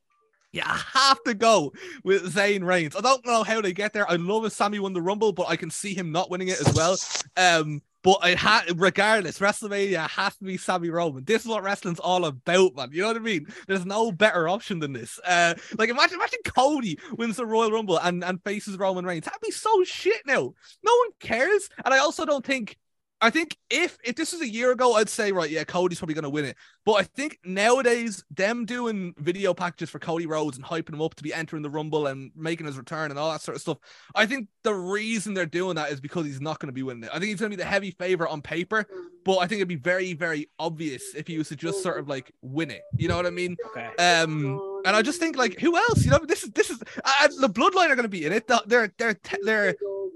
[0.52, 1.72] you have to go
[2.04, 2.96] with Zayn Reigns.
[2.96, 4.10] I don't know how they get there.
[4.10, 6.60] I love if Sami won the Rumble, but I can see him not winning it
[6.60, 6.98] as well.
[7.38, 11.24] Um, but I had regardless, WrestleMania has to be Sami Roman.
[11.24, 12.90] This is what wrestling's all about, man.
[12.92, 13.48] You know what I mean?
[13.68, 15.20] There's no better option than this.
[15.26, 19.26] Uh, like imagine, imagine Cody wins the Royal Rumble and, and faces Roman Reigns.
[19.26, 20.54] That'd be so shit now.
[20.84, 21.70] No one cares.
[21.84, 22.78] And I also don't think
[23.22, 26.16] I think if if this was a year ago, I'd say right, yeah, Cody's probably
[26.16, 26.56] gonna win it.
[26.86, 31.16] But I think nowadays, them doing video packages for Cody Rhodes and hyping him up
[31.16, 33.78] to be entering the Rumble and making his return and all that sort of stuff,
[34.16, 37.10] I think the reason they're doing that is because he's not gonna be winning it.
[37.10, 38.86] I think he's gonna be the heavy favorite on paper,
[39.26, 42.08] but I think it'd be very, very obvious if he was to just sort of
[42.08, 42.82] like win it.
[42.98, 43.58] You know what I mean?
[43.72, 43.90] Okay.
[43.98, 46.06] Um, and I just think like who else?
[46.06, 48.50] You know, this is this is uh, the Bloodline are going to be in it.
[48.68, 49.76] They're they're they're.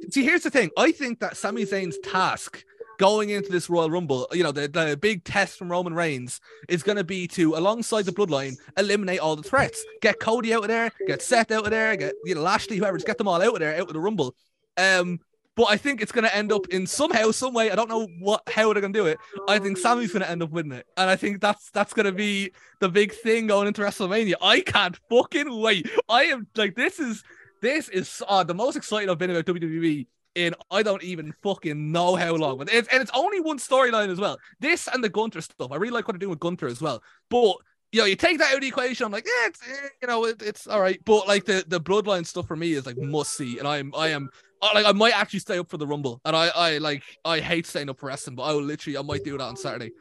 [0.10, 0.70] See, here's the thing.
[0.78, 2.64] I think that Sami Zayn's task
[3.04, 6.40] going into this Royal Rumble, you know, the, the big test from Roman Reigns
[6.70, 9.84] is going to be to, alongside the Bloodline, eliminate all the threats.
[10.02, 12.96] Get Cody out of there, get Seth out of there, get you know Lashley, whoever,
[12.96, 14.34] just get them all out of there, out of the Rumble.
[14.78, 15.20] Um,
[15.58, 17.72] but I think it's going to end up in somehow, some way.
[17.72, 19.18] I don't know what how they're going to do it.
[19.50, 22.06] I think Sami's going to end up winning it, and I think that's that's going
[22.06, 24.36] to be the big thing going into WrestleMania.
[24.42, 25.90] I can't fucking wait.
[26.08, 27.22] I am like this is
[27.62, 31.92] this is uh, the most excited I've been about WWE in I don't even fucking
[31.92, 32.58] know how long.
[32.58, 34.38] But it's, and it's only one storyline as well.
[34.60, 35.72] This and the Gunther stuff.
[35.72, 37.04] I really like what they're doing with Gunther as well.
[37.30, 37.56] But
[37.92, 39.06] you know, you take that out of the equation.
[39.06, 41.00] I'm like, yeah, it's eh, you know, it, it's all right.
[41.06, 44.10] But like the the bloodline stuff for me is like must see, and I'm I
[44.10, 44.30] am
[44.62, 47.40] I- like I might actually stay up for the Rumble, and I I like I
[47.40, 49.92] hate staying up for wrestling, but I will literally I might do that on Saturday.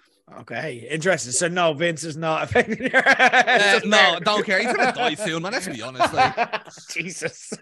[0.40, 1.32] Okay, interesting.
[1.32, 3.02] So no, Vince is not affecting your.
[3.22, 4.58] Uh, no, don't care.
[4.60, 5.52] He's gonna die soon, man.
[5.52, 6.12] Let's be honest.
[6.12, 6.60] Like,
[6.90, 7.52] Jesus.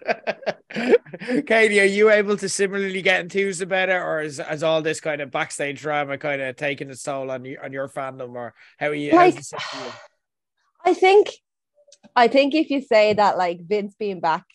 [1.45, 5.01] Katie, are you able to similarly get enthused about it, or is, is all this
[5.01, 8.53] kind of backstage drama kind of taking its toll on you on your fandom, or
[8.77, 9.11] how are you?
[9.11, 9.91] Like- it sit for you?
[10.85, 11.29] I think
[12.15, 14.45] I think if you say that like Vince being back,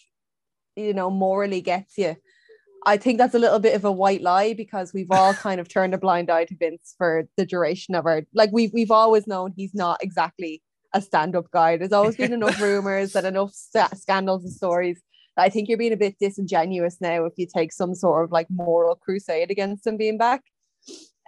[0.75, 2.17] you know, morally gets you,
[2.87, 5.69] I think that's a little bit of a white lie because we've all kind of
[5.69, 9.27] turned a blind eye to Vince for the duration of our like we've we've always
[9.27, 10.63] known he's not exactly
[10.95, 11.77] a stand-up guy.
[11.77, 15.03] There's always been enough rumors and enough sta- scandals and stories.
[15.37, 18.33] that I think you're being a bit disingenuous now if you take some sort of
[18.33, 20.43] like moral crusade against him being back.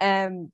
[0.01, 0.51] Um,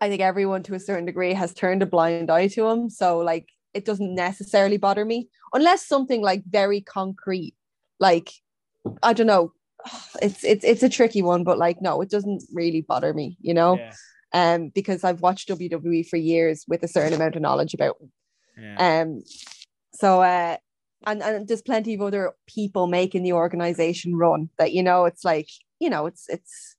[0.00, 2.90] I think everyone to a certain degree has turned a blind eye to him.
[2.90, 7.54] So like it doesn't necessarily bother me unless something like very concrete,
[8.00, 8.30] like
[9.02, 9.52] I don't know.
[10.22, 13.54] It's it's it's a tricky one, but like no, it doesn't really bother me, you
[13.54, 13.76] know.
[13.76, 13.92] Yeah.
[14.32, 18.12] Um, because I've watched WWE for years with a certain amount of knowledge about them.
[18.58, 19.02] Yeah.
[19.02, 19.22] Um,
[19.92, 20.56] so uh,
[21.06, 25.24] and and there's plenty of other people making the organization run that you know it's
[25.24, 25.48] like
[25.78, 26.73] you know it's it's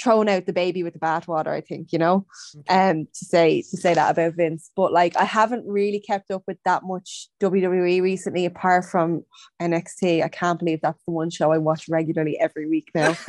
[0.00, 1.48] thrown out the baby with the bathwater.
[1.48, 2.26] I think you know,
[2.68, 4.70] um, to say to say that about Vince.
[4.76, 9.24] But like I haven't really kept up with that much WWE recently, apart from
[9.60, 10.22] NXT.
[10.24, 13.16] I can't believe that's the one show I watch regularly every week now.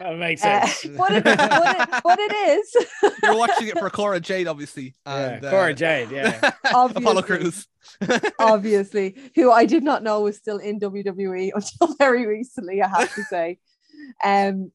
[0.00, 0.96] That makes Uh, sense.
[0.98, 2.86] but, it, but, it, but it is.
[3.22, 4.94] You're watching it for Cora Jade, obviously.
[5.04, 6.52] And, uh, Cora Jade, yeah.
[6.64, 7.22] Apollo Obviously.
[7.22, 7.66] Crews.
[8.38, 13.14] obviously, who I did not know was still in WWE until very recently, I have
[13.14, 13.58] to say.
[14.24, 14.72] Um,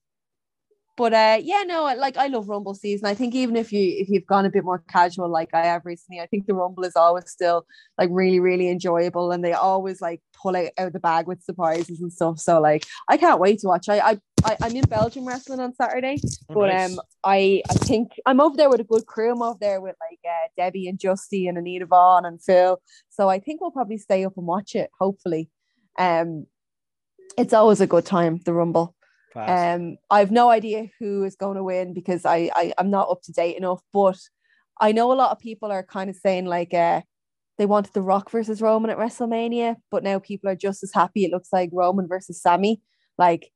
[0.98, 3.06] but uh, yeah, no, like I love Rumble season.
[3.08, 5.86] I think even if you if you've gone a bit more casual, like I have
[5.86, 7.66] recently, I think the Rumble is always still
[7.98, 11.44] like really really enjoyable, and they always like pull it out of the bag with
[11.44, 12.40] surprises and stuff.
[12.40, 13.90] So like I can't wait to watch.
[13.90, 16.18] I I, I I'm in Belgium wrestling on Saturday,
[16.50, 16.92] Oh, but nice.
[16.94, 19.34] um I I think I'm over there with a good crew.
[19.34, 22.82] I'm over there with like uh, Debbie and Justy and Anita Vaughn and Phil.
[23.10, 24.90] So I think we'll probably stay up and watch it.
[25.00, 25.50] Hopefully,
[26.00, 26.46] um,
[27.38, 28.40] it's always a good time.
[28.46, 28.95] The Rumble.
[29.36, 33.10] Um, I have no idea who is going to win because I, I I'm not
[33.10, 33.82] up to date enough.
[33.94, 34.18] But
[34.80, 37.02] I know a lot of people are kind of saying like uh
[37.58, 41.24] they wanted The Rock versus Roman at WrestleMania, but now people are just as happy.
[41.24, 42.82] It looks like Roman versus Sami.
[43.18, 43.52] Like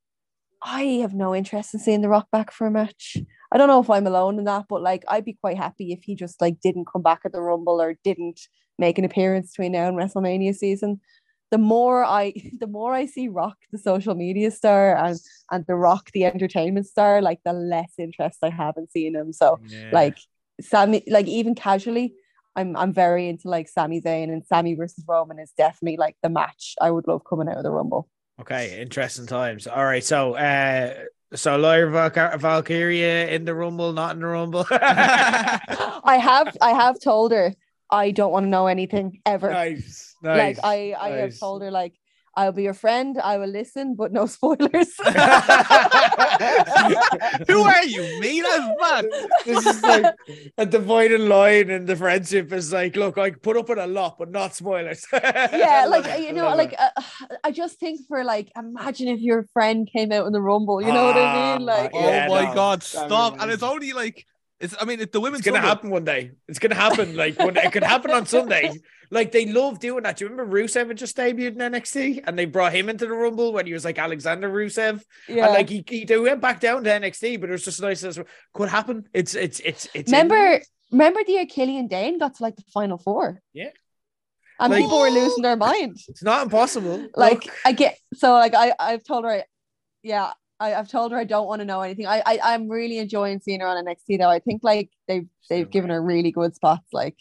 [0.62, 3.18] I have no interest in seeing The Rock back for a match.
[3.52, 6.04] I don't know if I'm alone in that, but like I'd be quite happy if
[6.04, 8.40] he just like didn't come back at the Rumble or didn't
[8.78, 11.02] make an appearance between now and WrestleMania season.
[11.52, 15.20] The more I the more I see Rock, the social media star, and
[15.52, 19.34] and The Rock, the entertainment star, like the less interest I have in seeing him.
[19.34, 19.90] So Yeah.
[19.92, 20.18] like
[20.62, 22.14] Sami, like even casually,
[22.56, 26.30] I'm I'm very into like Sami Zayn and Sami versus Roman is definitely like the
[26.30, 28.10] match I would love coming out of the Rumble.
[28.42, 29.68] Okay, interesting times.
[29.68, 30.94] All right, so uh
[31.36, 34.66] so Lyra Valkyr- Valkyria in the Rumble, not in the Rumble.
[34.72, 37.54] I have I have told her
[37.90, 39.50] I don't want to know anything ever.
[39.52, 40.60] nice, like nice.
[40.64, 41.94] I I have told her like
[42.36, 43.18] I'll be your friend.
[43.20, 44.94] I will listen, but no spoilers.
[47.48, 48.20] Who are you?
[48.22, 48.42] Me?
[48.42, 49.06] That's mad.
[49.46, 50.06] this is like
[50.58, 54.18] a dividing line in the friendship is like, look, I put up with a lot,
[54.18, 55.06] but not spoilers.
[55.12, 56.90] yeah, like you know, like uh,
[57.44, 60.82] I just think for like, imagine if your friend came out in the rumble.
[60.82, 61.68] You know what I mean?
[61.70, 63.42] Ah, Like, Oh Yeah, my no, god, that'd stop.
[63.42, 64.26] And it's only like
[64.60, 66.32] it's I mean if the women's It's gonna Rumble- happen one day.
[66.48, 67.16] It's gonna happen.
[67.16, 68.72] Like when it could happen on Sunday.
[69.12, 70.18] Like they love doing that.
[70.18, 73.14] Do you remember Rusev had just debuted in NXT and they brought him into the
[73.14, 75.02] Rumble when he was like Alexander Rusev?
[75.28, 75.46] yeah.
[75.46, 78.04] And like he, he they went back down to NXT, but it was just nice
[78.04, 78.20] as
[78.54, 79.08] could happen.
[79.14, 80.62] It's it's it's it's remember,
[80.92, 83.42] remember the year Killian Dain got to like the final four.
[83.54, 83.70] Yeah.
[84.60, 85.98] and Like- people were losing their mind.
[86.08, 87.08] It's not impossible.
[87.16, 89.44] like Look, I get so like I I've told her
[90.04, 92.06] yeah I, I've told her I don't want to know anything.
[92.06, 94.30] I, I I'm really enjoying seeing her on NXT though.
[94.30, 96.86] I think like they've they've given her really good spots.
[96.92, 97.16] Like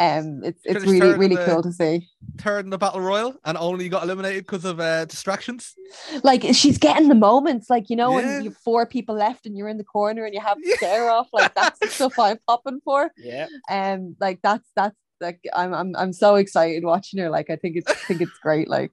[0.00, 2.08] um it's it's Finished really really the- cool to see.
[2.38, 5.74] third in the battle royal and only got eliminated because of uh, distractions.
[6.22, 8.16] Like she's getting the moments, like you know Yeah.
[8.16, 10.70] when you have four people left and you're in the corner and you have the
[10.76, 11.28] stare off.
[11.32, 13.10] Like that's the stuff I'm popping for.
[13.18, 13.46] yeah.
[13.68, 17.28] Um like that's that's like I'm I'm I'm so excited watching her.
[17.28, 18.68] Like I think it's I think it's great.
[18.68, 18.92] Like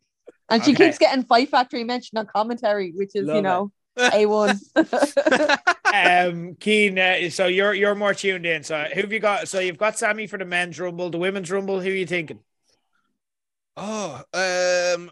[0.50, 0.86] and she Okay.
[0.88, 3.44] keeps getting Fight Factory mentioned on commentary, which is Love you it.
[3.44, 3.72] know
[4.14, 4.60] a one.
[5.92, 8.64] Um Keen, uh, so you're you're more tuned in.
[8.64, 9.48] So who have you got?
[9.48, 11.80] So you've got Sami for the men's rumble, the women's rumble.
[11.82, 12.40] Who are you thinking?
[13.78, 15.12] Oh, um,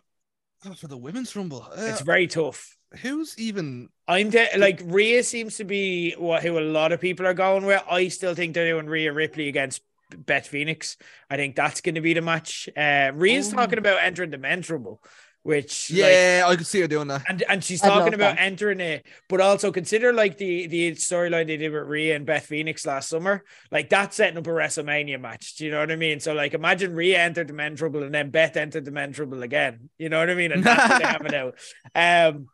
[0.65, 2.77] oh, for the women's rumble, uh, It's very tough.
[3.01, 3.89] who's even?
[4.07, 7.65] I'm de- like Rhea seems to be what who a lot of people are going
[7.65, 7.81] with.
[7.89, 9.81] I still think they're doing Rhea Ripley against
[10.15, 10.97] Beth Phoenix.
[11.29, 12.69] I think that's going to be the match.
[12.75, 13.55] Uh, Rhea's Ooh.
[13.55, 15.01] talking about entering the men's rumble,
[15.47, 17.23] which like, Yeah, I could see her doing that.
[17.29, 18.43] and and she's I'd talking about that.
[18.43, 22.45] entering it, but also consider like the the storyline they did with Rhea and Beth
[22.47, 23.45] Phoenix last summer.
[23.71, 25.55] Like that's setting up a WrestleMania match.
[25.55, 26.19] Do you know what I mean?
[26.19, 29.41] So like imagine Rhea entered the men trouble and then Beth entered the men trouble
[29.41, 29.89] again.
[29.97, 30.51] You know what I mean?
[30.51, 31.55] And that's what they have it out.
[31.95, 32.47] Um,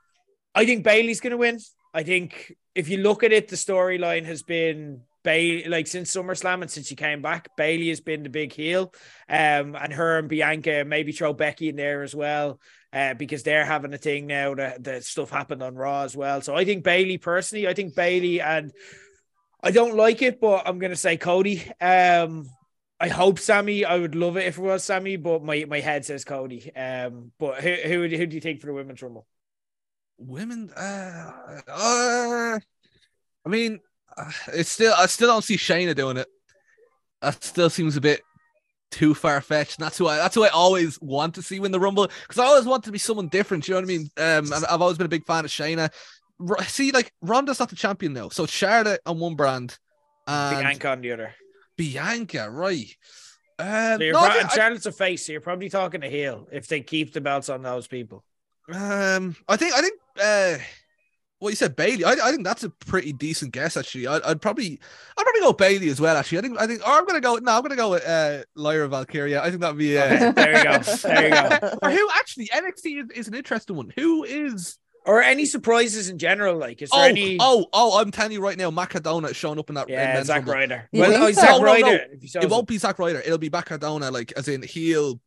[0.54, 1.58] I think Bayley's gonna win.
[1.96, 6.62] I think if you look at it, the storyline has been Bayley like since SummerSlam
[6.62, 8.94] and since she came back, Bayley has been the big heel.
[9.28, 12.60] Um, and her and Bianca maybe throw Becky in there as well
[12.94, 16.42] uh, because they're having a thing now that the stuff happened on Raw as well.
[16.42, 18.72] So I think Bayley personally, I think Bayley and
[19.62, 21.64] I don't like it, but I'm gonna say Cody.
[21.82, 22.50] Um,
[23.00, 23.84] I hope Sami.
[23.84, 26.74] I would love it if it was Sami, but my, my head says Cody.
[26.76, 29.26] Um, but who who who do you think for the women's rumble?
[30.18, 31.32] Women, uh,
[31.68, 32.60] uh,
[33.46, 33.80] I mean,
[34.54, 36.28] it's still I still don't see Shayna doing it.
[37.22, 38.22] That still seems a bit
[38.94, 39.80] too far fetched.
[39.80, 42.46] That's who I that's who I always want to see win the Rumble because I
[42.46, 43.68] always want to be someone different.
[43.68, 44.10] You know what I mean?
[44.18, 45.92] Um, I've always been a big fan of Shayna.
[46.48, 49.78] R- See, like Ronda's not the champion now, so Charlotte on one brand,
[50.28, 51.34] and Bianca on the other.
[51.76, 52.96] Bianca, right?
[53.60, 56.48] Um, So you're no, pro- and Charlotte's a face, so you're probably talking a heel
[56.52, 58.24] if they keep the belts on those people.
[58.72, 60.58] Um, I think I think uh,
[61.44, 62.04] well, you said Bayley.
[62.06, 64.08] I, I think that's a pretty decent guess actually.
[64.08, 64.80] I'd, I'd probably
[65.18, 66.16] I'd probably go Bayley as well.
[66.18, 67.36] Actually, I think I think or I'm gonna go.
[67.36, 69.42] No, I'm gonna go with uh, Lyra Valkyria.
[69.44, 70.80] I think that'd be uh, there you go.
[70.80, 71.78] There you go.
[71.84, 73.94] or who actually NXT is, is an interesting one.
[73.98, 76.58] Who is Or any surprises in general?
[76.58, 77.38] Like, is there oh any?
[77.40, 78.00] oh oh?
[78.00, 79.90] I'm telling you right now, Matt Cardona is showing up in that.
[79.90, 80.88] in yeah, men's Zack Ryder.
[80.94, 81.42] You Well, think oh, so?
[81.42, 81.86] Zack No, no, Ryder.
[81.86, 81.94] no.
[82.14, 82.68] If he shows It won't up.
[82.68, 83.20] be Zack Ryder.
[83.20, 85.20] It'll be Matt Cardona, like as in heel.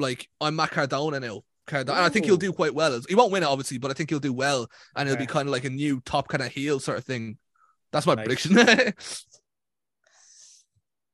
[0.00, 1.42] Like I'm Matt Cardona now.
[1.66, 1.98] Cardona.
[1.98, 3.00] And I think he'll do quite well.
[3.08, 5.48] He won't win it, obviously, but I think he'll do well, and it'll be kind
[5.48, 7.38] of like a new top kind of heel sort of thing.
[7.92, 8.24] That's my Nice.
[8.26, 8.56] prediction.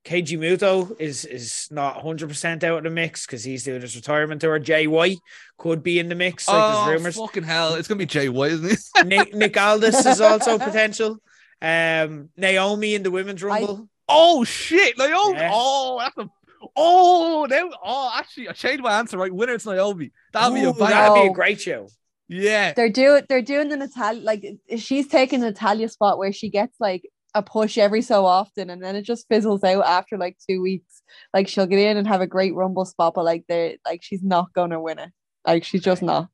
[0.05, 3.97] Keiji Muto is is not 100 percent out of the mix because he's doing his
[3.97, 4.56] retirement tour.
[4.60, 5.18] Jay White
[5.59, 6.47] could be in the mix.
[6.47, 7.16] Like oh, there's rumors.
[7.16, 7.74] fucking hell!
[7.74, 8.78] It's gonna be Jay White, isn't it?
[9.06, 11.20] Nick, Nick Aldis is also potential.
[11.60, 13.89] Um, Naomi in the women's rumble.
[14.09, 14.97] Oh shit!
[14.97, 15.39] Naomi.
[15.39, 15.51] Yeah.
[15.52, 16.31] Oh, that's a.
[16.77, 17.70] Oh, now.
[17.85, 19.16] Oh, actually, I changed my answer.
[19.19, 20.12] Right, winner it's Naomi.
[20.32, 20.90] That'd be a Ooh, bang.
[20.90, 21.32] that'd be a Oh.
[21.32, 21.89] great show.
[22.28, 22.73] Yeah.
[22.74, 24.44] They're doing they're doing the Natalya like
[24.78, 27.03] she's taking the Natalya spot where she gets like
[27.35, 31.03] a push every so often and then it just fizzles out after like two weeks.
[31.32, 34.23] Like she'll get in and have a great rumble spot, but like they're like she's
[34.24, 35.11] not gonna win it.
[35.47, 36.28] Like she's just not.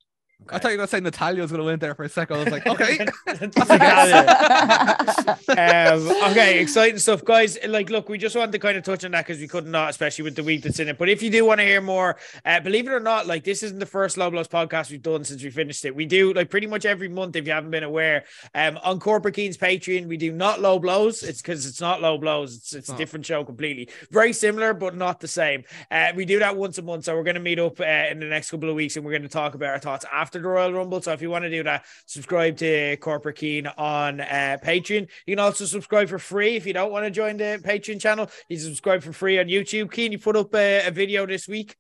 [0.51, 2.37] I thought you were gonna say Natalya was gonna win there for a second.
[2.37, 2.99] I was like, okay.
[5.49, 7.59] um, okay, exciting stuff, guys.
[7.67, 9.91] Like, look, we just wanted to kind of touch on that because we could not,
[9.91, 10.99] especially with the week that's in it.
[10.99, 13.63] But if you do want to hear more, uh, believe it or not, like this
[13.63, 15.95] isn't the first Low Blows podcast we've done since we finished it.
[15.95, 18.25] We do like pretty much every month, if you haven't been aware.
[18.55, 21.23] Um, on Corporate Keen's Patreon, we do not low blows.
[21.23, 22.57] It's because it's not low blows.
[22.57, 22.97] It's it's a Oh.
[22.97, 23.89] different show completely.
[24.11, 25.65] Very similar, but not the same.
[25.91, 28.19] Uh, we do that once a month, so we're going to meet up uh, in
[28.21, 30.49] the next couple of weeks, and we're going to talk about our thoughts after the
[30.49, 31.01] Royal Rumble.
[31.03, 35.09] So if you want to do that, subscribe to Corporate Keen on uh, Patreon.
[35.27, 38.31] You can also subscribe for free if you don't want to join the Patreon channel.
[38.49, 39.93] You can subscribe for free on YouTube.
[39.93, 41.77] Keen, you put up a, a video this week.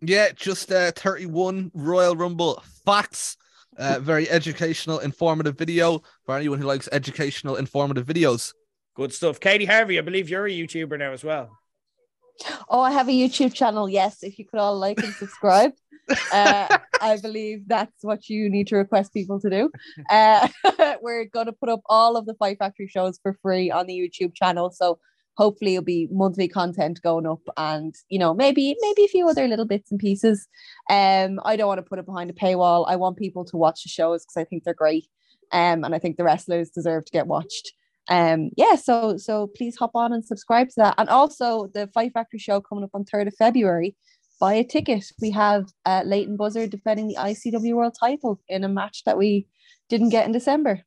[0.00, 3.36] Yeah, just uh, 31 Royal Rumble facts.
[3.76, 8.52] Uh, very educational, informative video for anyone who likes educational, informative videos.
[8.94, 9.40] Good stuff.
[9.40, 11.50] Katie Harvey, I believe you're a YouTuber now as well.
[12.68, 13.88] Oh, I have a YouTube channel.
[13.88, 15.72] Yes, if you could all like and subscribe.
[16.32, 19.70] uh, I believe that's what you need to request people to do.
[20.10, 20.48] Uh,
[21.02, 23.94] we're going to put up all of the Fight Factory shows for free on the
[23.94, 24.70] YouTube channel.
[24.70, 24.98] So
[25.36, 29.46] hopefully it'll be monthly content going up and you know maybe maybe a few other
[29.48, 30.46] little bits and pieces
[30.90, 33.82] um i don't want to put it behind a paywall i want people to watch
[33.82, 35.06] the shows because i think they're great
[35.52, 37.72] um and i think the wrestlers deserve to get watched
[38.10, 40.94] um yeah so so please hop on and subscribe to that.
[40.98, 43.96] And also the fight factory show coming up on 3rd of february.
[44.40, 45.04] Buy a ticket.
[45.20, 49.46] We have uh leighton buzzard defending the icw world title in a match that we
[49.88, 50.82] didn't get in december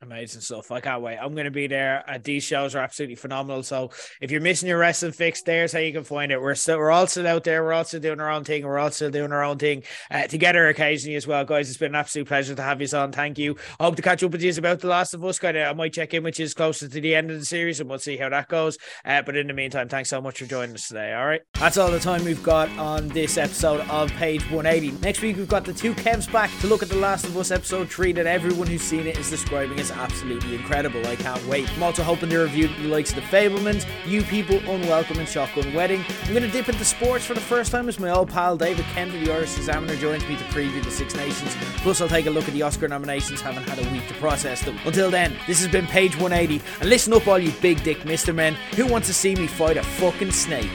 [0.00, 0.70] Amazing stuff.
[0.70, 1.16] I can't wait.
[1.16, 2.04] I'm going to be there.
[2.08, 3.64] Uh, these shows are absolutely phenomenal.
[3.64, 6.40] So if you're missing your wrestling fix, there's how you can find it.
[6.40, 7.64] We're still, we're all still out there.
[7.64, 8.64] We're still doing our own thing.
[8.64, 11.68] We're still doing our own thing uh, together occasionally as well, guys.
[11.68, 13.10] It's been an absolute pleasure to have you on.
[13.10, 13.56] Thank you.
[13.80, 15.40] I hope to catch up with you about The Last of Us.
[15.40, 17.80] Kind of, I might check in which is closer to the end of the series,
[17.80, 18.78] and we'll see how that goes.
[19.04, 21.12] Uh, but in the meantime, thanks so much for joining us today.
[21.12, 24.98] All right, that's all the time we've got on this episode of Page 180.
[25.02, 27.50] Next week we've got the two Kevs back to look at The Last of Us
[27.50, 31.06] episode three that everyone who's seen it is describing as absolutely incredible.
[31.06, 31.70] I can't wait.
[31.72, 35.72] I'm also hoping to review the likes of the Fabelmans, You People, Unwelcome, and Shotgun
[35.72, 36.04] Wedding.
[36.24, 38.84] I'm going to dip into sports for the first time as my old pal David
[38.84, 41.54] of the Irish Examiner joins me to preview the Six Nations.
[41.78, 44.62] Plus, I'll take a look at the Oscar nominations, having had a week to process
[44.64, 44.78] them.
[44.84, 48.32] Until then, this has been Page 180, and listen up, all you big dick Mister
[48.32, 50.70] Men who wants to see me fight a fucking snake.